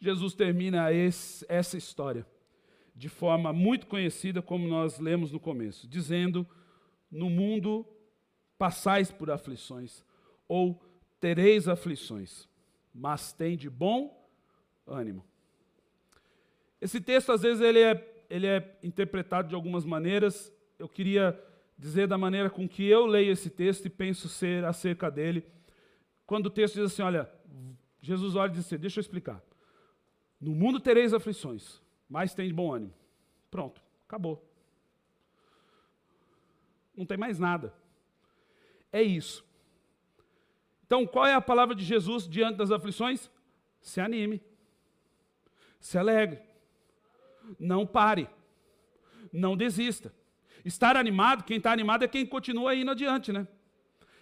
Jesus 0.00 0.34
termina 0.34 0.92
esse, 0.92 1.44
essa 1.48 1.76
história 1.76 2.26
de 2.94 3.08
forma 3.08 3.52
muito 3.52 3.86
conhecida, 3.86 4.42
como 4.42 4.68
nós 4.68 4.98
lemos 4.98 5.32
no 5.32 5.40
começo, 5.40 5.88
dizendo: 5.88 6.46
No 7.10 7.30
mundo 7.30 7.86
passais 8.58 9.10
por 9.10 9.30
aflições, 9.30 10.04
ou 10.46 10.80
tereis 11.18 11.66
aflições 11.68 12.48
mas 12.94 13.32
tem 13.32 13.56
de 13.56 13.70
bom 13.70 14.28
ânimo. 14.86 15.24
Esse 16.80 17.00
texto, 17.00 17.32
às 17.32 17.42
vezes, 17.42 17.62
ele 17.62 17.80
é, 17.80 18.24
ele 18.28 18.46
é 18.46 18.78
interpretado 18.82 19.48
de 19.48 19.54
algumas 19.54 19.84
maneiras. 19.84 20.52
Eu 20.78 20.88
queria 20.88 21.40
dizer 21.78 22.06
da 22.06 22.18
maneira 22.18 22.50
com 22.50 22.68
que 22.68 22.84
eu 22.86 23.06
leio 23.06 23.32
esse 23.32 23.48
texto 23.48 23.86
e 23.86 23.90
penso 23.90 24.28
ser 24.28 24.64
acerca 24.64 25.10
dele. 25.10 25.46
Quando 26.26 26.46
o 26.46 26.50
texto 26.50 26.74
diz 26.74 26.92
assim, 26.92 27.02
olha, 27.02 27.30
Jesus 28.00 28.34
olha 28.34 28.50
e 28.50 28.54
diz 28.54 28.66
assim, 28.66 28.78
deixa 28.78 28.98
eu 28.98 29.02
explicar. 29.02 29.42
No 30.40 30.52
mundo 30.52 30.80
tereis 30.80 31.14
aflições, 31.14 31.80
mas 32.08 32.34
tem 32.34 32.48
de 32.48 32.52
bom 32.52 32.72
ânimo. 32.72 32.92
Pronto, 33.50 33.82
acabou. 34.06 34.44
Não 36.96 37.06
tem 37.06 37.16
mais 37.16 37.38
nada. 37.38 37.72
É 38.92 39.02
isso. 39.02 39.44
Então, 40.92 41.06
qual 41.06 41.24
é 41.24 41.32
a 41.32 41.40
palavra 41.40 41.74
de 41.74 41.82
Jesus 41.82 42.28
diante 42.28 42.58
das 42.58 42.70
aflições? 42.70 43.30
Se 43.80 43.98
anime. 43.98 44.42
Se 45.80 45.96
alegre. 45.96 46.38
Não 47.58 47.86
pare. 47.86 48.28
Não 49.32 49.56
desista. 49.56 50.12
Estar 50.62 50.94
animado, 50.98 51.44
quem 51.44 51.56
está 51.56 51.72
animado 51.72 52.02
é 52.02 52.08
quem 52.08 52.26
continua 52.26 52.74
indo 52.74 52.90
adiante, 52.90 53.32
né? 53.32 53.48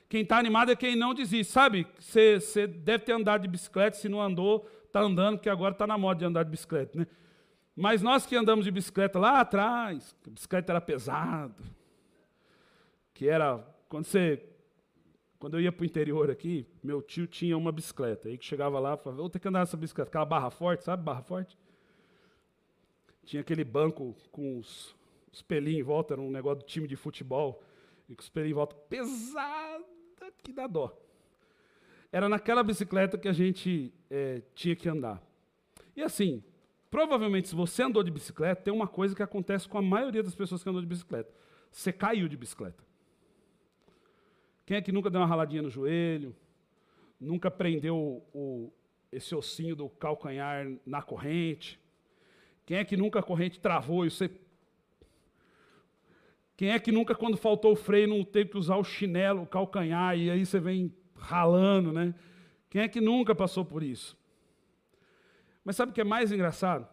Quem 0.08 0.22
está 0.22 0.38
animado 0.38 0.70
é 0.70 0.76
quem 0.76 0.94
não 0.94 1.12
desiste. 1.12 1.52
Sabe, 1.52 1.88
você 1.98 2.68
deve 2.68 3.02
ter 3.04 3.14
andado 3.14 3.42
de 3.42 3.48
bicicleta, 3.48 3.96
se 3.96 4.08
não 4.08 4.22
andou, 4.22 4.70
está 4.86 5.00
andando, 5.00 5.38
porque 5.38 5.50
agora 5.50 5.72
está 5.72 5.88
na 5.88 5.98
moda 5.98 6.20
de 6.20 6.24
andar 6.24 6.44
de 6.44 6.52
bicicleta, 6.52 6.96
né? 6.96 7.06
Mas 7.74 8.00
nós 8.00 8.26
que 8.26 8.36
andamos 8.36 8.64
de 8.64 8.70
bicicleta 8.70 9.18
lá 9.18 9.40
atrás, 9.40 10.14
a 10.24 10.30
bicicleta 10.30 10.70
era 10.72 10.80
pesado, 10.80 11.64
que 13.12 13.28
era, 13.28 13.58
quando 13.88 14.04
você 14.04 14.49
quando 15.40 15.54
eu 15.54 15.62
ia 15.62 15.72
para 15.72 15.82
o 15.82 15.86
interior 15.86 16.30
aqui, 16.30 16.66
meu 16.84 17.00
tio 17.00 17.26
tinha 17.26 17.56
uma 17.56 17.72
bicicleta. 17.72 18.28
Aí 18.28 18.36
que 18.36 18.44
chegava 18.44 18.78
lá, 18.78 18.94
falava, 18.98 19.22
vou 19.22 19.30
ter 19.30 19.38
que 19.38 19.48
andar 19.48 19.60
nessa 19.60 19.74
bicicleta. 19.74 20.10
Aquela 20.10 20.26
barra 20.26 20.50
forte, 20.50 20.84
sabe 20.84 21.02
barra 21.02 21.22
forte? 21.22 21.56
Tinha 23.24 23.40
aquele 23.40 23.64
banco 23.64 24.14
com 24.30 24.58
os, 24.58 24.94
os 25.32 25.40
pelinhos 25.40 25.80
em 25.80 25.82
volta, 25.82 26.12
era 26.12 26.20
um 26.20 26.30
negócio 26.30 26.58
do 26.58 26.66
time 26.66 26.86
de 26.86 26.94
futebol. 26.94 27.64
E 28.06 28.14
com 28.14 28.20
os 28.20 28.28
pelinhos 28.28 28.52
em 28.52 28.54
volta, 28.54 28.76
pesada 28.76 29.82
que 30.42 30.52
dá 30.52 30.66
dó. 30.66 30.94
Era 32.12 32.28
naquela 32.28 32.62
bicicleta 32.62 33.16
que 33.16 33.26
a 33.28 33.32
gente 33.32 33.94
é, 34.10 34.42
tinha 34.54 34.76
que 34.76 34.90
andar. 34.90 35.22
E 35.96 36.02
assim, 36.02 36.44
provavelmente 36.90 37.48
se 37.48 37.54
você 37.54 37.82
andou 37.82 38.02
de 38.02 38.10
bicicleta, 38.10 38.60
tem 38.60 38.74
uma 38.74 38.86
coisa 38.86 39.16
que 39.16 39.22
acontece 39.22 39.66
com 39.66 39.78
a 39.78 39.82
maioria 39.82 40.22
das 40.22 40.34
pessoas 40.34 40.62
que 40.62 40.68
andam 40.68 40.82
de 40.82 40.86
bicicleta. 40.86 41.32
Você 41.70 41.90
caiu 41.94 42.28
de 42.28 42.36
bicicleta. 42.36 42.89
Quem 44.70 44.76
é 44.76 44.80
que 44.80 44.92
nunca 44.92 45.10
deu 45.10 45.20
uma 45.20 45.26
raladinha 45.26 45.62
no 45.62 45.68
joelho? 45.68 46.32
Nunca 47.18 47.50
prendeu 47.50 48.24
o, 48.32 48.72
esse 49.10 49.34
ossinho 49.34 49.74
do 49.74 49.88
calcanhar 49.88 50.64
na 50.86 51.02
corrente? 51.02 51.80
Quem 52.64 52.76
é 52.76 52.84
que 52.84 52.96
nunca 52.96 53.18
a 53.18 53.22
corrente 53.24 53.58
travou 53.58 54.06
e 54.06 54.10
você. 54.10 54.30
Quem 56.56 56.70
é 56.70 56.78
que 56.78 56.92
nunca, 56.92 57.16
quando 57.16 57.36
faltou 57.36 57.72
o 57.72 57.76
freio, 57.76 58.06
não 58.06 58.24
teve 58.24 58.50
que 58.50 58.58
usar 58.58 58.76
o 58.76 58.84
chinelo, 58.84 59.42
o 59.42 59.46
calcanhar, 59.46 60.16
e 60.16 60.30
aí 60.30 60.46
você 60.46 60.60
vem 60.60 60.94
ralando, 61.16 61.90
né? 61.92 62.14
Quem 62.68 62.82
é 62.82 62.88
que 62.88 63.00
nunca 63.00 63.34
passou 63.34 63.64
por 63.64 63.82
isso? 63.82 64.16
Mas 65.64 65.74
sabe 65.74 65.90
o 65.90 65.94
que 65.96 66.00
é 66.00 66.04
mais 66.04 66.30
engraçado? 66.30 66.86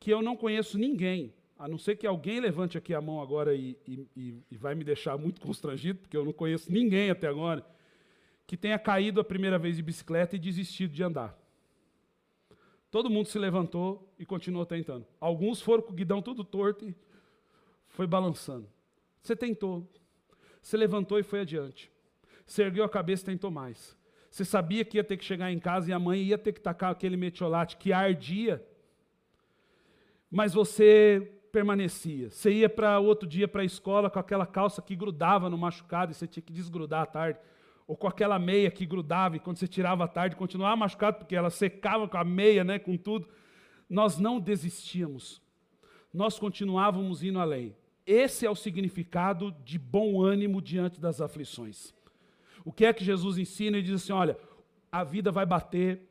Que 0.00 0.12
eu 0.12 0.20
não 0.20 0.36
conheço 0.36 0.76
ninguém 0.76 1.32
a 1.58 1.66
não 1.66 1.78
ser 1.78 1.96
que 1.96 2.06
alguém 2.06 2.38
levante 2.38 2.76
aqui 2.76 2.92
a 2.92 3.00
mão 3.00 3.20
agora 3.20 3.54
e, 3.54 3.76
e, 3.86 4.42
e, 4.50 4.56
vai 4.56 4.74
me 4.74 4.84
deixar 4.84 5.16
muito 5.16 5.40
constrangido, 5.40 6.00
porque 6.00 6.16
eu 6.16 6.24
não 6.24 6.32
conheço 6.32 6.70
ninguém 6.70 7.10
até 7.10 7.26
agora, 7.26 7.64
que 8.46 8.56
tenha 8.56 8.78
caído 8.78 9.20
a 9.20 9.24
primeira 9.24 9.58
vez 9.58 9.76
de 9.76 9.82
bicicleta 9.82 10.36
e 10.36 10.38
desistido 10.38 10.92
de 10.92 11.02
andar. 11.02 11.36
Todo 12.90 13.10
mundo 13.10 13.26
se 13.26 13.38
levantou 13.38 14.12
e 14.18 14.24
continuou 14.24 14.64
tentando. 14.64 15.06
Alguns 15.18 15.60
foram 15.60 15.82
com 15.82 15.92
o 15.92 15.96
guidão 15.96 16.22
tudo 16.22 16.44
torto 16.44 16.86
e 16.86 16.94
foi 17.88 18.06
balançando. 18.06 18.68
Você 19.22 19.34
tentou. 19.34 19.90
Você 20.62 20.76
levantou 20.76 21.18
e 21.18 21.22
foi 21.22 21.40
adiante. 21.40 21.90
Você 22.46 22.62
ergueu 22.62 22.84
a 22.84 22.88
cabeça 22.88 23.22
e 23.24 23.26
tentou 23.26 23.50
mais. 23.50 23.96
Você 24.30 24.44
sabia 24.44 24.84
que 24.84 24.98
ia 24.98 25.04
ter 25.04 25.16
que 25.16 25.24
chegar 25.24 25.50
em 25.50 25.58
casa 25.58 25.90
e 25.90 25.92
a 25.92 25.98
mãe 25.98 26.22
ia 26.22 26.38
ter 26.38 26.52
que 26.52 26.60
tacar 26.60 26.92
aquele 26.92 27.16
metiolate 27.16 27.76
que 27.76 27.92
ardia. 27.92 28.64
Mas 30.30 30.52
você 30.54 31.35
permanecia. 31.56 32.28
Você 32.28 32.52
ia 32.52 32.68
para 32.68 33.00
outro 33.00 33.26
dia 33.26 33.48
para 33.48 33.62
a 33.62 33.64
escola 33.64 34.10
com 34.10 34.18
aquela 34.18 34.44
calça 34.44 34.82
que 34.82 34.94
grudava 34.94 35.48
no 35.48 35.56
machucado 35.56 36.12
e 36.12 36.14
você 36.14 36.26
tinha 36.26 36.42
que 36.42 36.52
desgrudar 36.52 37.04
à 37.04 37.06
tarde. 37.06 37.38
Ou 37.86 37.96
com 37.96 38.06
aquela 38.06 38.38
meia 38.38 38.70
que 38.70 38.84
grudava 38.84 39.36
e 39.36 39.40
quando 39.40 39.56
você 39.56 39.66
tirava 39.66 40.04
à 40.04 40.08
tarde 40.08 40.36
continuava 40.36 40.76
machucado 40.76 41.16
porque 41.16 41.34
ela 41.34 41.48
secava 41.48 42.06
com 42.06 42.18
a 42.18 42.24
meia, 42.24 42.62
né, 42.62 42.78
com 42.78 42.94
tudo. 42.98 43.26
Nós 43.88 44.18
não 44.18 44.38
desistíamos. 44.38 45.40
Nós 46.12 46.38
continuávamos 46.38 47.22
indo 47.22 47.38
além. 47.38 47.74
Esse 48.06 48.44
é 48.44 48.50
o 48.50 48.54
significado 48.54 49.50
de 49.64 49.78
bom 49.78 50.22
ânimo 50.22 50.60
diante 50.60 51.00
das 51.00 51.22
aflições. 51.22 51.94
O 52.66 52.70
que 52.70 52.84
é 52.84 52.92
que 52.92 53.02
Jesus 53.02 53.38
ensina? 53.38 53.78
Ele 53.78 53.86
diz 53.86 54.02
assim: 54.02 54.12
olha, 54.12 54.36
a 54.92 55.02
vida 55.02 55.32
vai 55.32 55.46
bater, 55.46 56.02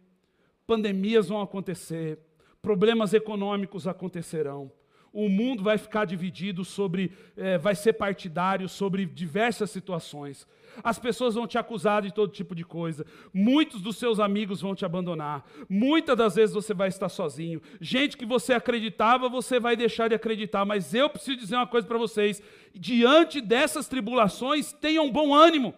pandemias 0.66 1.28
vão 1.28 1.40
acontecer, 1.40 2.18
problemas 2.64 3.14
econômicos 3.14 3.88
acontecerão, 3.88 4.72
o 5.16 5.30
mundo 5.30 5.64
vai 5.64 5.78
ficar 5.78 6.04
dividido 6.04 6.66
sobre, 6.66 7.10
é, 7.38 7.58
vai 7.58 7.74
ser 7.74 7.94
partidário 7.94 8.68
sobre 8.68 9.06
diversas 9.06 9.72
situações. 9.72 10.46
As 10.84 11.00
pessoas 11.00 11.36
vão 11.36 11.48
te 11.48 11.58
acusar 11.58 12.02
de 12.02 12.14
todo 12.14 12.34
tipo 12.34 12.54
de 12.54 12.66
coisa. 12.66 13.06
Muitos 13.34 13.80
dos 13.82 13.96
seus 13.96 14.20
amigos 14.20 14.60
vão 14.60 14.76
te 14.76 14.84
abandonar. 14.84 15.46
Muitas 15.70 16.18
das 16.18 16.36
vezes 16.36 16.54
você 16.54 16.74
vai 16.74 16.90
estar 16.90 17.08
sozinho. 17.08 17.62
Gente 17.80 18.18
que 18.18 18.26
você 18.26 18.52
acreditava, 18.52 19.30
você 19.30 19.58
vai 19.58 19.78
deixar 19.78 20.10
de 20.10 20.16
acreditar. 20.16 20.66
Mas 20.66 20.94
eu 20.94 21.10
preciso 21.10 21.38
dizer 21.38 21.56
uma 21.56 21.66
coisa 21.66 21.88
para 21.88 21.98
vocês: 21.98 22.44
diante 22.74 23.40
dessas 23.40 23.88
tribulações, 23.88 24.74
tenham 24.74 25.10
bom 25.10 25.34
ânimo 25.34 25.74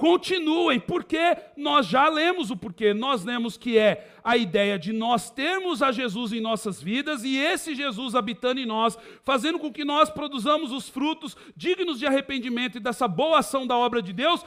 continuem, 0.00 0.80
porque 0.80 1.36
nós 1.54 1.86
já 1.86 2.08
lemos 2.08 2.50
o 2.50 2.56
porquê. 2.56 2.94
Nós 2.94 3.22
lemos 3.22 3.58
que 3.58 3.76
é 3.76 4.10
a 4.24 4.34
ideia 4.34 4.78
de 4.78 4.94
nós 4.94 5.30
termos 5.30 5.82
a 5.82 5.92
Jesus 5.92 6.32
em 6.32 6.40
nossas 6.40 6.80
vidas 6.80 7.22
e 7.22 7.36
esse 7.36 7.74
Jesus 7.74 8.14
habitando 8.14 8.58
em 8.58 8.64
nós, 8.64 8.96
fazendo 9.22 9.58
com 9.58 9.70
que 9.70 9.84
nós 9.84 10.08
produzamos 10.08 10.72
os 10.72 10.88
frutos 10.88 11.36
dignos 11.54 11.98
de 11.98 12.06
arrependimento 12.06 12.78
e 12.78 12.80
dessa 12.80 13.06
boa 13.06 13.40
ação 13.40 13.66
da 13.66 13.76
obra 13.76 14.00
de 14.00 14.14
Deus. 14.14 14.42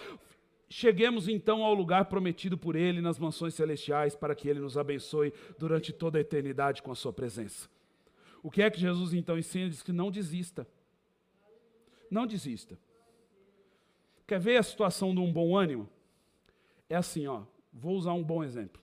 Cheguemos 0.68 1.28
então 1.28 1.64
ao 1.64 1.76
lugar 1.76 2.06
prometido 2.06 2.58
por 2.58 2.76
Ele 2.76 3.00
nas 3.00 3.20
mansões 3.20 3.54
celestiais, 3.54 4.16
para 4.16 4.34
que 4.34 4.50
Ele 4.50 4.60
nos 4.60 4.76
abençoe 4.76 5.32
durante 5.60 5.94
toda 5.94 6.18
a 6.18 6.22
eternidade 6.22 6.82
com 6.82 6.92
a 6.92 6.96
Sua 6.96 7.14
presença. 7.14 7.70
O 8.42 8.50
que 8.50 8.64
é 8.64 8.72
que 8.72 8.80
Jesus 8.80 9.14
então 9.14 9.38
ensina? 9.38 9.70
Diz 9.70 9.84
que 9.84 9.92
não 9.92 10.10
desista. 10.10 10.68
Não 12.10 12.26
desista. 12.26 12.76
Quer 14.26 14.40
ver 14.40 14.58
a 14.58 14.64
situação 14.64 15.14
de 15.14 15.20
um 15.20 15.32
bom 15.32 15.56
ânimo? 15.56 15.90
É 16.90 16.96
assim, 16.96 17.28
ó. 17.28 17.44
Vou 17.72 17.96
usar 17.96 18.14
um 18.14 18.24
bom 18.24 18.44
exemplo. 18.44 18.82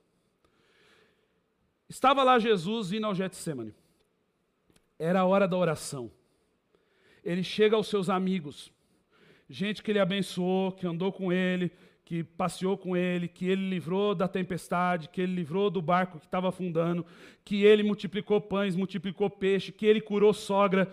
Estava 1.88 2.22
lá 2.22 2.38
Jesus 2.38 2.92
indo 2.92 3.06
ao 3.06 3.14
Getsemane. 3.14 3.74
Era 4.98 5.20
a 5.20 5.24
hora 5.24 5.48
da 5.48 5.56
oração. 5.56 6.10
Ele 7.24 7.42
chega 7.42 7.76
aos 7.76 7.88
seus 7.88 8.08
amigos, 8.08 8.72
gente 9.48 9.82
que 9.82 9.90
ele 9.90 9.98
abençoou, 9.98 10.72
que 10.72 10.86
andou 10.86 11.12
com 11.12 11.32
ele, 11.32 11.70
que 12.04 12.24
passeou 12.24 12.76
com 12.76 12.96
ele, 12.96 13.28
que 13.28 13.46
ele 13.46 13.68
livrou 13.68 14.14
da 14.14 14.26
tempestade, 14.26 15.08
que 15.08 15.20
ele 15.20 15.34
livrou 15.34 15.70
do 15.70 15.80
barco 15.80 16.18
que 16.18 16.26
estava 16.26 16.48
afundando, 16.48 17.06
que 17.44 17.62
ele 17.62 17.82
multiplicou 17.82 18.40
pães, 18.40 18.74
multiplicou 18.74 19.30
peixe, 19.30 19.70
que 19.70 19.86
ele 19.86 20.00
curou 20.00 20.32
sogra 20.32 20.92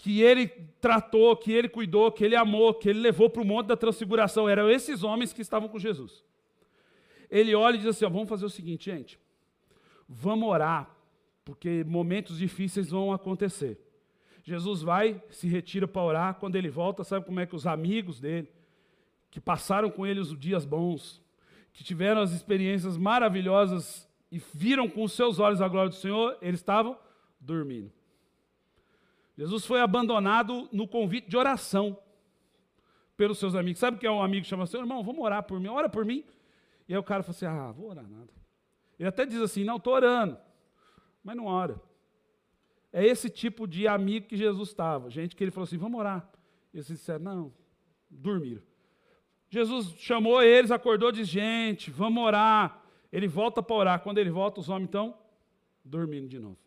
que 0.00 0.22
ele 0.22 0.48
tratou, 0.80 1.36
que 1.36 1.52
ele 1.52 1.68
cuidou, 1.68 2.10
que 2.10 2.24
ele 2.24 2.34
amou, 2.34 2.72
que 2.72 2.88
ele 2.88 3.00
levou 3.00 3.28
para 3.28 3.42
o 3.42 3.44
monte 3.44 3.66
da 3.66 3.76
transfiguração. 3.76 4.48
Eram 4.48 4.70
esses 4.70 5.02
homens 5.02 5.30
que 5.30 5.42
estavam 5.42 5.68
com 5.68 5.78
Jesus. 5.78 6.24
Ele 7.30 7.54
olha 7.54 7.74
e 7.74 7.78
diz 7.78 7.88
assim: 7.88 8.06
ó, 8.06 8.08
vamos 8.08 8.28
fazer 8.28 8.46
o 8.46 8.50
seguinte, 8.50 8.90
gente. 8.90 9.20
Vamos 10.08 10.48
orar, 10.48 10.90
porque 11.44 11.84
momentos 11.84 12.38
difíceis 12.38 12.88
vão 12.88 13.12
acontecer. 13.12 13.78
Jesus 14.42 14.80
vai, 14.80 15.22
se 15.28 15.46
retira 15.46 15.86
para 15.86 16.02
orar. 16.02 16.34
Quando 16.36 16.56
ele 16.56 16.70
volta, 16.70 17.04
sabe 17.04 17.26
como 17.26 17.38
é 17.38 17.44
que 17.44 17.54
os 17.54 17.66
amigos 17.66 18.18
dele, 18.18 18.48
que 19.30 19.38
passaram 19.38 19.90
com 19.90 20.06
ele 20.06 20.18
os 20.18 20.36
dias 20.36 20.64
bons, 20.64 21.22
que 21.74 21.84
tiveram 21.84 22.22
as 22.22 22.32
experiências 22.32 22.96
maravilhosas 22.96 24.08
e 24.32 24.40
viram 24.54 24.88
com 24.88 25.04
os 25.04 25.12
seus 25.12 25.38
olhos 25.38 25.60
a 25.60 25.68
glória 25.68 25.90
do 25.90 25.96
Senhor, 25.96 26.38
eles 26.40 26.60
estavam 26.60 26.96
dormindo. 27.38 27.99
Jesus 29.40 29.64
foi 29.64 29.80
abandonado 29.80 30.68
no 30.70 30.86
convite 30.86 31.26
de 31.26 31.34
oração 31.34 31.96
pelos 33.16 33.38
seus 33.38 33.54
amigos. 33.54 33.80
Sabe 33.80 33.96
o 33.96 33.98
que 33.98 34.06
é 34.06 34.10
um 34.10 34.22
amigo 34.22 34.42
que 34.42 34.48
chama 34.50 34.64
assim, 34.64 34.76
irmão, 34.76 35.02
vamos 35.02 35.24
orar 35.24 35.42
por 35.44 35.58
mim, 35.58 35.68
ora 35.68 35.88
por 35.88 36.04
mim. 36.04 36.26
E 36.86 36.92
aí 36.92 36.98
o 36.98 37.02
cara 37.02 37.22
fala 37.22 37.34
assim, 37.34 37.46
ah, 37.46 37.72
vou 37.72 37.88
orar 37.88 38.06
nada. 38.06 38.30
Ele 38.98 39.08
até 39.08 39.24
diz 39.24 39.40
assim, 39.40 39.64
não, 39.64 39.78
estou 39.78 39.94
orando, 39.94 40.36
mas 41.24 41.34
não 41.34 41.46
ora. 41.46 41.80
É 42.92 43.02
esse 43.02 43.30
tipo 43.30 43.66
de 43.66 43.88
amigo 43.88 44.26
que 44.26 44.36
Jesus 44.36 44.68
estava. 44.68 45.08
Gente 45.08 45.34
que 45.34 45.42
ele 45.42 45.50
falou 45.50 45.64
assim, 45.64 45.78
vamos 45.78 45.98
orar. 45.98 46.30
E 46.74 46.76
eles 46.76 46.88
disseram, 46.88 47.24
não, 47.24 47.54
dormiram. 48.10 48.60
Jesus 49.48 49.94
chamou 49.96 50.42
eles, 50.42 50.70
acordou, 50.70 51.10
diz, 51.10 51.26
gente, 51.26 51.90
vamos 51.90 52.22
orar. 52.22 52.82
Ele 53.10 53.26
volta 53.26 53.62
para 53.62 53.74
orar. 53.74 54.00
Quando 54.00 54.18
ele 54.18 54.28
volta, 54.28 54.60
os 54.60 54.68
homens 54.68 54.88
estão 54.88 55.16
dormindo 55.82 56.28
de 56.28 56.38
novo. 56.38 56.58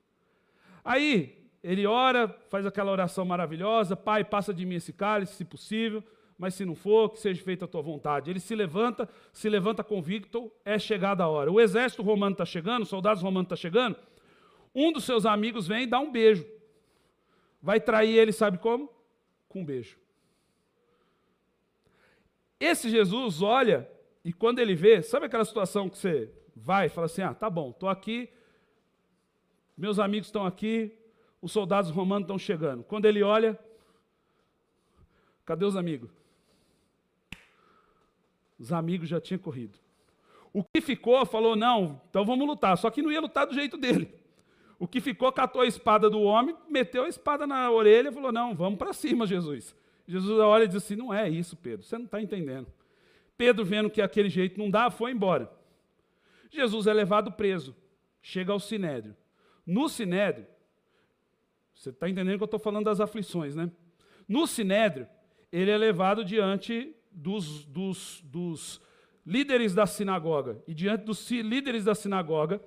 Aí, 0.84 1.43
ele 1.64 1.86
ora, 1.88 2.28
faz 2.49 2.66
aquela 2.66 2.91
oração 2.91 3.24
maravilhosa: 3.24 3.95
Pai, 3.95 4.24
passa 4.24 4.53
de 4.53 4.66
mim 4.66 4.76
esse 4.76 4.91
cálice, 4.91 5.36
se 5.36 5.45
possível, 5.45 6.03
mas 6.38 6.55
se 6.55 6.66
não 6.66 6.76
for, 6.76 7.09
que 7.09 7.20
seja 7.20 7.41
feita 7.41 7.64
a 7.64 7.68
tua 7.68 7.82
vontade. 7.82 8.30
Ele 8.30 8.39
se 8.39 8.53
levanta, 8.53 9.07
se 9.32 9.47
levanta 9.47 9.84
convicto, 9.84 10.51
é 10.66 10.78
chegada 10.78 11.24
a 11.24 11.28
hora. 11.28 11.49
O 11.49 11.61
exército 11.61 12.03
romano 12.03 12.34
está 12.34 12.45
chegando, 12.45 12.84
os 12.84 12.89
soldados 12.89 13.24
romanos 13.24 13.45
estão 13.45 13.55
tá 13.55 13.61
chegando. 13.61 13.95
Um 14.76 14.91
dos 14.91 15.05
seus 15.05 15.26
amigos 15.26 15.66
vem 15.66 15.84
e 15.84 15.88
dá 15.88 15.99
um 15.99 16.11
beijo. 16.11 16.45
Vai 17.61 17.80
trair 17.80 18.18
ele, 18.18 18.34
sabe 18.34 18.57
como? 18.57 18.89
Com 19.47 19.61
um 19.61 19.66
beijo. 19.66 19.97
Esse 22.59 22.89
Jesus 22.89 23.41
olha 23.41 23.89
e 24.26 24.34
quando 24.34 24.59
ele 24.59 24.76
vê, 24.76 25.01
sabe 25.01 25.28
aquela 25.28 25.45
situação 25.45 25.89
que 25.89 25.97
você 25.97 26.30
vai 26.53 26.88
e 26.88 26.89
fala 26.89 27.05
assim: 27.05 27.22
ah, 27.22 27.34
tá 27.34 27.49
bom, 27.49 27.70
estou 27.70 27.88
aqui, 27.88 28.30
meus 29.78 29.97
amigos 29.99 30.28
estão 30.28 30.45
aqui, 30.45 30.97
os 31.44 31.52
soldados 31.52 31.91
romanos 31.91 32.24
estão 32.24 32.39
chegando. 32.39 32.86
Quando 32.86 33.04
ele 33.04 33.22
olha, 33.22 33.60
cadê 35.46 35.66
os 35.66 35.76
amigos? 35.76 36.10
Os 38.58 38.72
amigos 38.72 39.10
já 39.10 39.20
tinham 39.20 39.39
corrido. 39.39 39.78
O 40.54 40.64
que 40.64 40.80
ficou 40.80 41.26
falou: 41.26 41.54
não, 41.54 42.02
então 42.10 42.24
vamos 42.24 42.48
lutar. 42.48 42.78
Só 42.78 42.89
que 42.89 43.02
não 43.02 43.12
ia 43.12 43.20
lutar 43.20 43.46
do 43.46 43.54
jeito 43.54 43.78
dele. 43.78 44.10
O 44.80 44.88
que 44.88 45.02
ficou 45.02 45.30
catou 45.34 45.62
a 45.62 45.68
espada 45.68 46.10
do 46.10 46.22
homem, 46.22 46.56
meteu 46.70 47.04
a 47.04 47.10
espada 47.10 47.46
na 47.46 47.70
orelha 47.70 48.08
e 48.08 48.14
falou: 48.14 48.32
não, 48.32 48.56
vamos 48.56 48.80
para 48.80 48.94
cima, 48.94 49.28
Jesus. 49.28 49.76
Jesus 50.08 50.39
olha 50.39 50.64
e 50.64 50.68
diz 50.68 50.78
assim: 50.78 50.96
não 50.96 51.14
é 51.14 51.30
isso, 51.30 51.58
Pedro, 51.58 51.86
você 51.86 51.98
não 51.98 52.06
está 52.06 52.22
entendendo. 52.22 52.68
Pedro, 53.38 53.66
vendo 53.66 53.89
que 53.89 54.02
aquele 54.02 54.30
jeito 54.30 54.58
não 54.58 54.72
dá, 54.72 54.89
foi 54.89 55.12
embora. 55.12 55.52
Jesus 56.50 56.88
é 56.88 56.94
levado 56.94 57.34
preso, 57.34 57.76
chega 58.22 58.54
ao 58.54 58.62
sinédrio. 58.62 59.14
No 59.66 59.89
sinédrio, 59.89 60.48
você 61.84 61.90
está 61.90 62.10
entendendo 62.10 62.38
que 62.38 62.44
eu 62.44 62.46
estou 62.46 62.60
falando 62.60 62.86
das 62.86 63.02
aflições, 63.02 63.56
né? 63.56 63.70
No 64.26 64.48
Sinédrio, 64.48 65.06
ele 65.52 65.70
é 65.70 65.78
levado 65.78 66.24
diante 66.24 66.96
dos, 67.12 67.66
dos, 67.66 68.22
dos 68.24 68.82
líderes 69.26 69.74
da 69.74 69.86
sinagoga. 69.86 70.64
E 70.66 70.74
diante 70.74 71.04
dos 71.04 71.30
líderes 71.30 71.84
da 71.84 71.94
sinagoga, 71.94 72.62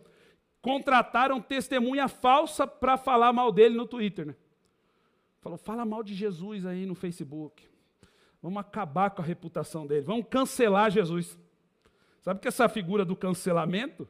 contrataram 0.60 1.40
testemunha 1.40 2.08
falsa 2.08 2.66
para 2.66 2.98
falar 2.98 3.32
mal 3.32 3.50
dele 3.50 3.74
no 3.74 3.86
Twitter. 3.86 4.26
Né? 4.26 4.36
Falou, 5.40 5.56
fala 5.56 5.86
mal 5.86 6.02
de 6.02 6.14
Jesus 6.14 6.66
aí 6.66 6.84
no 6.84 6.94
Facebook. 6.94 7.64
Vamos 8.42 8.58
acabar 8.60 9.08
com 9.08 9.22
a 9.22 9.24
reputação 9.24 9.86
dele. 9.86 10.02
Vamos 10.02 10.26
cancelar 10.28 10.90
Jesus. 10.90 11.38
Sabe 12.20 12.38
que 12.38 12.48
essa 12.48 12.68
figura 12.68 13.02
do 13.02 13.16
cancelamento, 13.16 14.06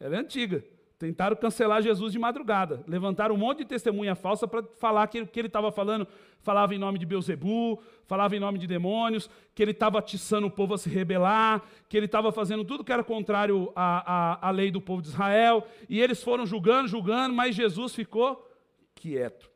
ela 0.00 0.16
é 0.16 0.18
antiga. 0.18 0.64
Tentaram 0.98 1.36
cancelar 1.36 1.82
Jesus 1.82 2.10
de 2.10 2.18
madrugada. 2.18 2.82
Levantaram 2.86 3.34
um 3.34 3.38
monte 3.38 3.58
de 3.58 3.66
testemunha 3.66 4.14
falsa 4.14 4.48
para 4.48 4.62
falar 4.78 5.06
que 5.08 5.20
o 5.20 5.26
que 5.26 5.38
ele 5.38 5.48
estava 5.48 5.70
falando 5.70 6.08
falava 6.40 6.74
em 6.74 6.78
nome 6.78 6.98
de 6.98 7.04
Beuzebu, 7.04 7.82
falava 8.06 8.34
em 8.34 8.40
nome 8.40 8.58
de 8.58 8.66
demônios, 8.66 9.28
que 9.54 9.62
ele 9.62 9.72
estava 9.72 9.98
atiçando 9.98 10.46
o 10.46 10.50
povo 10.50 10.72
a 10.72 10.78
se 10.78 10.88
rebelar, 10.88 11.62
que 11.86 11.98
ele 11.98 12.06
estava 12.06 12.32
fazendo 12.32 12.64
tudo 12.64 12.82
que 12.82 12.92
era 12.92 13.04
contrário 13.04 13.70
à, 13.76 14.38
à, 14.40 14.48
à 14.48 14.50
lei 14.50 14.70
do 14.70 14.80
povo 14.80 15.02
de 15.02 15.08
Israel. 15.08 15.66
E 15.86 16.00
eles 16.00 16.22
foram 16.22 16.46
julgando, 16.46 16.88
julgando, 16.88 17.34
mas 17.34 17.54
Jesus 17.54 17.94
ficou 17.94 18.48
quieto. 18.94 19.50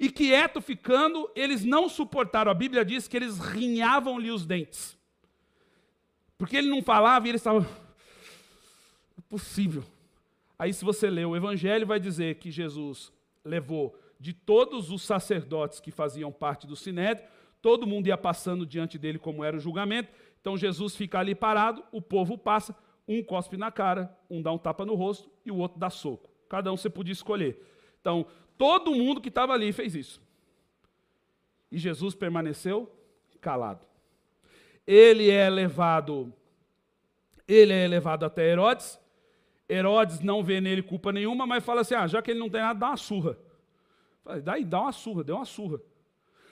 E 0.00 0.10
quieto 0.10 0.62
ficando, 0.62 1.30
eles 1.36 1.66
não 1.66 1.86
suportaram. 1.86 2.50
A 2.50 2.54
Bíblia 2.54 2.82
diz 2.82 3.06
que 3.06 3.16
eles 3.16 3.38
rinhavam-lhe 3.38 4.30
os 4.30 4.46
dentes. 4.46 4.96
Porque 6.38 6.56
ele 6.56 6.70
não 6.70 6.82
falava 6.82 7.26
e 7.26 7.30
eles 7.30 7.40
estavam. 7.40 7.66
É 9.18 9.20
possível. 9.28 9.84
Aí, 10.58 10.72
se 10.72 10.84
você 10.84 11.10
ler 11.10 11.26
o 11.26 11.36
Evangelho, 11.36 11.86
vai 11.86 12.00
dizer 12.00 12.36
que 12.36 12.50
Jesus 12.50 13.12
levou 13.44 13.96
de 14.18 14.32
todos 14.32 14.90
os 14.90 15.02
sacerdotes 15.02 15.80
que 15.80 15.90
faziam 15.90 16.32
parte 16.32 16.66
do 16.66 16.74
sinédrio, 16.74 17.26
todo 17.60 17.86
mundo 17.86 18.06
ia 18.06 18.16
passando 18.16 18.64
diante 18.64 18.98
dele 18.98 19.18
como 19.18 19.44
era 19.44 19.56
o 19.56 19.60
julgamento. 19.60 20.10
Então 20.40 20.56
Jesus 20.56 20.94
fica 20.94 21.18
ali 21.18 21.34
parado, 21.34 21.84
o 21.92 22.00
povo 22.00 22.38
passa, 22.38 22.74
um 23.06 23.22
cospe 23.22 23.56
na 23.56 23.70
cara, 23.70 24.16
um 24.30 24.40
dá 24.40 24.52
um 24.52 24.58
tapa 24.58 24.84
no 24.84 24.94
rosto 24.94 25.30
e 25.44 25.50
o 25.50 25.56
outro 25.56 25.78
dá 25.78 25.90
soco. 25.90 26.30
Cada 26.48 26.72
um 26.72 26.76
você 26.76 26.88
podia 26.88 27.12
escolher. 27.12 27.60
Então, 28.00 28.26
todo 28.56 28.94
mundo 28.94 29.20
que 29.20 29.28
estava 29.28 29.52
ali 29.52 29.72
fez 29.72 29.94
isso. 29.94 30.22
E 31.70 31.78
Jesus 31.78 32.14
permaneceu 32.14 32.90
calado. 33.40 33.84
Ele 34.86 35.30
é 35.30 35.50
levado 35.50 36.32
ele 37.48 37.72
é 37.72 37.86
levado 37.86 38.24
até 38.24 38.48
Herodes. 38.48 38.98
Herodes 39.68 40.20
não 40.20 40.42
vê 40.42 40.60
nele 40.60 40.82
culpa 40.82 41.12
nenhuma, 41.12 41.46
mas 41.46 41.64
fala 41.64 41.80
assim: 41.80 41.94
ah, 41.94 42.06
já 42.06 42.22
que 42.22 42.30
ele 42.30 42.40
não 42.40 42.48
tem 42.48 42.60
nada, 42.60 42.78
dá 42.78 42.88
uma 42.88 42.96
surra. 42.96 43.36
Daí 44.42 44.64
dá 44.64 44.80
uma 44.82 44.92
surra, 44.92 45.24
deu 45.24 45.36
uma 45.36 45.44
surra. 45.44 45.80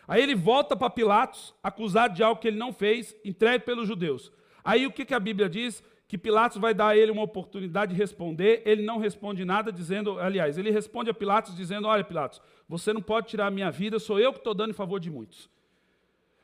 Aí 0.06 0.22
ele 0.22 0.34
volta 0.34 0.76
para 0.76 0.90
Pilatos, 0.90 1.54
acusado 1.62 2.14
de 2.14 2.22
algo 2.22 2.40
que 2.40 2.48
ele 2.48 2.58
não 2.58 2.72
fez, 2.72 3.16
entregue 3.24 3.64
pelos 3.64 3.88
judeus. 3.88 4.30
Aí 4.62 4.86
o 4.86 4.92
que, 4.92 5.04
que 5.04 5.14
a 5.14 5.20
Bíblia 5.20 5.48
diz? 5.48 5.82
Que 6.06 6.18
Pilatos 6.18 6.58
vai 6.58 6.74
dar 6.74 6.88
a 6.88 6.96
ele 6.96 7.10
uma 7.10 7.22
oportunidade 7.22 7.94
de 7.94 7.98
responder, 7.98 8.62
ele 8.66 8.82
não 8.82 8.98
responde 8.98 9.44
nada, 9.44 9.72
dizendo, 9.72 10.20
aliás, 10.20 10.58
ele 10.58 10.70
responde 10.70 11.10
a 11.10 11.14
Pilatos 11.14 11.56
dizendo: 11.56 11.88
Olha, 11.88 12.04
Pilatos, 12.04 12.40
você 12.68 12.92
não 12.92 13.00
pode 13.00 13.28
tirar 13.28 13.46
a 13.46 13.50
minha 13.50 13.70
vida, 13.70 13.98
sou 13.98 14.20
eu 14.20 14.32
que 14.32 14.38
estou 14.38 14.54
dando 14.54 14.70
em 14.70 14.74
favor 14.74 15.00
de 15.00 15.10
muitos. 15.10 15.48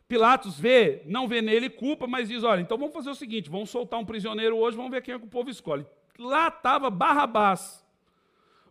Pilatos 0.08 0.58
vê, 0.58 1.02
não 1.06 1.28
vê 1.28 1.40
nele 1.40 1.70
culpa, 1.70 2.06
mas 2.06 2.28
diz: 2.28 2.42
olha, 2.42 2.60
então 2.60 2.76
vamos 2.76 2.92
fazer 2.92 3.10
o 3.10 3.14
seguinte: 3.14 3.48
vamos 3.48 3.70
soltar 3.70 4.00
um 4.00 4.04
prisioneiro 4.04 4.56
hoje, 4.56 4.76
vamos 4.76 4.90
ver 4.90 5.02
quem 5.02 5.14
é 5.14 5.18
que 5.18 5.24
o 5.24 5.28
povo 5.28 5.50
escolhe. 5.50 5.86
Lá 6.20 6.48
estava 6.48 6.90
Barrabás, 6.90 7.82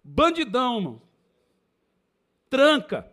bandidão, 0.03 0.77
irmão. 0.77 1.01
Tranca, 2.47 3.11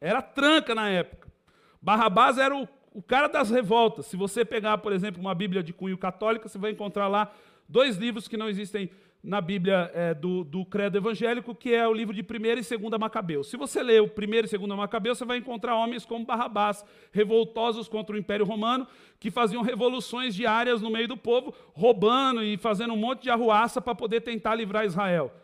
era 0.00 0.20
tranca 0.20 0.74
na 0.74 0.88
época. 0.88 1.32
Barrabás 1.80 2.36
era 2.36 2.56
o, 2.56 2.68
o 2.92 3.00
cara 3.00 3.28
das 3.28 3.48
revoltas. 3.48 4.06
Se 4.06 4.16
você 4.16 4.44
pegar, 4.44 4.78
por 4.78 4.92
exemplo, 4.92 5.20
uma 5.20 5.36
Bíblia 5.36 5.62
de 5.62 5.72
cunho 5.72 5.96
católica, 5.96 6.48
você 6.48 6.58
vai 6.58 6.72
encontrar 6.72 7.06
lá 7.06 7.32
dois 7.68 7.96
livros 7.96 8.26
que 8.26 8.36
não 8.36 8.48
existem 8.48 8.90
na 9.26 9.40
Bíblia 9.40 9.90
é, 9.92 10.14
do, 10.14 10.44
do, 10.44 10.64
credo 10.64 10.98
evangélico, 10.98 11.52
que 11.52 11.74
é 11.74 11.86
o 11.86 11.92
livro 11.92 12.14
de 12.14 12.22
1 12.22 12.74
e 12.74 12.78
2 12.78 12.96
Macabeus. 12.96 13.50
Se 13.50 13.56
você 13.56 13.82
ler 13.82 14.00
o 14.00 14.06
1 14.06 14.08
e 14.54 14.56
2 14.56 14.76
Macabeus, 14.76 15.18
você 15.18 15.24
vai 15.24 15.38
encontrar 15.38 15.74
homens 15.74 16.06
como 16.06 16.24
Barrabás, 16.24 16.84
revoltosos 17.10 17.88
contra 17.88 18.14
o 18.14 18.18
Império 18.18 18.46
Romano, 18.46 18.86
que 19.18 19.28
faziam 19.28 19.62
revoluções 19.62 20.32
diárias 20.32 20.80
no 20.80 20.90
meio 20.90 21.08
do 21.08 21.16
povo, 21.16 21.52
roubando 21.74 22.40
e 22.40 22.56
fazendo 22.56 22.94
um 22.94 22.96
monte 22.96 23.22
de 23.22 23.30
arruaça 23.30 23.80
para 23.80 23.96
poder 23.96 24.20
tentar 24.20 24.54
livrar 24.54 24.86
Israel. 24.86 25.34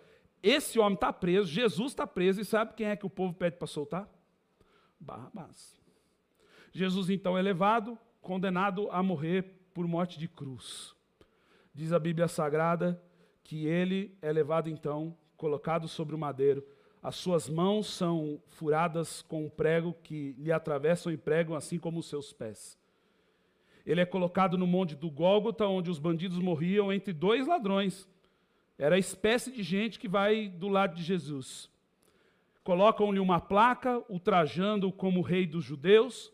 Esse 0.41 0.79
homem 0.79 0.95
está 0.95 1.13
preso, 1.13 1.51
Jesus 1.51 1.91
está 1.91 2.07
preso, 2.07 2.41
e 2.41 2.45
sabe 2.45 2.75
quem 2.75 2.87
é 2.87 2.95
que 2.95 3.05
o 3.07 3.11
povo 3.11 3.35
pede 3.35 3.57
para 3.57 3.67
soltar? 3.67 4.09
Barrabás. 5.01 5.77
Jesus 6.71 7.11
então 7.11 7.37
é 7.37 7.43
levado, 7.43 7.99
condenado 8.21 8.89
a 8.93 9.03
morrer 9.03 9.43
por 9.75 9.89
morte 9.89 10.21
de 10.21 10.29
cruz. 10.29 10.95
Diz 11.75 11.93
a 11.93 11.99
Bíblia 11.99 12.29
Sagrada 12.29 13.03
que 13.43 13.67
ele 13.67 14.17
é 14.23 14.33
levado 14.33 14.69
então, 14.69 15.17
colocado 15.37 15.89
sobre 15.89 16.15
o 16.15 16.19
madeiro. 16.19 16.65
As 17.03 17.17
suas 17.17 17.49
mãos 17.49 17.89
são 17.89 18.41
furadas 18.47 19.23
com 19.23 19.47
um 19.47 19.51
prego 19.51 19.93
que 20.03 20.37
lhe 20.39 20.53
atravessam 20.53 21.13
e 21.13 21.17
pregam, 21.17 21.57
assim 21.57 21.79
como 21.79 21.99
os 21.99 22.07
seus 22.07 22.33
pés. 22.33 22.79
Ele 23.85 24.01
é 24.01 24.07
colocado 24.07 24.57
no 24.57 24.67
monte 24.67 24.95
do 24.95 25.11
Gólgota, 25.11 25.67
onde 25.67 25.91
os 25.91 25.99
bandidos 25.99 26.39
morriam 26.39 26.93
entre 26.93 27.13
dois 27.13 27.49
ladrões. 27.49 28.09
Era 28.79 28.95
a 28.95 28.99
espécie 28.99 29.51
de 29.51 29.63
gente 29.63 29.99
que 29.99 30.09
vai 30.09 30.49
do 30.49 30.69
lado 30.69 30.95
de 30.95 31.03
Jesus. 31.03 31.69
Colocam-lhe 32.63 33.19
uma 33.19 33.41
placa, 33.41 34.03
ultrajando-o 34.09 34.93
como 34.93 35.21
rei 35.21 35.47
dos 35.47 35.65
judeus. 35.65 36.33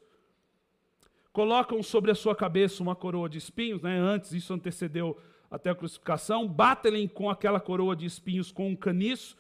Colocam 1.33 1.83
sobre 1.83 2.11
a 2.11 2.15
sua 2.15 2.37
cabeça 2.37 2.83
uma 2.83 2.95
coroa 2.95 3.29
de 3.29 3.39
espinhos, 3.39 3.81
né? 3.81 3.99
antes 3.99 4.33
isso 4.33 4.53
antecedeu 4.53 5.19
até 5.51 5.71
a 5.71 5.75
crucificação, 5.75 6.47
batem 6.47 7.09
com 7.09 7.31
aquela 7.31 7.61
coroa 7.61 7.97
de 7.97 8.07
espinhos 8.07 8.53
com 8.53 8.69
um 8.69 8.77
caniço, 8.77 9.37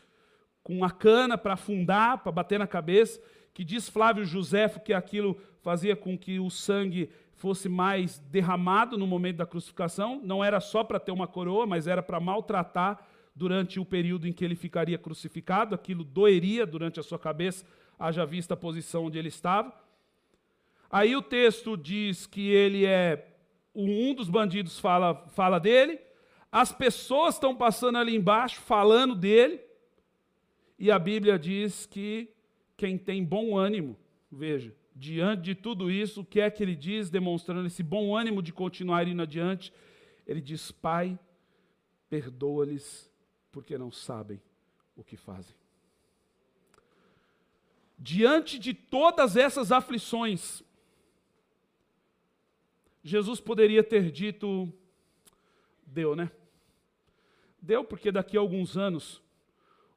com 0.63 0.77
uma 0.77 0.91
cana 0.91 1.37
para 1.37 1.55
afundar, 1.55 2.19
para 2.19 2.33
bater 2.33 2.59
na 2.59 2.67
cabeça, 2.67 3.21
que 3.53 3.65
diz 3.65 3.89
Flávio 3.89 4.25
Joséfo 4.25 4.81
que 4.81 4.93
aquilo 4.93 5.41
fazia 5.63 5.97
com 5.97 6.17
que 6.17 6.39
o 6.39 6.51
sangue 6.51 7.11
fosse 7.35 7.69
mais 7.69 8.19
derramado 8.19 8.99
no 8.99 9.07
momento 9.07 9.37
da 9.37 9.47
crucificação, 9.47 10.21
não 10.25 10.43
era 10.43 10.61
só 10.61 10.83
para 10.83 10.99
ter 10.99 11.13
uma 11.13 11.27
coroa, 11.27 11.67
mas 11.67 11.87
era 11.87 12.03
para 12.03 12.19
maltratar 12.19 13.07
durante 13.35 13.79
o 13.79 13.85
período 13.85 14.27
em 14.27 14.33
que 14.33 14.45
ele 14.45 14.57
ficaria 14.57 14.99
crucificado, 14.99 15.75
aquilo 15.75 16.03
doeria 16.03 16.67
durante 16.67 16.99
a 16.99 17.03
sua 17.03 17.19
cabeça, 17.19 17.65
haja 17.99 18.27
vista 18.27 18.55
a 18.55 18.57
posição 18.57 19.05
onde 19.05 19.19
ele 19.19 19.29
estava. 19.29 19.73
Aí 20.91 21.15
o 21.15 21.23
texto 21.23 21.77
diz 21.77 22.27
que 22.27 22.51
ele 22.51 22.85
é 22.85 23.28
um 23.87 24.15
dos 24.15 24.29
bandidos 24.29 24.79
fala, 24.79 25.15
fala 25.29 25.59
dele, 25.61 26.01
as 26.51 26.73
pessoas 26.73 27.35
estão 27.35 27.55
passando 27.55 27.99
ali 27.99 28.17
embaixo 28.17 28.61
falando 28.61 29.15
dele, 29.15 29.61
e 30.79 30.91
a 30.91 30.99
Bíblia 30.99 31.39
diz 31.39 31.87
que 31.87 32.29
quem 32.77 32.97
tem 32.97 33.25
bom 33.25 33.57
ânimo, 33.57 33.97
veja, 34.31 34.75
diante 34.95 35.43
de 35.43 35.55
tudo 35.55 35.91
isso, 35.91 36.23
o 36.23 36.25
que 36.25 36.41
é 36.41 36.51
que 36.51 36.63
ele 36.63 36.75
diz, 36.75 37.11
demonstrando 37.11 37.67
esse 37.67 37.83
bom 37.83 38.17
ânimo 38.17 38.43
de 38.43 38.53
continuar 38.53 39.07
indo 39.07 39.23
adiante? 39.23 39.73
Ele 40.27 40.41
diz: 40.41 40.71
Pai, 40.71 41.19
perdoa-lhes, 42.11 43.11
porque 43.51 43.79
não 43.79 43.91
sabem 43.91 44.41
o 44.97 45.05
que 45.05 45.17
fazem. 45.17 45.57
Diante 47.99 48.59
de 48.59 48.75
todas 48.75 49.37
essas 49.37 49.73
aflições, 49.73 50.63
Jesus 53.03 53.41
poderia 53.41 53.83
ter 53.83 54.11
dito: 54.11 54.73
deu, 55.87 56.15
né? 56.17 56.31
Deu 57.61 57.85
porque 57.85 58.13
daqui 58.13 58.37
a 58.37 58.41
alguns 58.41 58.77
anos 58.77 59.23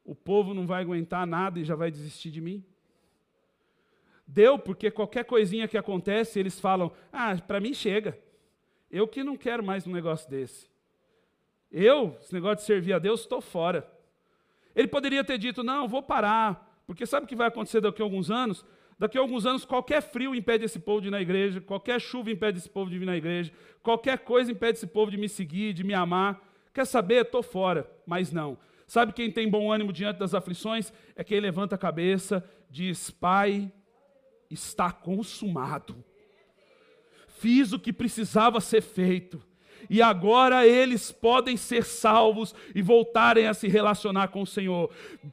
o 0.04 0.16
povo 0.16 0.54
não 0.54 0.66
vai 0.66 0.82
aguentar 0.82 1.28
nada 1.28 1.60
e 1.60 1.64
já 1.64 1.76
vai 1.76 1.91
desistir 1.91 2.32
de 2.32 2.41
mim. 2.41 2.64
Deu 4.26 4.58
porque 4.58 4.89
qualquer 4.89 5.26
coisinha 5.26 5.68
que 5.68 5.78
acontece, 5.78 6.39
eles 6.39 6.60
falam: 6.60 6.91
ah, 7.12 7.36
para 7.38 7.60
mim 7.60 7.74
chega. 7.74 8.18
Eu 8.89 9.08
que 9.08 9.24
não 9.24 9.38
quero 9.38 9.64
mais 9.64 9.88
um 9.88 9.91
negócio 9.91 10.30
desse. 10.30 10.70
Eu, 11.72 12.18
esse 12.20 12.34
negócio 12.34 12.58
de 12.58 12.64
servir 12.64 12.93
a 12.93 12.99
Deus, 12.99 13.22
estou 13.22 13.41
fora. 13.41 13.89
Ele 14.76 14.88
poderia 14.88 15.24
ter 15.24 15.38
dito: 15.38 15.64
não, 15.64 15.88
vou 15.88 16.04
parar, 16.04 16.84
porque 16.86 17.06
sabe 17.06 17.26
o 17.26 17.28
que 17.28 17.36
vai 17.36 17.47
acontecer 17.47 17.82
daqui 17.82 18.02
a 18.02 18.06
alguns 18.06 18.30
anos? 18.30 18.66
Daqui 19.02 19.18
a 19.18 19.22
alguns 19.22 19.47
anos, 19.47 19.66
qualquer 19.66 19.99
frio 19.99 20.36
impede 20.36 20.64
esse 20.64 20.78
povo 20.78 21.02
de 21.02 21.08
ir 21.08 21.10
na 21.10 21.20
igreja, 21.20 21.60
qualquer 21.60 21.99
chuva 21.99 22.30
impede 22.30 22.60
esse 22.60 22.70
povo 22.70 22.88
de 22.88 22.99
vir 22.99 23.06
na 23.08 23.18
igreja, 23.18 23.52
qualquer 23.82 24.20
coisa 24.20 24.52
impede 24.52 24.78
esse 24.78 24.86
povo 24.86 25.10
de 25.10 25.18
me 25.18 25.28
seguir, 25.28 25.74
de 25.74 25.84
me 25.84 25.91
amar. 25.91 26.39
Quer 26.72 26.86
saber? 26.86 27.26
Estou 27.26 27.41
fora. 27.41 27.89
Mas 28.06 28.32
não. 28.32 28.60
Sabe 28.86 29.12
quem 29.12 29.32
tem 29.32 29.49
bom 29.49 29.72
ânimo 29.72 29.91
diante 29.91 30.20
das 30.20 30.36
aflições? 30.36 30.93
É 31.16 31.24
quem 31.24 31.39
levanta 31.39 31.74
a 31.74 31.80
cabeça, 31.80 32.47
diz: 32.70 33.10
Pai, 33.10 33.74
está 34.52 34.91
consumado. 34.91 35.95
Fiz 37.28 37.74
o 37.74 37.80
que 37.80 37.91
precisava 37.91 38.62
ser 38.62 38.82
feito 38.82 39.41
e 39.90 40.02
agora 40.02 40.66
eles 40.66 41.12
podem 41.12 41.58
ser 41.58 41.84
salvos 41.84 42.54
e 42.74 42.82
voltarem 42.82 43.48
a 43.48 43.54
se 43.54 43.68
relacionar 43.68 44.30
com 44.30 44.42
o 44.42 44.48
Senhor. 44.48 44.90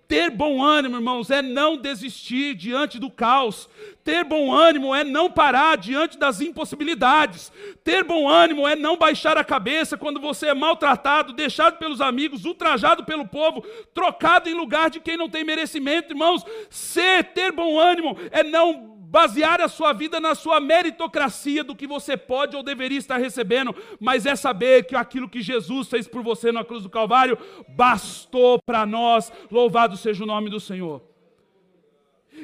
Ter 0.06 0.30
bom 0.30 0.62
ânimo, 0.62 0.96
irmãos, 0.96 1.30
é 1.30 1.40
não 1.42 1.76
desistir 1.76 2.54
diante 2.54 2.98
do 2.98 3.10
caos. 3.10 3.68
Ter 4.02 4.24
bom 4.24 4.52
ânimo 4.52 4.94
é 4.94 5.04
não 5.04 5.30
parar 5.30 5.76
diante 5.76 6.18
das 6.18 6.40
impossibilidades. 6.40 7.52
Ter 7.84 8.02
bom 8.02 8.28
ânimo 8.28 8.66
é 8.66 8.74
não 8.74 8.96
baixar 8.96 9.36
a 9.36 9.44
cabeça 9.44 9.96
quando 9.96 10.20
você 10.20 10.48
é 10.48 10.54
maltratado, 10.54 11.32
deixado 11.32 11.78
pelos 11.78 12.00
amigos, 12.00 12.44
ultrajado 12.44 13.04
pelo 13.04 13.26
povo, 13.26 13.64
trocado 13.94 14.48
em 14.48 14.54
lugar 14.54 14.90
de 14.90 15.00
quem 15.00 15.16
não 15.16 15.28
tem 15.28 15.44
merecimento, 15.44 16.12
irmãos. 16.12 16.44
Ser 16.70 17.24
ter 17.32 17.52
bom 17.52 17.78
ânimo 17.78 18.16
é 18.30 18.42
não 18.42 18.97
basear 19.10 19.60
a 19.60 19.68
sua 19.68 19.92
vida 19.94 20.20
na 20.20 20.34
sua 20.34 20.60
meritocracia 20.60 21.64
do 21.64 21.74
que 21.74 21.86
você 21.86 22.16
pode 22.16 22.54
ou 22.54 22.62
deveria 22.62 22.98
estar 22.98 23.16
recebendo, 23.16 23.74
mas 23.98 24.26
é 24.26 24.36
saber 24.36 24.84
que 24.84 24.94
aquilo 24.94 25.28
que 25.28 25.40
Jesus 25.40 25.88
fez 25.88 26.06
por 26.06 26.22
você 26.22 26.52
na 26.52 26.62
cruz 26.62 26.82
do 26.82 26.90
Calvário 26.90 27.38
bastou 27.68 28.60
para 28.60 28.84
nós. 28.84 29.32
Louvado 29.50 29.96
seja 29.96 30.24
o 30.24 30.26
nome 30.26 30.50
do 30.50 30.60
Senhor. 30.60 31.02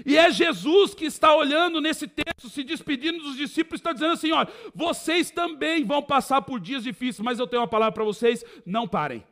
E 0.07 0.17
é 0.17 0.31
Jesus 0.31 0.95
que 0.95 1.05
está 1.05 1.37
olhando 1.37 1.81
nesse 1.81 2.09
texto, 2.09 2.49
se 2.49 2.65
despedindo 2.65 3.23
dos 3.23 3.37
discípulos, 3.37 3.79
está 3.79 3.93
dizendo 3.93 4.12
assim: 4.12 4.33
olha, 4.33 4.49
vocês 4.75 5.31
também 5.31 5.85
vão 5.85 6.03
passar 6.03 6.43
por 6.43 6.59
dias 6.59 6.83
difíceis, 6.83 7.21
mas 7.21 7.39
eu 7.39 7.47
tenho 7.47 7.61
uma 7.62 7.69
palavra 7.69 7.93
para 7.93 8.05
vocês: 8.05 8.45
não 8.65 8.89
parem. 8.89 9.23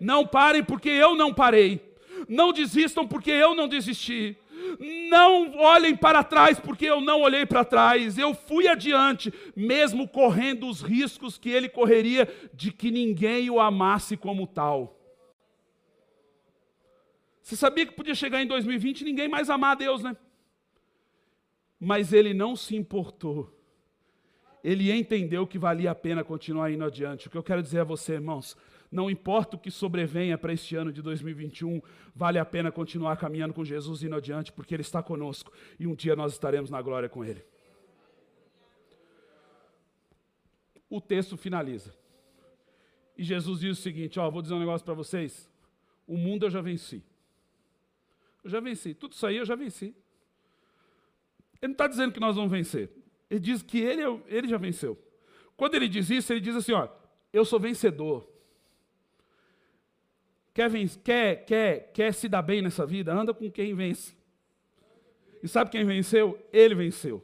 Não 0.00 0.26
parem, 0.26 0.64
porque 0.64 0.88
eu 0.88 1.14
não 1.14 1.32
parei. 1.32 1.80
Não 2.28 2.52
desistam, 2.52 3.06
porque 3.06 3.30
eu 3.30 3.54
não 3.54 3.68
desisti. 3.68 4.36
Não 5.10 5.56
olhem 5.58 5.96
para 5.96 6.24
trás, 6.24 6.58
porque 6.58 6.86
eu 6.86 7.00
não 7.00 7.22
olhei 7.22 7.46
para 7.46 7.64
trás. 7.64 8.18
Eu 8.18 8.34
fui 8.34 8.68
adiante, 8.68 9.32
mesmo 9.54 10.08
correndo 10.08 10.68
os 10.68 10.82
riscos 10.82 11.38
que 11.38 11.50
ele 11.50 11.68
correria 11.68 12.28
de 12.52 12.72
que 12.72 12.90
ninguém 12.90 13.50
o 13.50 13.60
amasse 13.60 14.16
como 14.16 14.46
tal. 14.46 14.96
Você 17.42 17.54
sabia 17.54 17.86
que 17.86 17.92
podia 17.92 18.14
chegar 18.14 18.42
em 18.42 18.46
2020 18.46 19.02
e 19.02 19.04
ninguém 19.04 19.28
mais 19.28 19.48
amar 19.48 19.72
a 19.72 19.76
Deus, 19.76 20.02
né? 20.02 20.16
Mas 21.78 22.12
ele 22.12 22.34
não 22.34 22.56
se 22.56 22.74
importou. 22.74 23.56
Ele 24.64 24.90
entendeu 24.90 25.46
que 25.46 25.56
valia 25.56 25.92
a 25.92 25.94
pena 25.94 26.24
continuar 26.24 26.72
indo 26.72 26.84
adiante. 26.84 27.28
O 27.28 27.30
que 27.30 27.38
eu 27.38 27.42
quero 27.44 27.62
dizer 27.62 27.80
a 27.80 27.84
você, 27.84 28.14
irmãos, 28.14 28.56
não 28.90 29.10
importa 29.10 29.56
o 29.56 29.58
que 29.58 29.70
sobrevenha 29.70 30.38
para 30.38 30.52
este 30.52 30.76
ano 30.76 30.92
de 30.92 31.02
2021, 31.02 31.80
vale 32.14 32.38
a 32.38 32.44
pena 32.44 32.70
continuar 32.70 33.16
caminhando 33.16 33.54
com 33.54 33.64
Jesus 33.64 34.02
indo 34.02 34.14
adiante, 34.14 34.52
porque 34.52 34.74
Ele 34.74 34.82
está 34.82 35.02
conosco 35.02 35.52
e 35.78 35.86
um 35.86 35.94
dia 35.94 36.14
nós 36.14 36.32
estaremos 36.32 36.70
na 36.70 36.80
glória 36.80 37.08
com 37.08 37.24
Ele. 37.24 37.44
O 40.88 41.00
texto 41.00 41.36
finaliza. 41.36 41.94
E 43.18 43.24
Jesus 43.24 43.60
diz 43.60 43.78
o 43.78 43.82
seguinte: 43.82 44.20
Ó, 44.20 44.30
vou 44.30 44.40
dizer 44.42 44.54
um 44.54 44.60
negócio 44.60 44.84
para 44.84 44.94
vocês. 44.94 45.50
O 46.06 46.16
mundo 46.16 46.46
eu 46.46 46.50
já 46.50 46.60
venci. 46.60 47.02
Eu 48.44 48.50
já 48.50 48.60
venci. 48.60 48.94
Tudo 48.94 49.12
isso 49.12 49.26
aí 49.26 49.36
eu 49.36 49.44
já 49.44 49.56
venci. 49.56 49.86
Ele 51.60 51.68
não 51.68 51.72
está 51.72 51.88
dizendo 51.88 52.12
que 52.12 52.20
nós 52.20 52.36
vamos 52.36 52.50
vencer. 52.50 52.90
Ele 53.28 53.40
diz 53.40 53.62
que 53.62 53.78
ele, 53.78 54.02
é 54.02 54.22
ele 54.28 54.46
já 54.46 54.56
venceu. 54.56 54.96
Quando 55.56 55.74
ele 55.74 55.88
diz 55.88 56.08
isso, 56.10 56.32
ele 56.32 56.40
diz 56.40 56.54
assim: 56.54 56.72
ó, 56.72 56.88
eu 57.32 57.44
sou 57.44 57.58
vencedor. 57.58 58.35
Quer, 60.56 60.70
quer, 61.04 61.44
quer, 61.44 61.92
quer 61.92 62.14
se 62.14 62.30
dar 62.30 62.40
bem 62.40 62.62
nessa 62.62 62.86
vida? 62.86 63.12
Anda 63.12 63.34
com 63.34 63.50
quem 63.50 63.74
vence. 63.74 64.16
E 65.42 65.46
sabe 65.46 65.70
quem 65.70 65.84
venceu? 65.84 66.38
Ele 66.50 66.74
venceu. 66.74 67.22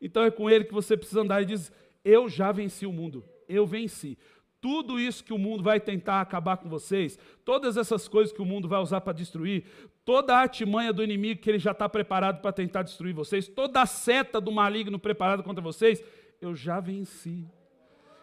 Então 0.00 0.22
é 0.22 0.30
com 0.30 0.48
ele 0.48 0.62
que 0.62 0.72
você 0.72 0.96
precisa 0.96 1.22
andar 1.22 1.42
e 1.42 1.46
diz: 1.46 1.72
Eu 2.04 2.28
já 2.28 2.52
venci 2.52 2.86
o 2.86 2.92
mundo. 2.92 3.24
Eu 3.48 3.66
venci 3.66 4.16
tudo 4.60 5.00
isso 5.00 5.24
que 5.24 5.32
o 5.32 5.36
mundo 5.36 5.64
vai 5.64 5.80
tentar 5.80 6.20
acabar 6.20 6.56
com 6.56 6.68
vocês, 6.68 7.18
todas 7.44 7.76
essas 7.76 8.06
coisas 8.06 8.32
que 8.32 8.40
o 8.40 8.46
mundo 8.46 8.68
vai 8.68 8.80
usar 8.80 9.00
para 9.00 9.12
destruir, 9.12 9.64
toda 10.04 10.32
a 10.34 10.38
artimanha 10.38 10.92
do 10.92 11.02
inimigo 11.02 11.42
que 11.42 11.50
ele 11.50 11.58
já 11.58 11.72
está 11.72 11.86
preparado 11.86 12.40
para 12.40 12.52
tentar 12.52 12.82
destruir 12.82 13.12
vocês, 13.12 13.48
toda 13.48 13.82
a 13.82 13.86
seta 13.86 14.40
do 14.40 14.52
maligno 14.52 14.98
preparado 14.98 15.42
contra 15.42 15.60
vocês, 15.60 16.02
eu 16.40 16.54
já 16.54 16.78
venci. 16.78 17.44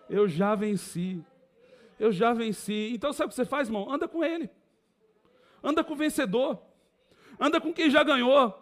Eu 0.09 0.27
já 0.27 0.55
venci. 0.55 1.21
Eu 2.01 2.11
já 2.11 2.33
venci. 2.33 2.91
Então 2.93 3.13
sabe 3.13 3.27
o 3.27 3.29
que 3.29 3.35
você 3.35 3.45
faz, 3.45 3.67
irmão? 3.67 3.91
Anda 3.91 4.07
com 4.07 4.23
ele. 4.23 4.49
Anda 5.63 5.83
com 5.83 5.93
o 5.93 5.97
vencedor. 5.97 6.59
Anda 7.39 7.61
com 7.61 7.73
quem 7.73 7.89
já 7.89 8.03
ganhou 8.03 8.61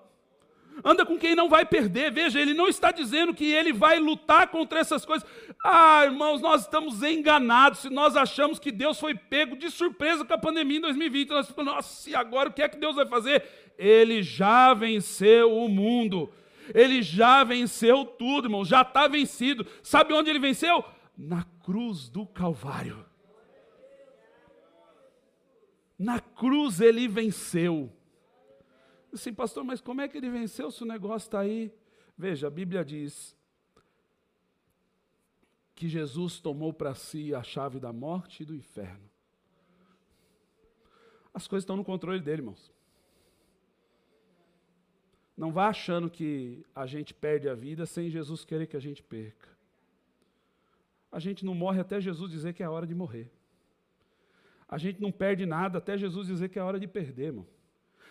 anda 0.84 1.06
com 1.06 1.18
quem 1.18 1.36
não 1.36 1.50
vai 1.50 1.66
perder. 1.66 2.12
Veja, 2.12 2.40
ele 2.40 2.54
não 2.54 2.68
está 2.68 2.92
dizendo 2.92 3.34
que 3.34 3.46
ele 3.46 3.74
vai 3.74 4.00
lutar 4.00 4.48
contra 4.48 4.80
essas 4.80 5.06
coisas. 5.06 5.28
Ah, 5.64 6.06
irmãos, 6.06 6.42
nós 6.42 6.62
estamos 6.62 7.04
enganados 7.04 7.80
se 7.80 7.90
nós 7.90 8.16
achamos 8.16 8.60
que 8.60 8.72
Deus 8.72 9.00
foi 9.00 9.16
pego 9.16 9.56
de 9.56 9.70
surpresa 9.70 10.26
com 10.26 10.34
a 10.34 10.38
pandemia 10.38 10.78
em 10.78 10.82
2020. 10.82 11.30
Nós 11.30 11.48
ficamos, 11.48 11.74
nossa, 11.74 12.10
e 12.10 12.16
agora 12.16 12.50
o 12.50 12.54
que 12.54 12.62
é 12.62 12.70
que 12.70 12.78
Deus 12.78 12.96
vai 12.96 13.06
fazer? 13.06 13.44
Ele 13.78 14.22
já 14.22 14.74
venceu 14.74 15.56
o 15.56 15.68
mundo. 15.68 16.32
Ele 16.74 17.02
já 17.02 17.44
venceu 17.44 18.06
tudo, 18.06 18.48
irmão. 18.48 18.64
Já 18.64 18.82
está 18.82 19.08
vencido. 19.08 19.66
Sabe 19.82 20.14
onde 20.14 20.30
ele 20.30 20.40
venceu? 20.40 20.84
Na 21.18 21.44
cruz 21.64 22.10
do 22.10 22.26
Calvário. 22.26 23.09
Na 26.00 26.22
cruz 26.22 26.80
ele 26.80 27.10
venceu. 27.10 27.92
Assim, 29.12 29.34
pastor, 29.34 29.66
mas 29.66 29.82
como 29.82 30.00
é 30.00 30.08
que 30.08 30.18
ele 30.18 30.30
venceu 30.30 30.72
se 30.72 30.82
o 30.82 30.86
negócio 30.86 31.28
está 31.28 31.42
aí? 31.42 31.74
Veja, 32.18 32.48
a 32.48 32.50
Bíblia 32.50 32.86
diz 32.86 33.36
que 35.76 35.90
Jesus 35.90 36.40
tomou 36.40 36.72
para 36.72 36.96
si 36.96 37.34
a 37.36 37.44
chave 37.44 37.80
da 37.80 37.92
morte 37.92 38.44
e 38.44 38.46
do 38.46 38.56
inferno. 38.56 39.10
As 41.34 41.48
coisas 41.48 41.64
estão 41.64 41.78
no 41.78 41.84
controle 41.84 42.22
dele, 42.22 42.42
irmãos. 42.42 42.72
Não 45.36 45.52
vá 45.52 45.68
achando 45.68 46.10
que 46.10 46.66
a 46.76 46.86
gente 46.86 47.14
perde 47.14 47.48
a 47.48 47.56
vida 47.56 47.86
sem 47.86 48.10
Jesus 48.10 48.44
querer 48.44 48.68
que 48.68 48.76
a 48.76 48.82
gente 48.82 49.02
perca. 49.02 49.48
A 51.12 51.20
gente 51.20 51.46
não 51.46 51.56
morre 51.56 51.80
até 51.80 52.00
Jesus 52.00 52.30
dizer 52.32 52.54
que 52.54 52.62
é 52.62 52.66
a 52.66 52.72
hora 52.72 52.86
de 52.86 52.94
morrer. 52.94 53.32
A 54.70 54.78
gente 54.78 55.02
não 55.02 55.12
perde 55.12 55.46
nada 55.46 55.80
até 55.80 55.98
Jesus 55.98 56.28
dizer 56.28 56.50
que 56.50 56.60
é 56.60 56.64
hora 56.64 56.80
de 56.80 56.88
perder, 56.88 57.28
irmão. 57.28 57.48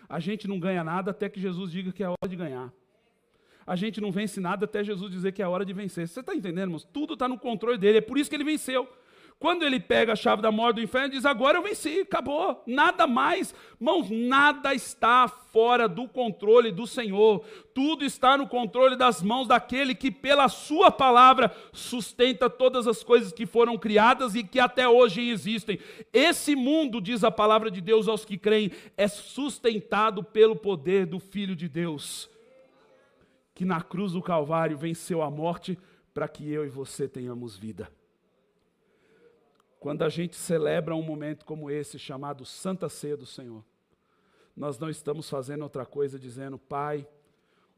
A 0.09 0.19
gente 0.19 0.49
não 0.49 0.59
ganha 0.59 0.83
nada 0.83 1.13
até 1.13 1.29
que 1.29 1.41
Jesus 1.41 1.71
diga 1.71 1.93
que 1.93 2.03
é 2.03 2.09
hora 2.09 2.29
de 2.29 2.35
ganhar. 2.35 2.73
A 3.67 3.77
gente 3.77 4.01
não 4.01 4.11
vence 4.11 4.41
nada 4.41 4.65
até 4.65 4.83
Jesus 4.83 5.11
dizer 5.13 5.33
que 5.33 5.43
é 5.43 5.47
hora 5.47 5.65
de 5.65 5.73
vencer. 5.73 6.09
Você 6.09 6.21
está 6.21 6.35
entendendo, 6.35 6.69
irmãos? 6.69 6.85
Tudo 6.85 7.15
está 7.15 7.29
no 7.29 7.39
controle 7.39 7.79
dele. 7.79 7.99
É 7.99 8.01
por 8.01 8.19
isso 8.19 8.29
que 8.29 8.35
ele 8.35 8.45
venceu. 8.45 8.89
Quando 9.41 9.63
ele 9.63 9.79
pega 9.79 10.15
a 10.15 10.17
chave 10.17 10.43
da 10.43 10.51
morte 10.51 10.77
do 10.77 10.83
inferno, 10.83 11.11
diz: 11.11 11.25
Agora 11.25 11.59
eu 11.59 11.63
venci, 11.63 12.01
acabou, 12.01 12.61
nada 12.67 13.07
mais. 13.07 13.55
Mãos, 13.79 14.11
nada 14.11 14.75
está 14.75 15.29
fora 15.29 15.89
do 15.89 16.09
controle 16.09 16.73
do 16.73 16.89
Senhor, 16.89 17.45
tudo 17.73 18.05
está 18.05 18.37
no 18.37 18.49
controle 18.49 18.97
das 18.97 19.23
mãos 19.23 19.47
daquele 19.47 19.95
que, 19.95 20.11
pela 20.11 20.49
Sua 20.49 20.91
palavra, 20.91 21.55
sustenta 21.73 22.51
todas 22.51 22.89
as 22.89 23.05
coisas 23.05 23.33
que 23.33 23.47
foram 23.47 23.79
criadas 23.79 24.35
e 24.35 24.43
que 24.43 24.59
até 24.59 24.89
hoje 24.89 25.29
existem. 25.31 25.79
Esse 26.13 26.57
mundo, 26.57 27.01
diz 27.01 27.23
a 27.23 27.31
palavra 27.31 27.71
de 27.71 27.81
Deus 27.81 28.09
aos 28.09 28.25
que 28.25 28.37
creem, 28.37 28.73
é 28.97 29.07
sustentado 29.07 30.25
pelo 30.25 30.57
poder 30.57 31.07
do 31.07 31.21
Filho 31.21 31.55
de 31.55 31.69
Deus, 31.69 32.29
que 33.55 33.65
na 33.65 33.81
cruz 33.81 34.13
do 34.13 34.23
Calvário 34.23 34.77
venceu 34.77 35.23
a 35.23 35.31
morte 35.31 35.79
para 36.13 36.27
que 36.27 36.51
eu 36.51 36.67
e 36.67 36.69
você 36.69 37.07
tenhamos 37.07 37.57
vida. 37.57 37.89
Quando 39.81 40.03
a 40.03 40.09
gente 40.09 40.35
celebra 40.35 40.95
um 40.95 41.03
momento 41.03 41.45
como 41.45 41.71
esse, 41.71 41.99
chamado 41.99 42.45
Santa 42.45 42.89
Ceia 42.89 43.17
do 43.17 43.27
Senhor, 43.27 43.65
nós 44.57 44.77
não 44.79 44.91
estamos 44.91 45.31
fazendo 45.31 45.63
outra 45.63 45.87
coisa 45.87 46.19
dizendo, 46.19 46.59
Pai, 46.59 47.07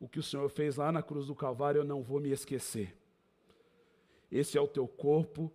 o 0.00 0.08
que 0.08 0.18
o 0.18 0.22
Senhor 0.22 0.48
fez 0.48 0.76
lá 0.76 0.90
na 0.90 1.02
cruz 1.02 1.26
do 1.26 1.34
Calvário, 1.34 1.80
eu 1.80 1.84
não 1.84 2.02
vou 2.02 2.18
me 2.18 2.30
esquecer. 2.30 2.96
Esse 4.32 4.56
é 4.56 4.60
o 4.60 4.66
teu 4.66 4.88
corpo, 4.88 5.52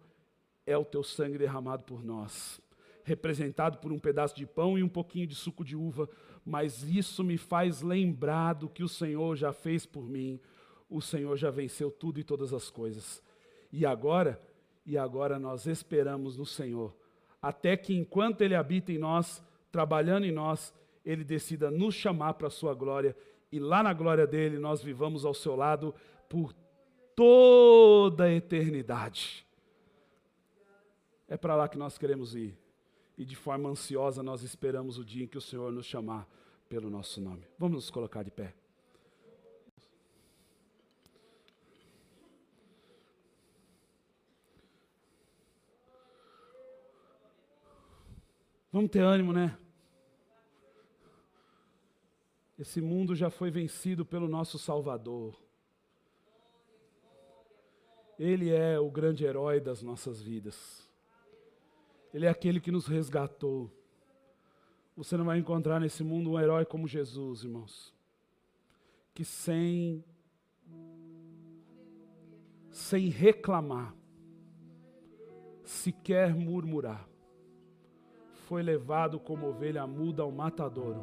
é 0.67 0.77
o 0.77 0.85
teu 0.85 1.03
sangue 1.03 1.39
derramado 1.39 1.83
por 1.83 2.03
nós, 2.03 2.61
representado 3.03 3.79
por 3.79 3.91
um 3.91 3.97
pedaço 3.97 4.35
de 4.35 4.45
pão 4.45 4.77
e 4.77 4.83
um 4.83 4.89
pouquinho 4.89 5.25
de 5.25 5.33
suco 5.33 5.65
de 5.65 5.75
uva, 5.75 6.07
mas 6.45 6.83
isso 6.83 7.23
me 7.23 7.39
faz 7.39 7.81
lembrar 7.81 8.53
do 8.53 8.69
que 8.69 8.83
o 8.83 8.89
Senhor 8.89 9.35
já 9.35 9.51
fez 9.51 9.83
por 9.83 10.07
mim. 10.07 10.39
O 10.87 11.01
Senhor 11.01 11.35
já 11.37 11.49
venceu 11.49 11.89
tudo 11.89 12.19
e 12.19 12.23
todas 12.23 12.53
as 12.53 12.69
coisas. 12.69 13.23
E 13.71 13.83
agora, 13.83 14.39
e 14.85 14.97
agora 14.97 15.39
nós 15.39 15.65
esperamos 15.65 16.37
no 16.37 16.45
Senhor, 16.45 16.95
até 17.41 17.75
que 17.75 17.93
enquanto 17.93 18.41
Ele 18.41 18.55
habita 18.55 18.91
em 18.91 18.97
nós, 18.97 19.43
trabalhando 19.71 20.25
em 20.25 20.31
nós, 20.31 20.73
Ele 21.03 21.23
decida 21.23 21.71
nos 21.71 21.95
chamar 21.95 22.35
para 22.35 22.47
a 22.47 22.51
Sua 22.51 22.73
glória 22.73 23.15
e 23.51 23.59
lá 23.59 23.81
na 23.81 23.93
glória 23.93 24.27
dele 24.27 24.59
nós 24.59 24.83
vivamos 24.83 25.23
ao 25.23 25.33
seu 25.33 25.55
lado 25.55 25.93
por 26.27 26.53
toda 27.15 28.25
a 28.25 28.33
eternidade. 28.33 29.45
É 31.27 31.37
para 31.37 31.55
lá 31.55 31.67
que 31.67 31.77
nós 31.77 31.97
queremos 31.97 32.35
ir. 32.35 32.57
E 33.17 33.23
de 33.23 33.35
forma 33.35 33.69
ansiosa 33.69 34.21
nós 34.21 34.43
esperamos 34.43 34.97
o 34.97 35.05
dia 35.05 35.23
em 35.23 35.27
que 35.27 35.37
o 35.37 35.41
Senhor 35.41 35.71
nos 35.71 35.85
chamar 35.85 36.27
pelo 36.67 36.89
nosso 36.89 37.21
nome. 37.21 37.47
Vamos 37.57 37.75
nos 37.75 37.89
colocar 37.89 38.23
de 38.23 38.31
pé. 38.31 38.53
Vamos 48.75 48.91
ter 48.91 48.99
ânimo, 48.99 49.31
né? 49.31 49.57
Esse 52.59 52.81
mundo 52.81 53.15
já 53.15 53.29
foi 53.29 53.49
vencido 53.49 54.05
pelo 54.05 54.27
nosso 54.27 54.59
Salvador. 54.59 55.41
Ele 58.19 58.49
é 58.49 58.77
o 58.77 58.91
grande 58.91 59.23
herói 59.23 59.61
das 59.61 59.81
nossas 59.81 60.21
vidas. 60.21 60.85
Ele 62.13 62.25
é 62.25 62.29
aquele 62.29 62.59
que 62.59 62.69
nos 62.69 62.85
resgatou. 62.85 63.71
Você 64.97 65.15
não 65.15 65.23
vai 65.23 65.37
encontrar 65.37 65.79
nesse 65.79 66.03
mundo 66.03 66.31
um 66.31 66.37
herói 66.37 66.65
como 66.65 66.85
Jesus, 66.85 67.45
irmãos. 67.45 67.95
Que 69.13 69.23
sem 69.23 70.03
sem 72.69 73.07
reclamar, 73.07 73.95
sequer 75.63 76.35
murmurar, 76.35 77.07
foi 78.47 78.61
levado 78.61 79.19
como 79.19 79.47
ovelha 79.47 79.85
muda 79.87 80.23
ao 80.23 80.31
matadouro 80.31 81.01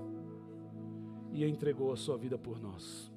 e 1.32 1.45
entregou 1.45 1.93
a 1.93 1.97
sua 1.97 2.16
vida 2.16 2.38
por 2.38 2.61
nós. 2.61 3.11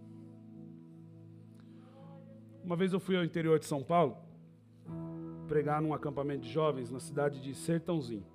Uma 2.63 2.75
vez 2.75 2.91
eu 2.93 2.99
fui 2.99 3.15
ao 3.15 3.23
interior 3.23 3.59
de 3.59 3.65
São 3.65 3.83
Paulo 3.83 4.17
pregar 5.47 5.79
num 5.79 5.93
acampamento 5.93 6.41
de 6.41 6.51
jovens 6.51 6.89
na 6.89 6.99
cidade 6.99 7.39
de 7.39 7.53
Sertãozinho. 7.53 8.25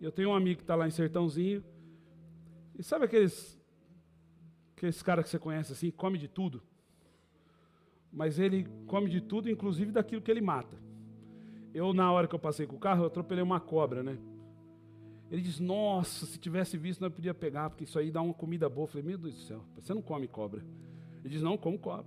E 0.00 0.04
eu 0.04 0.10
tenho 0.10 0.30
um 0.30 0.34
amigo 0.34 0.58
que 0.58 0.62
está 0.62 0.74
lá 0.74 0.86
em 0.86 0.90
Sertãozinho. 0.90 1.62
E 2.78 2.82
sabe 2.82 3.04
aqueles 3.04 3.60
aqueles 4.74 5.02
caras 5.02 5.24
que 5.24 5.30
você 5.30 5.38
conhece 5.38 5.72
assim, 5.72 5.90
come 5.90 6.16
de 6.16 6.28
tudo? 6.28 6.62
Mas 8.10 8.38
ele 8.38 8.66
come 8.86 9.10
de 9.10 9.20
tudo, 9.20 9.50
inclusive 9.50 9.92
daquilo 9.92 10.22
que 10.22 10.30
ele 10.30 10.40
mata. 10.40 10.78
Eu, 11.74 11.92
na 11.92 12.10
hora 12.10 12.26
que 12.26 12.34
eu 12.34 12.38
passei 12.38 12.66
com 12.66 12.76
o 12.76 12.80
carro, 12.80 13.02
eu 13.02 13.06
atropelei 13.06 13.42
uma 13.42 13.60
cobra, 13.60 14.02
né? 14.02 14.18
Ele 15.30 15.42
diz: 15.42 15.58
Nossa, 15.58 16.26
se 16.26 16.38
tivesse 16.38 16.76
visto, 16.76 17.00
não 17.00 17.10
podia 17.10 17.34
pegar, 17.34 17.70
porque 17.70 17.84
isso 17.84 17.98
aí 17.98 18.10
dá 18.10 18.22
uma 18.22 18.34
comida 18.34 18.68
boa. 18.68 18.84
Eu 18.84 18.88
falei: 18.88 19.06
Meu 19.06 19.18
Deus 19.18 19.34
do 19.34 19.40
céu, 19.40 19.64
você 19.74 19.92
não 19.92 20.02
come 20.02 20.28
cobra. 20.28 20.64
Ele 21.20 21.28
diz: 21.28 21.42
Não, 21.42 21.56
como 21.56 21.78
cobra. 21.78 22.06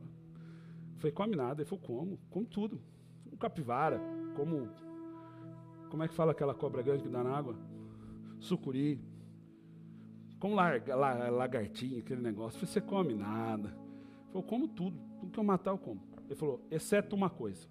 Eu 0.93 0.99
falei: 0.99 1.11
Come 1.11 1.35
nada. 1.35 1.61
Ele 1.61 1.69
falou: 1.69 1.83
Como, 1.83 2.19
como 2.29 2.45
tudo. 2.45 2.81
Como 3.23 3.37
capivara, 3.37 3.99
como. 4.35 4.69
Como 5.89 6.03
é 6.03 6.07
que 6.07 6.13
fala 6.13 6.31
aquela 6.31 6.53
cobra 6.53 6.81
grande 6.81 7.03
que 7.03 7.09
dá 7.09 7.23
na 7.23 7.35
água? 7.35 7.55
Sucuri. 8.39 9.01
Como 10.39 10.55
larga, 10.55 10.95
lagartinha, 10.95 11.99
aquele 11.99 12.21
negócio. 12.21 12.55
Eu 12.55 12.67
falei: 12.67 12.73
Você 12.73 12.81
come 12.81 13.13
nada. 13.13 13.69
Ele 13.69 14.31
falou: 14.31 14.43
Como 14.43 14.67
tudo. 14.67 14.97
Tudo 15.19 15.31
que 15.31 15.39
eu 15.39 15.43
matar, 15.43 15.71
eu 15.71 15.77
como. 15.77 16.01
Ele 16.25 16.35
falou: 16.35 16.65
Exceto 16.71 17.17
uma 17.17 17.29
coisa. 17.29 17.67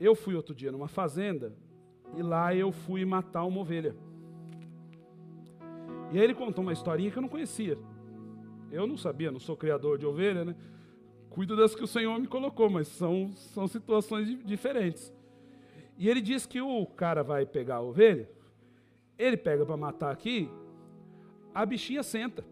Eu 0.00 0.16
fui 0.16 0.34
outro 0.34 0.52
dia 0.52 0.72
numa 0.72 0.88
fazenda 0.88 1.56
e 2.16 2.22
lá 2.22 2.54
eu 2.54 2.72
fui 2.72 3.04
matar 3.04 3.44
uma 3.44 3.60
ovelha. 3.60 3.94
E 6.12 6.18
aí 6.18 6.24
ele 6.24 6.34
contou 6.34 6.62
uma 6.62 6.72
historinha 6.72 7.10
que 7.10 7.16
eu 7.18 7.22
não 7.22 7.28
conhecia. 7.28 7.78
Eu 8.70 8.86
não 8.86 8.96
sabia, 8.96 9.30
não 9.30 9.40
sou 9.40 9.56
criador 9.56 9.98
de 9.98 10.06
ovelha, 10.06 10.44
né? 10.44 10.56
Cuido 11.30 11.56
das 11.56 11.74
que 11.74 11.82
o 11.82 11.86
Senhor 11.86 12.18
me 12.20 12.26
colocou, 12.26 12.70
mas 12.70 12.86
são, 12.88 13.30
são 13.34 13.66
situações 13.66 14.28
diferentes. 14.44 15.12
E 15.98 16.08
ele 16.08 16.20
diz 16.20 16.46
que 16.46 16.60
o 16.60 16.86
cara 16.86 17.22
vai 17.22 17.44
pegar 17.44 17.76
a 17.76 17.82
ovelha, 17.82 18.28
ele 19.18 19.36
pega 19.36 19.64
para 19.64 19.76
matar 19.76 20.12
aqui, 20.12 20.50
a 21.54 21.64
bichinha 21.64 22.02
senta. 22.02 22.44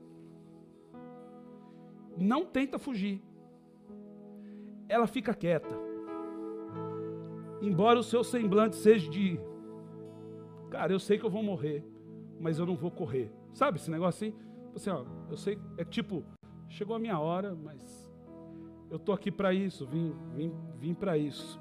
Não 2.17 2.45
tenta 2.45 2.79
fugir. 2.79 3.21
Ela 4.89 5.07
fica 5.07 5.35
quieta. 5.35 5.75
Embora 7.61 7.99
o 7.99 8.03
seu 8.03 8.23
semblante 8.23 8.77
seja 8.77 9.09
de 9.09 9.41
Cara, 10.73 10.91
eu 10.91 10.99
sei 10.99 11.19
que 11.19 11.27
eu 11.27 11.29
vou 11.29 11.43
morrer, 11.43 11.85
mas 12.41 12.59
eu 12.59 12.65
não 12.65 12.75
vou 12.75 12.91
correr. 12.91 13.31
Sabe 13.53 13.77
esse 13.77 13.91
negócio 13.91 14.27
assim? 14.27 14.37
Assim, 14.75 14.89
ó, 14.89 15.05
eu 15.31 15.37
sei, 15.37 15.59
é 15.77 15.85
tipo, 15.85 16.25
chegou 16.67 16.97
a 16.97 16.99
minha 16.99 17.19
hora, 17.21 17.55
mas 17.55 18.11
eu 18.91 18.99
tô 18.99 19.13
aqui 19.13 19.31
para 19.31 19.53
isso, 19.53 19.85
vim, 19.87 20.15
vim, 20.35 20.51
vim 20.79 20.95
para 20.95 21.19
isso. 21.19 21.61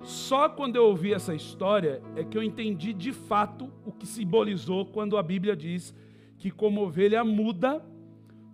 Só 0.00 0.48
quando 0.48 0.76
eu 0.76 0.86
ouvi 0.86 1.12
essa 1.12 1.34
história 1.34 2.00
é 2.16 2.24
que 2.24 2.38
eu 2.38 2.42
entendi 2.42 2.94
de 2.94 3.12
fato 3.12 3.70
o 3.84 3.92
que 3.92 4.06
simbolizou 4.06 4.86
quando 4.86 5.18
a 5.18 5.22
Bíblia 5.22 5.54
diz 5.54 5.94
que 6.38 6.50
como 6.50 6.80
ovelha 6.80 7.22
muda 7.22 7.84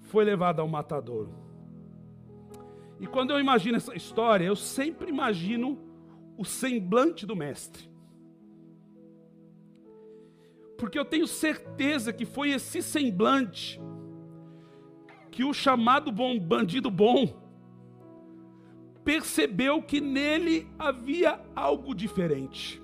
foi 0.02 0.24
levada 0.24 0.60
ao 0.60 0.66
matadouro. 0.66 1.32
E 2.98 3.06
quando 3.06 3.30
eu 3.30 3.38
imagino 3.38 3.76
essa 3.76 3.94
história, 3.94 4.44
eu 4.44 4.56
sempre 4.56 5.08
imagino 5.08 5.78
o 6.36 6.44
semblante 6.44 7.24
do 7.24 7.36
mestre. 7.36 7.89
Porque 10.80 10.98
eu 10.98 11.04
tenho 11.04 11.26
certeza 11.26 12.10
que 12.10 12.24
foi 12.24 12.52
esse 12.52 12.80
semblante 12.80 13.78
que 15.30 15.44
o 15.44 15.52
chamado 15.52 16.10
bom, 16.10 16.38
bandido 16.40 16.90
bom 16.90 17.38
percebeu 19.04 19.82
que 19.82 20.00
nele 20.00 20.66
havia 20.78 21.38
algo 21.54 21.94
diferente. 21.94 22.82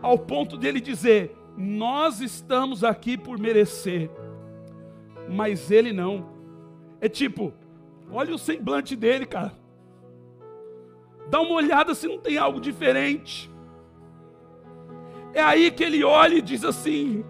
Ao 0.00 0.18
ponto 0.18 0.56
dele 0.56 0.80
dizer: 0.80 1.36
Nós 1.54 2.22
estamos 2.22 2.82
aqui 2.82 3.18
por 3.18 3.38
merecer, 3.38 4.10
mas 5.28 5.70
ele 5.70 5.92
não. 5.92 6.30
É 6.98 7.10
tipo, 7.10 7.52
olha 8.10 8.34
o 8.34 8.38
semblante 8.38 8.96
dele, 8.96 9.26
cara. 9.26 9.52
Dá 11.28 11.42
uma 11.42 11.56
olhada 11.56 11.94
se 11.94 12.08
não 12.08 12.18
tem 12.18 12.38
algo 12.38 12.58
diferente. 12.58 13.51
É 15.34 15.40
aí 15.42 15.70
que 15.70 15.82
ele 15.82 16.04
olha 16.04 16.34
e 16.34 16.42
diz 16.42 16.64
assim: 16.64 17.24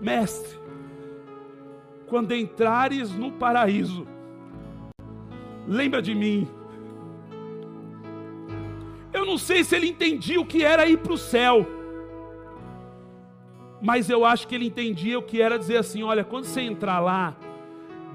Mestre, 0.00 0.58
quando 2.06 2.34
entrares 2.34 3.12
no 3.12 3.32
paraíso, 3.32 4.06
lembra 5.66 6.00
de 6.00 6.14
mim. 6.14 6.48
Eu 9.12 9.26
não 9.26 9.36
sei 9.36 9.64
se 9.64 9.74
ele 9.74 9.88
entendia 9.88 10.40
o 10.40 10.46
que 10.46 10.64
era 10.64 10.86
ir 10.86 10.98
para 10.98 11.12
o 11.12 11.18
céu, 11.18 11.66
mas 13.80 14.08
eu 14.08 14.24
acho 14.24 14.46
que 14.48 14.54
ele 14.54 14.66
entendia 14.66 15.18
o 15.18 15.22
que 15.22 15.42
era 15.42 15.58
dizer 15.58 15.76
assim: 15.76 16.02
olha, 16.02 16.24
quando 16.24 16.44
você 16.44 16.62
entrar 16.62 17.00
lá, 17.00 17.36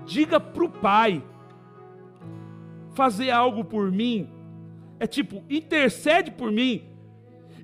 diga 0.05 0.39
para 0.39 0.63
o 0.63 0.69
Pai 0.69 1.23
fazer 2.93 3.31
algo 3.31 3.63
por 3.63 3.91
mim, 3.91 4.29
é 4.99 5.07
tipo, 5.07 5.43
intercede 5.49 6.31
por 6.31 6.51
mim, 6.51 6.92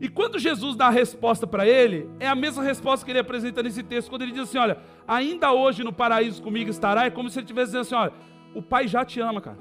e 0.01 0.07
quando 0.07 0.39
Jesus 0.39 0.75
dá 0.75 0.87
a 0.87 0.91
resposta 0.91 1.45
para 1.45 1.67
ele, 1.67 2.09
é 2.19 2.27
a 2.27 2.35
mesma 2.35 2.63
resposta 2.63 3.05
que 3.05 3.11
ele 3.11 3.19
apresenta 3.19 3.61
nesse 3.61 3.83
texto, 3.83 4.09
quando 4.09 4.21
ele 4.21 4.31
diz 4.31 4.43
assim: 4.43 4.57
Olha, 4.57 4.77
ainda 5.07 5.51
hoje 5.51 5.83
no 5.83 5.91
paraíso 5.91 6.41
comigo 6.41 6.69
estará, 6.69 7.05
é 7.05 7.09
como 7.09 7.29
se 7.29 7.39
ele 7.39 7.43
estivesse 7.43 7.67
dizendo 7.67 7.81
assim: 7.81 7.95
Olha, 7.95 8.13
o 8.55 8.61
Pai 8.61 8.87
já 8.87 9.03
te 9.03 9.19
ama, 9.19 9.41
cara, 9.41 9.57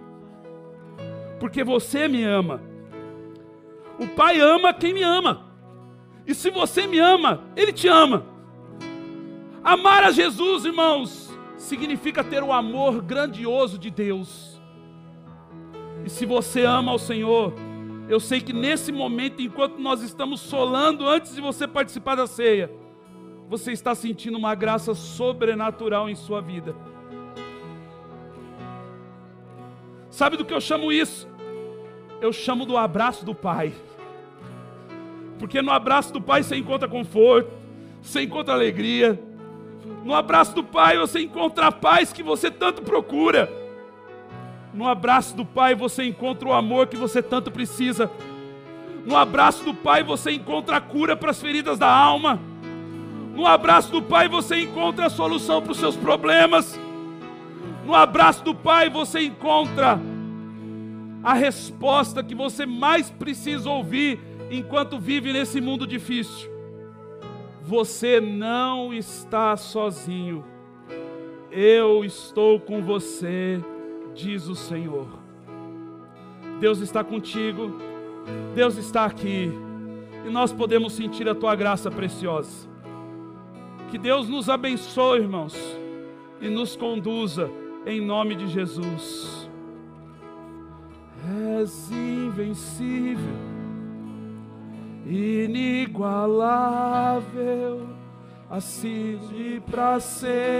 porque 1.41 1.65
você 1.65 2.07
me 2.07 2.23
ama. 2.23 2.63
O 3.99 4.07
Pai 4.07 4.39
ama 4.39 4.73
quem 4.73 4.95
me 4.95 5.03
ama, 5.03 5.49
e 6.29 6.35
se 6.35 6.51
você 6.51 6.87
me 6.87 6.99
ama, 6.99 7.45
Ele 7.57 7.73
te 7.73 7.89
ama. 7.89 8.25
Amar 9.65 10.05
a 10.05 10.11
Jesus, 10.11 10.67
irmãos, 10.67 11.37
significa 11.57 12.23
ter 12.23 12.43
o 12.43 12.53
amor 12.53 13.03
grandioso 13.03 13.79
de 13.79 13.91
Deus. 13.91 14.61
E 16.05 16.11
se 16.11 16.25
você 16.27 16.65
ama 16.65 16.93
ao 16.93 16.99
Senhor, 16.99 17.55
eu 18.09 18.19
sei 18.19 18.41
que 18.41 18.55
nesse 18.55 18.91
momento, 18.91 19.43
enquanto 19.43 19.79
nós 19.79 20.01
estamos 20.01 20.41
solando, 20.41 21.07
antes 21.07 21.35
de 21.35 21.43
você 21.43 21.69
participar 21.69 22.15
da 22.15 22.27
ceia, 22.27 22.71
você 23.49 23.71
está 23.71 23.95
sentindo 23.95 24.39
uma 24.39 24.55
graça 24.55 24.95
sobrenatural 24.95 26.09
em 26.09 26.15
sua 26.15 26.41
vida. 26.41 26.75
Sabe 30.09 30.39
do 30.39 30.45
que 30.45 30.55
eu 30.55 30.61
chamo 30.61 30.91
isso? 30.91 31.29
Eu 32.21 32.33
chamo 32.33 32.65
do 32.65 32.79
abraço 32.79 33.27
do 33.27 33.35
Pai. 33.35 33.75
Porque 35.39 35.61
no 35.61 35.71
abraço 35.71 36.11
do 36.13 36.21
Pai 36.21 36.43
você 36.43 36.57
encontra 36.57 36.89
conforto, 36.89 37.53
você 38.01 38.23
encontra 38.23 38.55
alegria. 38.55 39.23
No 40.03 40.15
abraço 40.15 40.55
do 40.55 40.65
Pai 40.65 40.97
você 40.97 41.21
encontra 41.21 41.67
a 41.67 41.73
paz 41.73 42.11
que 42.11 42.23
você 42.23 42.51
tanto 42.51 42.81
procura. 42.81 43.68
No 44.79 44.87
abraço 44.87 45.35
do 45.35 45.45
Pai 45.45 45.75
você 45.75 46.05
encontra 46.05 46.49
o 46.49 46.53
amor 46.53 46.87
que 46.87 46.97
você 46.97 47.21
tanto 47.21 47.51
precisa. 47.51 48.09
No 49.05 49.17
abraço 49.17 49.65
do 49.65 49.75
Pai 49.75 50.05
você 50.05 50.31
encontra 50.31 50.77
a 50.77 50.81
cura 50.81 51.17
para 51.17 51.33
as 51.33 51.41
feridas 51.41 51.81
da 51.81 51.93
alma. 51.93 52.39
No 53.35 53.45
abraço 53.45 53.91
do 53.91 54.01
Pai 54.01 54.29
você 54.29 54.63
encontra 54.63 55.07
a 55.07 55.11
solução 55.11 55.61
para 55.61 55.73
os 55.73 55.79
seus 55.79 55.97
problemas. 55.97 56.79
No 57.85 57.93
abraço 57.93 58.45
do 58.45 58.55
Pai 58.55 58.89
você 58.89 59.23
encontra 59.23 59.99
a 61.25 61.35
resposta 61.35 62.23
que 62.23 62.37
você 62.37 62.65
mais 62.65 63.11
precisa 63.11 63.69
ouvir 63.69 64.21
enquanto 64.49 64.97
vive 64.97 65.33
nesse 65.33 65.61
mundo 65.61 65.89
difícil. 65.89 66.49
Você 67.65 68.21
não 68.21 68.95
está 68.95 69.57
sozinho. 69.57 70.45
Eu 71.51 72.05
estou 72.05 72.61
com 72.61 72.81
você 72.81 73.61
diz 74.19 74.49
o 74.49 74.57
Senhor. 74.57 75.07
Deus 76.61 76.81
está 76.81 77.05
contigo, 77.05 77.77
Deus 78.53 78.77
está 78.77 79.05
aqui, 79.05 79.53
e 80.27 80.31
nós 80.31 80.53
podemos 80.53 80.93
sentir 80.95 81.29
a 81.29 81.35
tua 81.35 81.55
graça 81.55 81.89
preciosa. 81.89 82.69
Que 83.91 83.97
Deus 83.97 84.29
nos 84.29 84.51
abençoe, 84.51 85.21
irmãos, 85.21 85.57
e 86.41 86.49
nos 86.49 86.75
conduza 86.75 87.49
em 87.87 88.01
nome 88.01 88.35
de 88.35 88.49
Jesus. 88.49 89.49
És 91.63 91.91
invencível, 91.93 93.37
inigualável, 95.07 96.27
assim 98.51 99.19
de 99.29 99.63
para 99.71 100.01
ser. 100.01 100.59